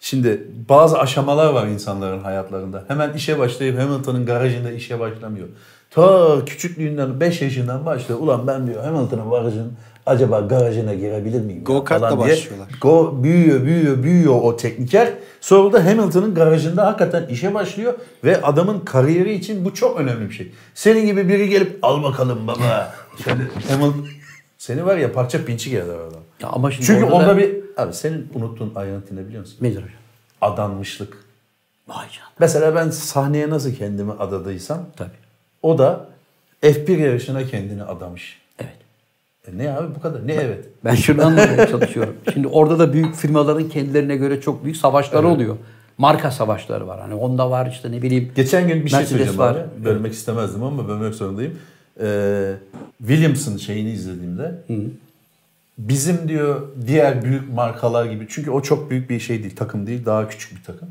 şimdi 0.02 0.46
bazı 0.68 0.98
aşamalar 0.98 1.52
var 1.52 1.66
insanların 1.66 2.20
hayatlarında. 2.20 2.84
Hemen 2.88 3.12
işe 3.12 3.38
başlayıp 3.38 3.78
Hamilton'ın 3.78 4.26
garajında 4.26 4.70
işe 4.70 5.00
başlamıyor. 5.00 5.48
Ta 5.90 6.38
küçüklüğünden 6.46 7.20
5 7.20 7.42
yaşından 7.42 7.86
başlıyor. 7.86 8.20
Ulan 8.20 8.46
ben 8.46 8.66
diyor 8.66 8.84
Hamilton'ın 8.84 9.30
garajın 9.30 9.72
acaba 10.06 10.40
garajına 10.40 10.94
girebilir 10.94 11.40
miyim? 11.40 11.58
ya?" 11.58 11.64
Go-kartla 11.64 12.10
falan 12.10 12.24
diye 12.24 12.36
başlıyorlar. 12.36 12.68
Go, 12.80 13.20
büyüyor, 13.22 13.64
büyüyor, 13.64 14.02
büyüyor 14.02 14.34
o 14.42 14.56
tekniker. 14.56 15.08
Sonra 15.40 15.72
da 15.72 15.84
Hamilton'ın 15.84 16.34
garajında 16.34 16.86
hakikaten 16.86 17.26
işe 17.26 17.54
başlıyor 17.54 17.94
ve 18.24 18.42
adamın 18.42 18.80
kariyeri 18.80 19.34
için 19.34 19.64
bu 19.64 19.74
çok 19.74 20.00
önemli 20.00 20.28
bir 20.28 20.34
şey. 20.34 20.52
Senin 20.74 21.06
gibi 21.06 21.28
biri 21.28 21.48
gelip 21.48 21.78
al 21.82 22.02
bakalım 22.02 22.46
baba. 22.46 22.94
Şöyle 23.24 23.42
Hamilton 23.68 24.06
seni 24.62 24.86
var 24.86 24.96
ya 24.96 25.12
parça 25.12 25.44
pinçik 25.44 25.74
eder 25.74 25.94
adam. 25.94 26.20
Ya 26.40 26.48
ama 26.48 26.70
şimdi 26.70 26.86
Çünkü 26.86 27.04
orada 27.04 27.14
onda 27.16 27.28
da- 27.28 27.36
bir 27.38 27.56
abi 27.76 27.92
senin 27.92 28.28
unuttuğun 28.34 28.72
ayrıntı 28.74 29.16
ne 29.16 29.26
biliyor 29.26 29.40
musun? 29.40 29.56
Nedir 29.60 29.76
hocam? 29.76 29.96
Adanmışlık. 30.40 31.16
Vay 31.88 31.96
canına. 31.96 32.30
Mesela 32.38 32.74
ben 32.74 32.90
sahneye 32.90 33.50
nasıl 33.50 33.74
kendimi 33.74 34.12
adadıysam 34.12 34.86
Tabii. 34.96 35.10
o 35.62 35.78
da 35.78 36.08
F1 36.62 36.98
yarışına 36.98 37.46
kendini 37.46 37.82
adamış. 37.82 38.40
Evet. 38.58 38.76
E 39.48 39.58
ne 39.58 39.72
abi 39.72 39.94
bu 39.94 40.00
kadar? 40.00 40.26
Ne 40.26 40.34
evet? 40.34 40.64
Ben 40.84 40.94
şunu 40.94 41.26
anlamaya 41.26 41.66
çalışıyorum. 41.66 42.16
Şimdi 42.32 42.48
orada 42.48 42.78
da 42.78 42.92
büyük 42.92 43.14
firmaların 43.14 43.68
kendilerine 43.68 44.16
göre 44.16 44.40
çok 44.40 44.64
büyük 44.64 44.76
savaşları 44.76 45.28
oluyor. 45.28 45.56
Marka 45.98 46.30
savaşları 46.30 46.86
var. 46.86 47.00
Hani 47.00 47.14
onda 47.14 47.50
var 47.50 47.66
işte 47.70 47.92
ne 47.92 48.02
bileyim. 48.02 48.32
Geçen 48.36 48.68
gün 48.68 48.84
bir 48.84 48.90
şey 48.90 48.98
Mercedes 48.98 49.08
söyleyeceğim 49.08 49.38
var. 49.38 49.54
abi. 49.54 49.84
Bölmek 49.84 50.12
istemezdim 50.12 50.62
ama 50.62 50.88
bölmek 50.88 51.14
zorundayım. 51.14 51.58
Ee, 52.02 52.52
Williams'ın 52.98 53.56
şeyini 53.56 53.90
izlediğimde 53.90 54.54
bizim 55.78 56.28
diyor 56.28 56.68
diğer 56.86 57.24
büyük 57.24 57.52
markalar 57.52 58.04
gibi 58.04 58.26
çünkü 58.28 58.50
o 58.50 58.62
çok 58.62 58.90
büyük 58.90 59.10
bir 59.10 59.20
şey 59.20 59.42
değil 59.42 59.56
takım 59.56 59.86
değil 59.86 60.06
daha 60.06 60.28
küçük 60.28 60.58
bir 60.58 60.62
takım. 60.62 60.88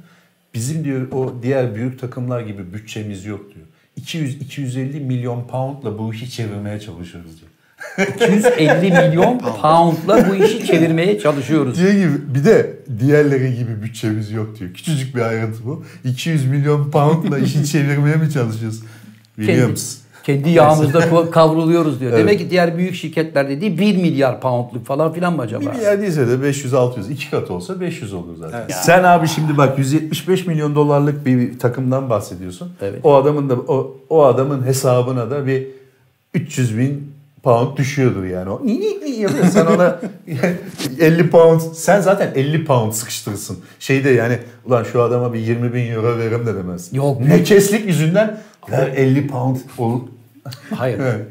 Bizim 0.53 0.83
diyor 0.83 1.11
o 1.11 1.33
diğer 1.43 1.75
büyük 1.75 1.99
takımlar 1.99 2.41
gibi 2.41 2.73
bütçemiz 2.73 3.25
yok 3.25 3.41
diyor. 3.55 3.65
200-250 4.01 4.99
milyon 4.99 5.47
poundla 5.47 5.97
bu 5.97 6.13
işi 6.13 6.29
çevirmeye 6.29 6.79
çalışıyoruz 6.79 7.31
diyor. 7.41 7.51
250 8.15 8.91
milyon 9.07 9.39
poundla 9.39 10.29
bu 10.29 10.35
işi 10.35 10.65
çevirmeye 10.65 11.19
çalışıyoruz. 11.19 11.79
Diye 11.79 11.93
gibi 11.93 12.35
bir 12.35 12.45
de 12.45 12.79
diğerleri 12.99 13.55
gibi 13.55 13.83
bütçemiz 13.83 14.31
yok 14.31 14.59
diyor. 14.59 14.73
Küçücük 14.73 15.15
bir 15.15 15.21
ayrıntı 15.21 15.65
bu. 15.65 15.85
200 16.03 16.45
milyon 16.45 16.91
poundla 16.91 17.39
işi 17.39 17.65
çevirmeye 17.65 18.15
mi 18.15 18.31
çalışıyoruz? 18.31 18.81
Williams. 19.35 20.00
Kendi, 20.23 20.49
yağımızda 20.49 21.31
kavruluyoruz 21.31 21.99
diyor. 21.99 22.11
Demek 22.11 22.39
ki 22.39 22.49
diğer 22.49 22.77
büyük 22.77 22.95
şirketler 22.95 23.49
dediği 23.49 23.79
1 23.79 23.97
milyar 23.97 24.41
poundluk 24.41 24.85
falan 24.85 25.13
filan 25.13 25.35
mı 25.35 25.41
acaba? 25.41 25.73
Bir 25.75 25.81
yer 25.81 26.01
değilse 26.01 26.27
de 26.27 26.33
500-600. 26.33 27.11
iki 27.11 27.31
kat 27.31 27.51
olsa 27.51 27.81
500 27.81 28.13
olur 28.13 28.35
zaten. 28.39 28.67
Sen 28.67 29.03
abi 29.03 29.27
şimdi 29.27 29.57
bak 29.57 29.79
175 29.79 30.47
milyon 30.47 30.75
dolarlık 30.75 31.25
bir 31.25 31.59
takımdan 31.59 32.09
bahsediyorsun. 32.09 32.71
Evet. 32.81 32.99
O 33.03 33.15
adamın 33.15 33.49
da 33.49 33.53
o, 33.53 33.97
o 34.09 34.23
adamın 34.23 34.65
hesabına 34.65 35.31
da 35.31 35.47
bir 35.47 35.67
300 36.33 36.77
bin 36.77 37.11
pound 37.43 37.77
düşüyordur 37.77 38.23
yani. 38.23 38.49
O 38.49 38.61
yapıyor. 38.65 39.31
Sen 39.51 39.65
ona 39.65 39.99
50 40.99 41.29
pound 41.29 41.61
sen 41.73 42.01
zaten 42.01 42.31
50 42.35 42.65
pound 42.65 42.91
sıkıştırırsın. 42.91 43.59
Şeyde 43.79 44.09
yani 44.09 44.39
ulan 44.65 44.83
şu 44.83 45.01
adama 45.01 45.33
bir 45.33 45.39
20 45.39 45.73
bin 45.73 45.91
euro 45.91 46.17
veririm 46.17 46.45
de 46.45 46.55
demez. 46.55 46.93
Yok. 46.93 47.21
Ne 47.21 47.43
keslik 47.43 47.87
yüzünden 47.87 48.37
ver 48.71 48.87
50 48.87 49.27
pound 49.27 49.57
olur. 49.77 50.01
Hayır. 50.75 50.99
Evet. 50.99 51.25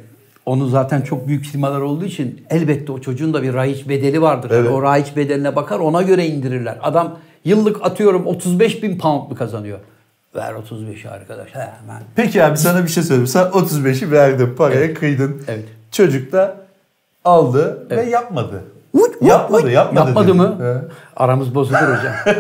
Onun 0.47 0.69
zaten 0.69 1.01
çok 1.01 1.29
büyük 1.29 1.45
firmalar 1.45 1.81
olduğu 1.81 2.05
için 2.05 2.45
elbette 2.51 2.93
o 2.93 3.01
çocuğun 3.01 3.35
da 3.35 3.43
bir 3.43 3.55
rahiç 3.55 3.89
bedeli 3.89 4.23
vardır. 4.23 4.51
Evet. 4.55 4.71
O 4.71 4.83
rahiç 4.83 5.17
bedeline 5.17 5.57
bakar 5.57 5.79
ona 5.79 6.03
göre 6.03 6.27
indirirler. 6.27 6.79
Adam 6.83 7.19
yıllık 7.45 7.87
atıyorum 7.87 8.27
35 8.27 8.83
bin 8.83 8.99
pound 8.99 9.31
mu 9.31 9.37
kazanıyor? 9.37 9.79
Ver 10.35 10.53
35'i 10.53 11.09
arkadaş. 11.09 11.49
Hemen. 11.53 12.03
Peki 12.17 12.45
abi 12.45 12.57
sana 12.57 12.83
bir 12.83 12.89
şey 12.89 13.03
söyleyeyim. 13.03 13.27
Sen 13.27 13.45
35'i 13.45 14.11
verdin, 14.11 14.55
paraya 14.57 14.95
kıydın. 14.95 15.43
Evet. 15.49 15.65
Çocuk 15.93 16.33
da 16.33 16.57
aldı 17.25 17.87
ve 17.91 18.03
yapmadı. 18.03 18.63
Uy, 18.93 19.03
uy, 19.21 19.29
Yapmadı, 19.29 19.67
uy. 19.67 19.73
yapmadı 19.73 20.07
Yapmadı 20.09 20.29
dedi. 20.29 20.37
mı? 20.37 20.57
He. 20.61 20.75
Aramız 21.17 21.55
bozulur 21.55 21.79
hocam. 21.81 22.13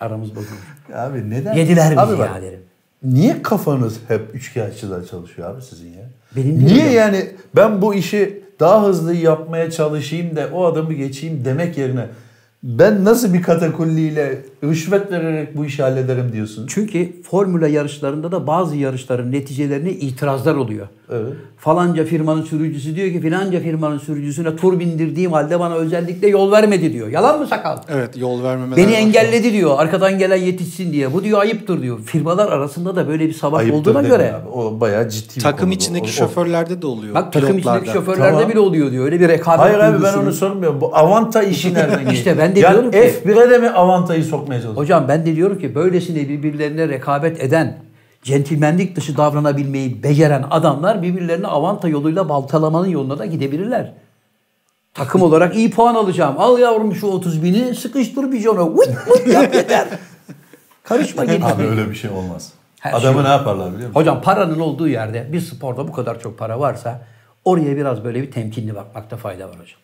Aramız 0.00 0.30
bozulur. 0.30 0.58
Abi 0.94 1.30
neden? 1.30 1.54
Yediler 1.54 1.90
bizi 1.90 2.00
Abi 2.00 2.18
bak, 2.18 2.30
ya 2.36 2.42
derim. 2.42 2.60
Niye 3.02 3.42
kafanız 3.42 3.96
hep 4.08 4.34
üçkağıtçılar 4.34 5.04
çalışıyor 5.06 5.50
abi 5.54 5.62
sizin 5.62 5.88
ya? 5.88 6.04
Benim 6.36 6.58
Niye 6.58 6.80
hocam. 6.84 6.94
yani 6.94 7.30
ben 7.56 7.82
bu 7.82 7.94
işi 7.94 8.42
daha 8.60 8.86
hızlı 8.86 9.14
yapmaya 9.14 9.70
çalışayım 9.70 10.36
da 10.36 10.48
o 10.52 10.64
adamı 10.64 10.92
geçeyim 10.92 11.44
demek 11.44 11.78
yerine 11.78 12.06
ben 12.62 13.04
nasıl 13.04 13.34
bir 13.34 13.42
katakulliyle 13.42 14.38
rüşvet 14.64 15.12
vererek 15.12 15.56
bu 15.56 15.64
işi 15.64 15.82
hallederim 15.82 16.32
diyorsun? 16.32 16.66
Çünkü 16.70 17.22
formüle 17.22 17.68
yarışlarında 17.68 18.32
da 18.32 18.46
bazı 18.46 18.76
yarışların 18.76 19.32
neticelerine 19.32 19.90
itirazlar 19.90 20.54
oluyor. 20.54 20.88
Evet. 21.12 21.32
Falanca 21.64 22.04
firmanın 22.04 22.42
sürücüsü 22.42 22.96
diyor 22.96 23.08
ki 23.12 23.20
filanca 23.20 23.60
firmanın 23.60 23.98
sürücüsüne 23.98 24.56
tur 24.56 24.78
bindirdiğim 24.80 25.32
halde 25.32 25.60
bana 25.60 25.74
özellikle 25.74 26.28
yol 26.28 26.52
vermedi 26.52 26.92
diyor. 26.92 27.08
Yalan 27.08 27.38
mı 27.40 27.46
sakal? 27.46 27.76
Evet 27.88 28.16
yol 28.16 28.42
vermemeler 28.42 28.76
Beni 28.76 28.92
var. 28.92 28.98
engelledi 28.98 29.52
diyor. 29.52 29.74
Arkadan 29.78 30.18
gelen 30.18 30.36
yetişsin 30.36 30.92
diye. 30.92 31.12
Bu 31.12 31.24
diyor 31.24 31.40
ayıptır 31.40 31.82
diyor. 31.82 31.98
Firmalar 32.04 32.52
arasında 32.52 32.96
da 32.96 33.08
böyle 33.08 33.26
bir 33.28 33.32
savaş 33.32 33.60
Ayıptır 33.62 33.78
olduğuna 33.90 34.02
göre. 34.08 34.32
Abi. 34.34 34.48
O 34.48 34.80
bayağı 34.80 35.08
ciddi 35.08 35.36
bir 35.36 35.40
Takım 35.40 35.64
konu. 35.66 35.74
içindeki 35.74 36.04
O- 36.04 36.08
o- 36.08 36.12
şoförlerde 36.12 36.82
de 36.82 36.86
oluyor. 36.86 37.14
Bak 37.14 37.32
takım 37.32 37.58
içindeki 37.58 37.90
şoförlerde 37.90 38.32
Tamam. 38.32 38.48
bile 38.50 38.58
oluyor 38.60 38.90
diyor. 38.92 39.04
Öyle 39.04 39.20
bir 39.20 39.28
rekabet 39.28 39.60
Hayır 39.60 39.78
abi 39.78 40.02
ben 40.02 40.14
onu 40.18 40.32
sormuyorum. 40.32 40.80
Bu 40.80 40.96
avanta 40.96 41.42
işi 41.42 41.74
nereden 41.74 41.94
geliyor? 41.98 42.12
İşte 42.12 42.38
ben 42.38 42.54
de 42.56 42.60
yani 42.60 42.72
diyorum 42.72 42.90
ki- 42.90 42.98
F1'e 42.98 43.50
de 43.50 43.58
mi 43.58 43.68
avantayı 43.70 44.24
sokmaya 44.24 44.54
çalışıyorsun? 44.60 44.80
Hocam 44.82 45.04
ben 45.08 45.26
de 45.26 45.36
diyorum 45.36 45.58
ki 45.58 45.74
böylesine 45.74 46.28
birbirlerine 46.28 46.88
rekabet 46.88 47.44
eden, 47.44 47.78
centilmenlik 48.22 48.96
dışı 48.96 49.16
davranabilmeyi 49.16 50.02
beceren 50.02 50.44
adamlar 50.50 51.02
birbirlerini 51.02 51.46
avanta 51.46 51.88
yoluyla 51.88 52.28
baltalamanın 52.28 52.88
yoluna 52.88 53.18
da 53.18 53.26
gidebilirler. 53.26 53.92
Takım 54.94 55.22
olarak 55.22 55.56
iyi 55.56 55.70
puan 55.70 55.94
alacağım. 55.94 56.34
Al 56.38 56.58
yavrum 56.58 56.94
şu 56.94 57.06
30 57.06 57.42
bini 57.42 57.74
sıkıştır 57.74 58.32
bir 58.32 58.40
jona. 58.40 58.66
Vıt 58.76 58.88
vıt 59.08 59.26
yap 59.26 59.54
yeter. 59.54 59.88
Karışma 60.82 61.22
Abi 61.22 61.30
gelişme. 61.30 61.66
öyle 61.66 61.90
bir 61.90 61.94
şey 61.94 62.10
olmaz. 62.10 62.52
Her 62.80 62.92
Adamı 62.92 63.14
şey 63.14 63.24
ne 63.24 63.28
yaparlar 63.28 63.72
biliyor 63.74 63.88
musun? 63.88 64.00
Hocam 64.00 64.22
paranın 64.22 64.60
olduğu 64.60 64.88
yerde 64.88 65.28
bir 65.32 65.40
sporda 65.40 65.88
bu 65.88 65.92
kadar 65.92 66.20
çok 66.20 66.38
para 66.38 66.60
varsa 66.60 67.02
oraya 67.44 67.76
biraz 67.76 68.04
böyle 68.04 68.22
bir 68.22 68.30
temkinli 68.30 68.74
bakmakta 68.74 69.16
fayda 69.16 69.44
var 69.44 69.52
hocam. 69.52 69.80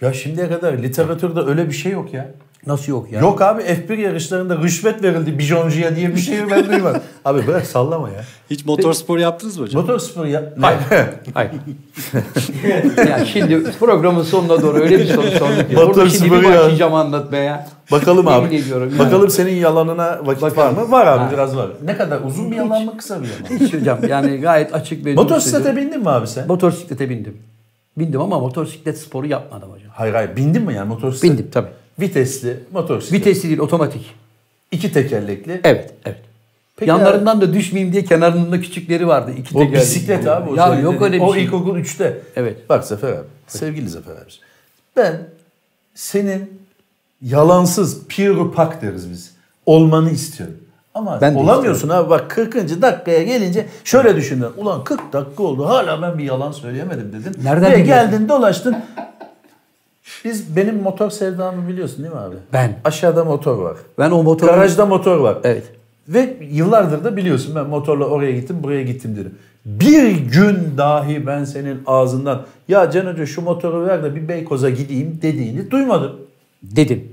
Ya 0.00 0.12
şimdiye 0.12 0.48
kadar 0.48 0.72
literatürde 0.72 1.40
öyle 1.40 1.66
bir 1.68 1.72
şey 1.74 1.92
yok 1.92 2.14
ya. 2.14 2.30
Nasıl 2.66 2.92
yok 2.92 3.12
ya? 3.12 3.20
Yok 3.20 3.42
abi 3.42 3.62
F1 3.62 4.00
yarışlarında 4.00 4.56
rüşvet 4.56 5.02
verildi 5.02 5.38
bijoncuya 5.38 5.96
diye 5.96 6.14
bir 6.14 6.20
şey 6.20 6.50
ben 6.50 6.66
duymadım. 6.68 7.02
abi 7.24 7.46
bırak 7.46 7.66
sallama 7.66 8.08
ya. 8.08 8.24
Hiç 8.50 8.64
motorspor 8.64 9.18
yaptınız 9.18 9.58
mı 9.58 9.64
hocam? 9.64 9.82
Motorspor 9.82 10.26
ya. 10.26 10.52
Hayır. 10.60 10.80
Hayır. 11.34 11.50
ya 13.08 13.24
şimdi 13.24 13.64
programın 13.72 14.22
sonuna 14.22 14.62
doğru 14.62 14.78
öyle 14.78 14.98
bir 14.98 15.06
soru 15.06 15.26
sorduk 15.30 15.70
ki. 15.70 15.74
Motor 15.76 15.94
Burada 15.94 16.08
şimdi 16.10 16.26
sporu 16.26 16.42
bir 16.42 16.48
ya. 16.48 16.54
başlayacağım 16.60 16.94
anlatmaya. 16.94 17.68
Bakalım 17.92 18.28
abi. 18.28 18.56
ediyorum 18.56 18.92
ya. 18.92 18.98
Bakalım 18.98 19.30
senin 19.30 19.54
yalanına 19.54 20.18
vakit 20.24 20.56
var 20.56 20.70
mı? 20.70 20.90
Var 20.90 21.06
abi 21.06 21.18
Ha. 21.24 21.30
biraz 21.32 21.56
var. 21.56 21.68
Ne 21.84 21.96
kadar 21.96 22.20
uzun 22.20 22.50
bir 22.50 22.56
yalan 22.56 22.84
mı 22.84 22.96
kısa 22.96 23.18
bir 23.22 23.28
yalan? 23.28 23.60
Hiç 23.66 23.74
hocam 23.74 23.98
yani 24.08 24.36
gayet 24.36 24.74
açık 24.74 25.04
ve 25.04 25.14
Motosiklete 25.14 25.76
bindin 25.76 26.00
mi 26.00 26.10
abi 26.10 26.26
sen? 26.26 26.46
Motosiklete 26.48 27.10
bindim. 27.10 27.38
Bindim 27.98 28.20
ama 28.20 28.38
motosiklet 28.40 28.98
sporu 28.98 29.26
yapmadım 29.26 29.70
hocam. 29.70 29.90
Hayır 29.94 30.14
hayır 30.14 30.36
bindin 30.36 30.62
mi 30.62 30.74
yani 30.74 30.88
motosiklet? 30.88 31.32
Bindim 31.32 31.48
tabii. 31.52 31.68
Vitesli 32.00 32.56
motosiklet. 32.72 33.20
Vitesli 33.20 33.48
değil 33.48 33.58
otomatik. 33.58 34.14
İki 34.72 34.92
tekerlekli. 34.92 35.60
Evet, 35.64 35.94
evet. 36.04 36.18
Peki 36.76 36.90
Yanlarından 36.90 37.40
da 37.40 37.54
düşmeyeyim 37.54 37.92
diye 37.92 38.04
kenarında 38.04 38.60
küçükleri 38.60 39.06
vardı. 39.08 39.30
İki 39.38 39.56
O 39.56 39.58
tekerlekli. 39.58 39.80
bisiklet 39.82 40.26
abi. 40.26 40.50
O 40.50 40.54
ya 40.56 40.66
yok 40.66 40.94
dediğin. 40.94 41.02
öyle 41.02 41.16
bir 41.16 41.20
O 41.20 41.34
şey. 41.34 41.44
ilkokul 41.44 41.78
3'te. 41.78 42.18
Evet. 42.36 42.68
Bak 42.68 42.84
Zafer 42.84 43.12
abi. 43.12 43.26
Sevgili 43.46 43.88
Zafer 43.88 44.12
abi. 44.12 44.30
Ben 44.96 45.22
senin 45.94 46.60
yalansız 47.22 47.98
pure 48.08 48.52
pak 48.54 48.82
deriz 48.82 49.10
biz. 49.10 49.30
Olmanı 49.66 50.10
istiyorum. 50.10 50.56
Ama 50.94 51.20
Ben 51.20 51.34
olamıyorsun 51.34 51.88
abi. 51.88 52.10
Bak 52.10 52.30
40. 52.30 52.82
dakikaya 52.82 53.22
gelince 53.22 53.66
şöyle 53.84 54.16
düşündün. 54.16 54.46
Ulan 54.56 54.84
40 54.84 55.12
dakika 55.12 55.42
oldu. 55.42 55.66
Hala 55.66 56.02
ben 56.02 56.18
bir 56.18 56.24
yalan 56.24 56.52
söyleyemedim 56.52 57.12
dedin. 57.12 57.44
Nereden 57.44 57.72
Ve 57.72 57.80
geldin 57.80 58.28
dolaştın. 58.28 58.76
Biz 60.24 60.56
benim 60.56 60.82
motor 60.82 61.10
sevdamı 61.10 61.68
biliyorsun 61.68 62.02
değil 62.02 62.14
mi 62.14 62.20
abi? 62.20 62.36
Ben. 62.52 62.80
Aşağıda 62.84 63.24
motor 63.24 63.58
var. 63.58 63.76
Ben 63.98 64.10
o 64.10 64.22
motoru... 64.22 64.50
Garajda 64.50 64.86
motor 64.86 65.16
var. 65.16 65.38
Evet. 65.44 65.72
Ve 66.08 66.36
yıllardır 66.50 67.04
da 67.04 67.16
biliyorsun 67.16 67.54
ben 67.54 67.66
motorla 67.66 68.04
oraya 68.04 68.32
gittim 68.32 68.56
buraya 68.62 68.82
gittim 68.82 69.16
dedim. 69.16 69.34
Bir 69.64 70.10
gün 70.10 70.78
dahi 70.78 71.26
ben 71.26 71.44
senin 71.44 71.82
ağzından 71.86 72.46
ya 72.68 72.90
Can 72.90 73.06
Hoca 73.06 73.26
şu 73.26 73.42
motoru 73.42 73.86
ver 73.86 74.02
de 74.02 74.14
bir 74.16 74.28
Beykoz'a 74.28 74.70
gideyim 74.70 75.18
dediğini 75.22 75.70
duymadım. 75.70 76.16
Dedim. 76.62 77.12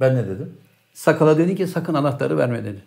Ben 0.00 0.16
ne 0.16 0.26
dedim? 0.26 0.52
Sakala 0.94 1.38
dedi 1.38 1.56
ki 1.56 1.66
sakın 1.66 1.94
anahtarı 1.94 2.38
verme 2.38 2.64
dedi. 2.64 2.82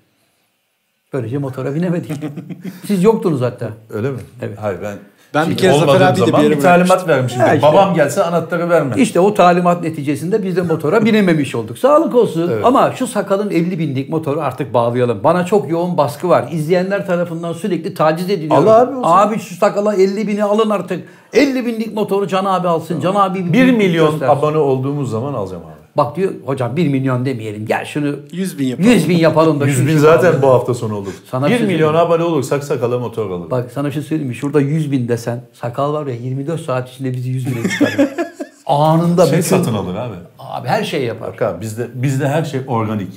Böylece 1.14 1.38
motora 1.38 1.76
binemedik. 1.76 2.12
Siz 2.86 3.04
yoktunuz 3.04 3.42
hatta. 3.42 3.72
Öyle 3.90 4.12
mi? 4.12 4.20
Evet. 4.42 4.58
Hayır 4.62 4.80
ben 4.82 4.98
Ben 5.34 5.42
bir 5.42 5.46
Şimdi 5.50 5.62
kere 5.62 5.80
Zafer 5.80 6.02
abiyi 6.02 6.28
de 6.28 6.34
bir 6.34 6.44
yere 6.44 6.58
bir 6.58 6.62
talimat 6.62 7.08
vermişim. 7.08 7.40
Ya 7.42 7.54
işte. 7.54 7.68
Babam 7.68 7.94
gelse 7.94 8.24
anahtarı 8.24 8.70
verme. 8.70 8.96
İşte 8.98 9.20
o 9.20 9.34
talimat 9.34 9.84
neticesinde 9.84 10.44
biz 10.44 10.56
de 10.56 10.62
motora 10.62 11.06
binememiş 11.06 11.56
olduk. 11.56 11.78
Sağlık 11.78 12.16
olsun. 12.16 12.52
Ama 12.64 12.92
şu 12.96 13.08
sakalın 13.08 13.52
50 13.52 13.80
binlik 13.80 14.10
motoru 14.10 14.42
artık 14.42 14.74
bağlayalım. 14.74 15.24
Bana 15.24 15.46
çok 15.46 15.70
yoğun 15.70 15.98
baskı 15.98 16.30
var. 16.30 16.46
İzleyenler 16.52 17.08
tarafından 17.08 17.54
sürekli 17.54 17.94
taciz 17.94 18.30
ediliyorum. 18.30 18.68
Al 18.68 18.82
abi 18.82 18.96
o 18.96 19.02
zaman. 19.02 19.28
Abi 19.28 19.40
şu 19.40 19.56
sakala 19.56 19.96
50 19.96 20.28
bini 20.28 20.44
alın 20.44 20.70
artık. 20.70 21.08
50 21.34 21.66
binlik 21.66 21.94
motoru 21.94 22.28
Can 22.28 22.46
abi 22.46 22.68
alsın. 22.68 23.00
Can 23.00 23.16
abi 23.16 23.46
1 23.46 23.54
bir 23.54 23.72
milyon 23.72 24.12
göstersin. 24.12 24.36
abone 24.36 24.58
olduğumuz 24.58 25.12
zaman 25.12 25.34
alacağım 25.34 25.64
abi. 25.66 25.77
Bak 25.98 26.16
diyor 26.16 26.34
hocam 26.46 26.76
1 26.76 26.88
milyon 26.88 27.26
demeyelim. 27.26 27.66
Gel 27.66 27.86
şunu 27.86 28.16
100 28.32 28.60
bin 28.60 28.68
yapalım. 28.68 28.90
100 28.92 29.10
bin 29.10 29.18
yapalım 29.18 29.60
da. 29.60 29.68
100 29.68 29.78
şu 29.78 29.88
bin 29.88 29.98
zaten 29.98 30.18
bağlayalım. 30.20 30.42
bu 30.42 30.48
hafta 30.48 30.74
sonu 30.74 30.96
olur. 30.96 31.14
Sana 31.32 31.48
1 31.48 31.52
bir 31.52 31.58
şey 31.58 31.68
milyon 31.68 31.94
abone 31.94 32.24
olursak 32.24 32.64
sakala 32.64 33.00
motor 33.00 33.30
alırım. 33.32 33.52
Bak 33.52 33.72
sana 33.74 33.88
bir 33.88 33.92
şey 33.92 34.02
söyleyeyim 34.02 34.30
mi? 34.30 34.36
Şurada 34.36 34.62
100 34.62 34.92
bin 34.92 35.08
desen 35.08 35.42
sakal 35.54 35.94
var 35.94 36.08
ya 36.08 36.16
24 36.16 36.62
saat 36.62 36.90
içinde 36.90 37.14
bizi 37.14 37.30
100 37.30 37.48
bine 37.48 37.70
çıkarıyor. 37.70 38.10
Anında 38.66 39.26
şey 39.26 39.38
bütün- 39.38 39.50
satın 39.50 39.74
alır 39.74 39.96
abi. 39.96 40.16
Abi 40.40 40.68
her 40.68 40.84
şey 40.84 41.04
yapar. 41.04 41.34
Bak 41.34 41.42
abi 41.42 41.62
bizde, 41.62 41.88
bizde 41.94 42.28
her 42.28 42.44
şey 42.46 42.62
organik. 42.68 43.12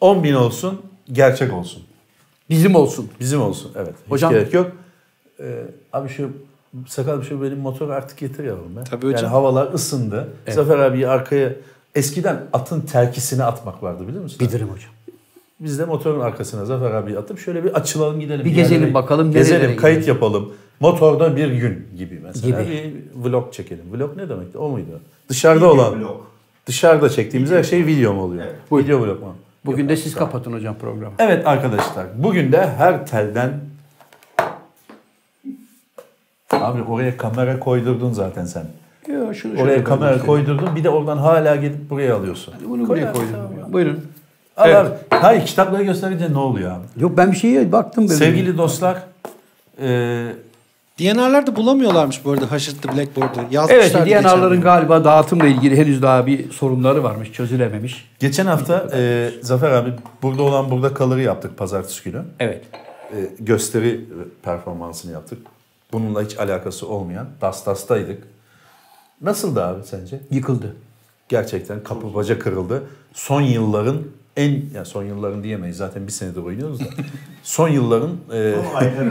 10 0.00 0.24
bin 0.24 0.34
olsun 0.34 0.82
gerçek 1.12 1.52
olsun. 1.52 1.82
Bizim 2.50 2.74
olsun. 2.74 3.08
Bizim 3.20 3.42
olsun 3.42 3.72
evet. 3.76 3.94
Hiç 4.06 4.10
Hocam- 4.12 4.32
gerek 4.32 4.54
yok. 4.54 4.70
Ee, 5.40 5.44
abi 5.92 6.08
şu 6.08 6.30
sakal 6.86 7.20
bir 7.20 7.26
şey 7.26 7.42
benim 7.42 7.58
motoru 7.58 7.92
artık 7.92 8.18
getir 8.18 8.44
yavrum 8.44 8.76
be. 8.76 8.80
Tabii 8.90 9.06
hocam. 9.06 9.22
Yani 9.24 9.30
havalar 9.32 9.72
ısındı. 9.74 10.28
Zafer 10.48 10.78
abi 10.78 11.08
arkaya 11.08 11.52
eskiden 11.94 12.40
atın 12.52 12.80
terkisini 12.80 13.44
atmak 13.44 13.82
vardı 13.82 14.08
biliyor 14.08 14.22
musun? 14.22 14.38
Bilirim 14.48 14.68
hocam. 14.68 14.90
Biz 15.60 15.78
de 15.78 15.84
motorun 15.84 16.20
arkasına 16.20 16.64
Zafer 16.64 16.90
abi 16.90 17.18
atıp 17.18 17.38
şöyle 17.38 17.64
bir 17.64 17.74
açılalım 17.74 18.20
gidelim. 18.20 18.44
Bir 18.44 18.50
gezelim 18.54 18.82
yerlere- 18.82 18.94
bakalım 18.94 19.32
Gezelim 19.32 19.76
kayıt 19.76 19.98
gidelim. 20.00 20.14
yapalım. 20.14 20.52
Motorda 20.80 21.36
bir 21.36 21.48
gün 21.48 21.88
gibi 21.98 22.20
mesela. 22.22 22.62
Gibi. 22.62 22.72
Bir 22.72 22.94
vlog 23.30 23.52
çekelim. 23.52 23.84
Vlog 23.92 24.16
ne 24.16 24.28
demekti? 24.28 24.58
O 24.58 24.68
muydu? 24.68 25.00
Dışarıda 25.28 25.70
olan. 25.72 26.04
Dışarıda 26.66 27.08
çektiğimiz 27.08 27.50
her 27.50 27.62
şey 27.62 27.86
video 27.86 28.14
mu 28.14 28.22
oluyor? 28.22 28.44
Video 28.72 29.00
vlog 29.00 29.20
mu? 29.20 29.34
Bugün 29.66 29.88
de 29.88 29.96
siz 29.96 30.14
kapatın 30.14 30.52
hocam 30.52 30.74
programı. 30.80 31.14
Evet 31.18 31.46
arkadaşlar 31.46 32.06
bugün 32.16 32.52
de 32.52 32.66
her 32.70 33.06
telden 33.06 33.60
Abi 36.50 36.82
oraya 36.82 37.16
kamera 37.16 37.58
koydurdun 37.58 38.12
zaten 38.12 38.44
sen. 38.44 38.66
Yo, 39.30 39.34
şunu 39.34 39.52
Oraya 39.52 39.64
şöyle 39.68 39.84
kamera 39.84 40.18
koydurdun 40.26 40.76
bir 40.76 40.84
de 40.84 40.90
oradan 40.90 41.18
hala 41.18 41.56
gelip 41.56 41.90
buraya 41.90 42.16
alıyorsun. 42.16 42.52
istedim. 42.52 42.70
Bunu 42.70 42.88
buraya 42.88 43.12
koydum. 43.12 43.28
Buyurun. 43.72 44.00
Al 44.56 44.68
Evet. 44.68 44.76
abi. 44.76 44.90
Hayır 45.10 45.46
kitapları 45.46 45.82
gösterince 45.82 46.32
ne 46.32 46.38
oluyor 46.38 46.70
abi? 46.70 47.02
Yok 47.02 47.16
ben 47.16 47.32
bir 47.32 47.36
şeye 47.36 47.72
baktım. 47.72 48.08
Böyle. 48.08 48.18
Sevgili 48.18 48.58
dostlar 48.58 48.96
e, 49.82 49.88
DNR'larda 51.00 51.56
bulamıyorlarmış 51.56 52.24
bu 52.24 52.30
arada 52.30 52.50
Haşırtlı 52.50 52.96
Blackboard'u. 52.96 53.40
Yazmışlar 53.50 54.00
Evet, 54.06 54.24
DNR'ların 54.24 54.60
galiba 54.60 55.04
dağıtımla 55.04 55.46
ilgili 55.46 55.76
henüz 55.76 56.02
daha 56.02 56.26
bir 56.26 56.50
sorunları 56.50 57.02
varmış, 57.04 57.32
çözülememiş. 57.32 58.10
geçen 58.18 58.46
hafta 58.46 58.88
e, 58.94 59.30
Zafer 59.42 59.70
abi 59.70 59.90
burada 60.22 60.42
olan 60.42 60.70
burada 60.70 60.94
kalırı 60.94 61.20
yaptık 61.22 61.58
pazartesi 61.58 62.04
günü. 62.04 62.22
Evet. 62.40 62.64
E, 63.12 63.16
gösteri 63.40 64.00
performansını 64.42 65.12
yaptık. 65.12 65.38
Bununla 65.92 66.22
hiç 66.22 66.38
alakası 66.38 66.88
olmayan 66.88 67.26
Dastas'taydık. 67.40 68.22
Nasıldı 69.20 69.64
abi 69.64 69.84
sence? 69.84 70.20
Yıkıldı. 70.30 70.76
Gerçekten 71.28 71.82
kapı 71.82 72.14
baca 72.14 72.38
kırıldı. 72.38 72.82
Son 73.12 73.40
yılların 73.40 73.98
en 74.36 74.62
ya 74.74 74.84
son 74.84 75.04
yılların 75.04 75.42
diyemeyiz 75.42 75.76
zaten 75.76 76.06
bir 76.06 76.12
senedir 76.12 76.42
oynuyoruz 76.42 76.80
da. 76.80 76.84
son 77.42 77.68
yılların 77.68 78.10
e, 78.32 78.54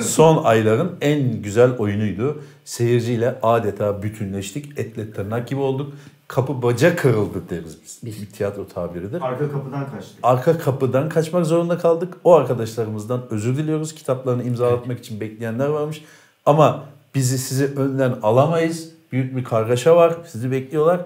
son 0.02 0.44
ayların 0.44 0.92
en 1.02 1.42
güzel 1.42 1.78
oyunuydu. 1.78 2.42
Seyirciyle 2.66 3.40
adeta 3.42 4.04
bütünleştik. 4.04 4.80
Etle 4.80 5.12
tırnak 5.12 5.48
gibi 5.48 5.60
olduk. 5.60 5.94
Kapı 6.28 6.62
baca 6.62 6.96
kırıldı 6.96 7.42
deriz 7.50 7.78
biz. 7.84 8.00
Bir 8.04 8.26
tiyatro 8.26 8.68
tabiridir. 8.68 9.22
Arka 9.22 9.52
kapıdan 9.52 9.92
kaçtık. 9.92 10.20
Arka 10.24 10.58
kapıdan 10.58 11.10
kaçmak 11.10 11.46
zorunda 11.46 11.78
kaldık. 11.78 12.18
O 12.24 12.36
arkadaşlarımızdan 12.36 13.22
özür 13.30 13.58
diliyoruz. 13.58 13.96
Kitaplarını 13.96 14.44
imzalatmak 14.44 15.00
için 15.00 15.20
bekleyenler 15.20 15.68
varmış. 15.68 16.04
Ama 16.46 16.84
bizi 17.16 17.38
sizi 17.38 17.66
önden 17.66 18.16
alamayız. 18.24 18.99
Büyük 19.12 19.36
bir 19.36 19.44
kargaşa 19.44 19.96
var. 19.96 20.16
Sizi 20.28 20.52
bekliyorlar. 20.52 21.02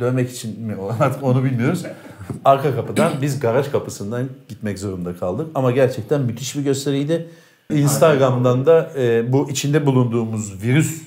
Dövmek 0.00 0.30
için 0.30 0.60
mi 0.60 0.76
artık 1.00 1.22
onu 1.22 1.44
bilmiyoruz. 1.44 1.84
Arka 2.44 2.74
kapıdan 2.74 3.12
biz 3.22 3.40
garaj 3.40 3.70
kapısından 3.70 4.28
gitmek 4.48 4.78
zorunda 4.78 5.16
kaldık. 5.16 5.46
Ama 5.54 5.70
gerçekten 5.70 6.20
müthiş 6.20 6.56
bir 6.56 6.62
gösteriydi. 6.62 7.28
Instagram'dan 7.72 8.66
da 8.66 8.90
e, 8.96 9.32
bu 9.32 9.50
içinde 9.50 9.86
bulunduğumuz 9.86 10.62
virüs 10.62 11.02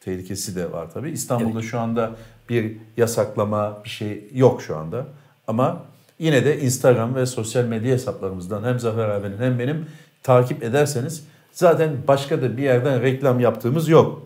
tehlikesi 0.00 0.56
de 0.56 0.72
var 0.72 0.86
tabii. 0.94 1.10
İstanbul'da 1.10 1.62
şu 1.62 1.80
anda 1.80 2.10
bir 2.48 2.76
yasaklama 2.96 3.78
bir 3.84 3.88
şey 3.88 4.24
yok 4.34 4.62
şu 4.62 4.76
anda. 4.76 5.06
Ama 5.46 5.82
yine 6.18 6.44
de 6.44 6.60
Instagram 6.60 7.14
ve 7.14 7.26
sosyal 7.26 7.64
medya 7.64 7.92
hesaplarımızdan 7.92 8.64
hem 8.64 8.80
Zafer 8.80 9.08
abinin 9.08 9.38
hem 9.38 9.58
benim 9.58 9.86
takip 10.22 10.62
ederseniz 10.62 11.24
zaten 11.52 11.90
başka 12.08 12.42
da 12.42 12.56
bir 12.56 12.62
yerden 12.62 13.02
reklam 13.02 13.40
yaptığımız 13.40 13.88
yok. 13.88 14.22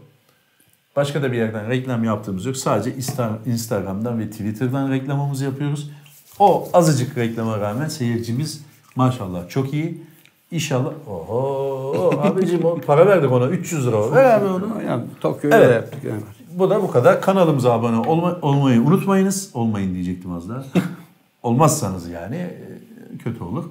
Başka 0.99 1.23
da 1.23 1.33
bir 1.33 1.37
yerden 1.37 1.69
reklam 1.69 2.05
yaptığımız 2.05 2.47
yok. 2.47 2.57
Sadece 2.57 2.97
Insta- 2.97 3.37
Instagram'dan 3.47 4.19
ve 4.19 4.31
Twitter'dan 4.31 4.91
reklamımızı 4.91 5.45
yapıyoruz. 5.45 5.91
O 6.39 6.69
azıcık 6.73 7.19
reklama 7.19 7.61
rağmen 7.61 7.89
seyircimiz 7.89 8.65
maşallah 8.97 9.49
çok 9.49 9.73
iyi. 9.73 10.03
İnşallah. 10.51 10.91
Oho 11.09 12.11
abicim 12.23 12.65
o 12.65 12.81
para 12.81 13.07
verdik 13.07 13.33
ona 13.33 13.47
300 13.47 13.87
lira. 13.87 14.13
Ver 14.13 14.39
abi 14.39 14.45
onu. 14.47 14.69
Yani 14.87 15.05
Tokyo'da 15.21 15.57
Evet. 15.57 15.75
yaptık. 15.75 16.01
Evet. 16.05 16.23
Bu 16.53 16.71
da 16.71 16.83
bu 16.83 16.91
kadar. 16.91 17.21
Kanalımıza 17.23 17.73
abone 17.73 17.97
olma, 17.97 18.39
olmayı 18.43 18.83
unutmayınız. 18.83 19.51
Olmayın 19.55 19.95
diyecektim 19.95 20.33
az 20.33 20.49
daha. 20.49 20.65
Olmazsanız 21.43 22.09
yani 22.09 22.37
e, 22.37 22.79
kötü 23.25 23.45
olur. 23.45 23.65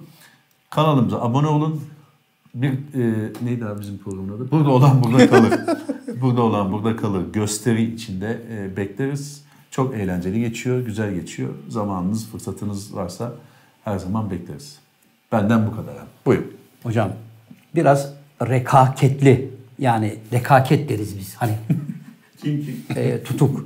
Kanalımıza 0.70 1.22
abone 1.22 1.48
olun. 1.48 1.82
Bir 2.56 2.72
e, 2.72 3.32
neydi 3.42 3.66
abi 3.66 3.82
bizim 3.82 3.98
programın 3.98 4.38
adı? 4.38 4.52
Burada 4.52 4.70
olan 4.70 5.04
burada 5.04 5.30
kalır. 5.30 5.54
burada 6.22 6.42
olan 6.42 6.72
burada 6.72 6.96
kalır. 6.96 7.24
Gösteri 7.34 7.94
içinde 7.94 8.42
e, 8.52 8.78
bekleriz. 8.78 9.44
Çok 9.72 9.96
eğlenceli 9.96 10.40
geçiyor, 10.40 10.80
güzel 10.82 11.14
geçiyor. 11.14 11.50
Zamanınız, 11.70 12.30
fırsatınız 12.30 12.96
varsa 12.96 13.32
her 13.84 13.98
zaman 13.98 14.32
bekleriz. 14.32 14.78
Benden 15.32 15.68
bu 15.68 15.72
kadar 15.72 15.92
abi. 15.94 16.08
Buyurun. 16.26 16.52
Hocam 16.84 17.10
biraz 17.76 18.14
rekaketli 18.48 19.50
yani 19.80 20.16
rekaket 20.34 20.90
deriz 20.90 21.18
biz 21.20 21.36
hani 21.36 21.52
Kim 22.42 22.66
kim? 22.66 22.84
e, 22.98 23.24
tutuk 23.24 23.66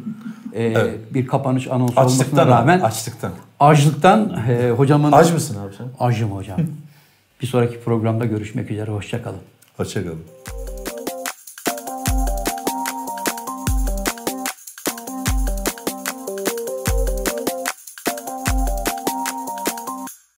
e, 0.55 0.75
bir 1.13 1.27
kapanış 1.27 1.67
anonsu 1.67 1.99
Açlıktan 1.99 2.05
olmasına 2.05 2.41
rağmen. 2.47 2.57
rağmen 2.59 2.79
Açlıktan. 2.79 3.31
açlıktan 3.59 4.43
e, 4.49 4.71
hocamın 4.71 5.11
Aç 5.11 5.33
mısın 5.33 5.57
abi 5.59 5.75
sen? 5.75 5.85
Acım 5.99 6.31
hocam. 6.31 6.59
bir 7.41 7.47
sonraki 7.47 7.79
programda 7.79 8.25
görüşmek 8.25 8.71
üzere 8.71 8.91
hoşçakalın. 8.91 9.39
Hoşçakalın. 9.77 10.70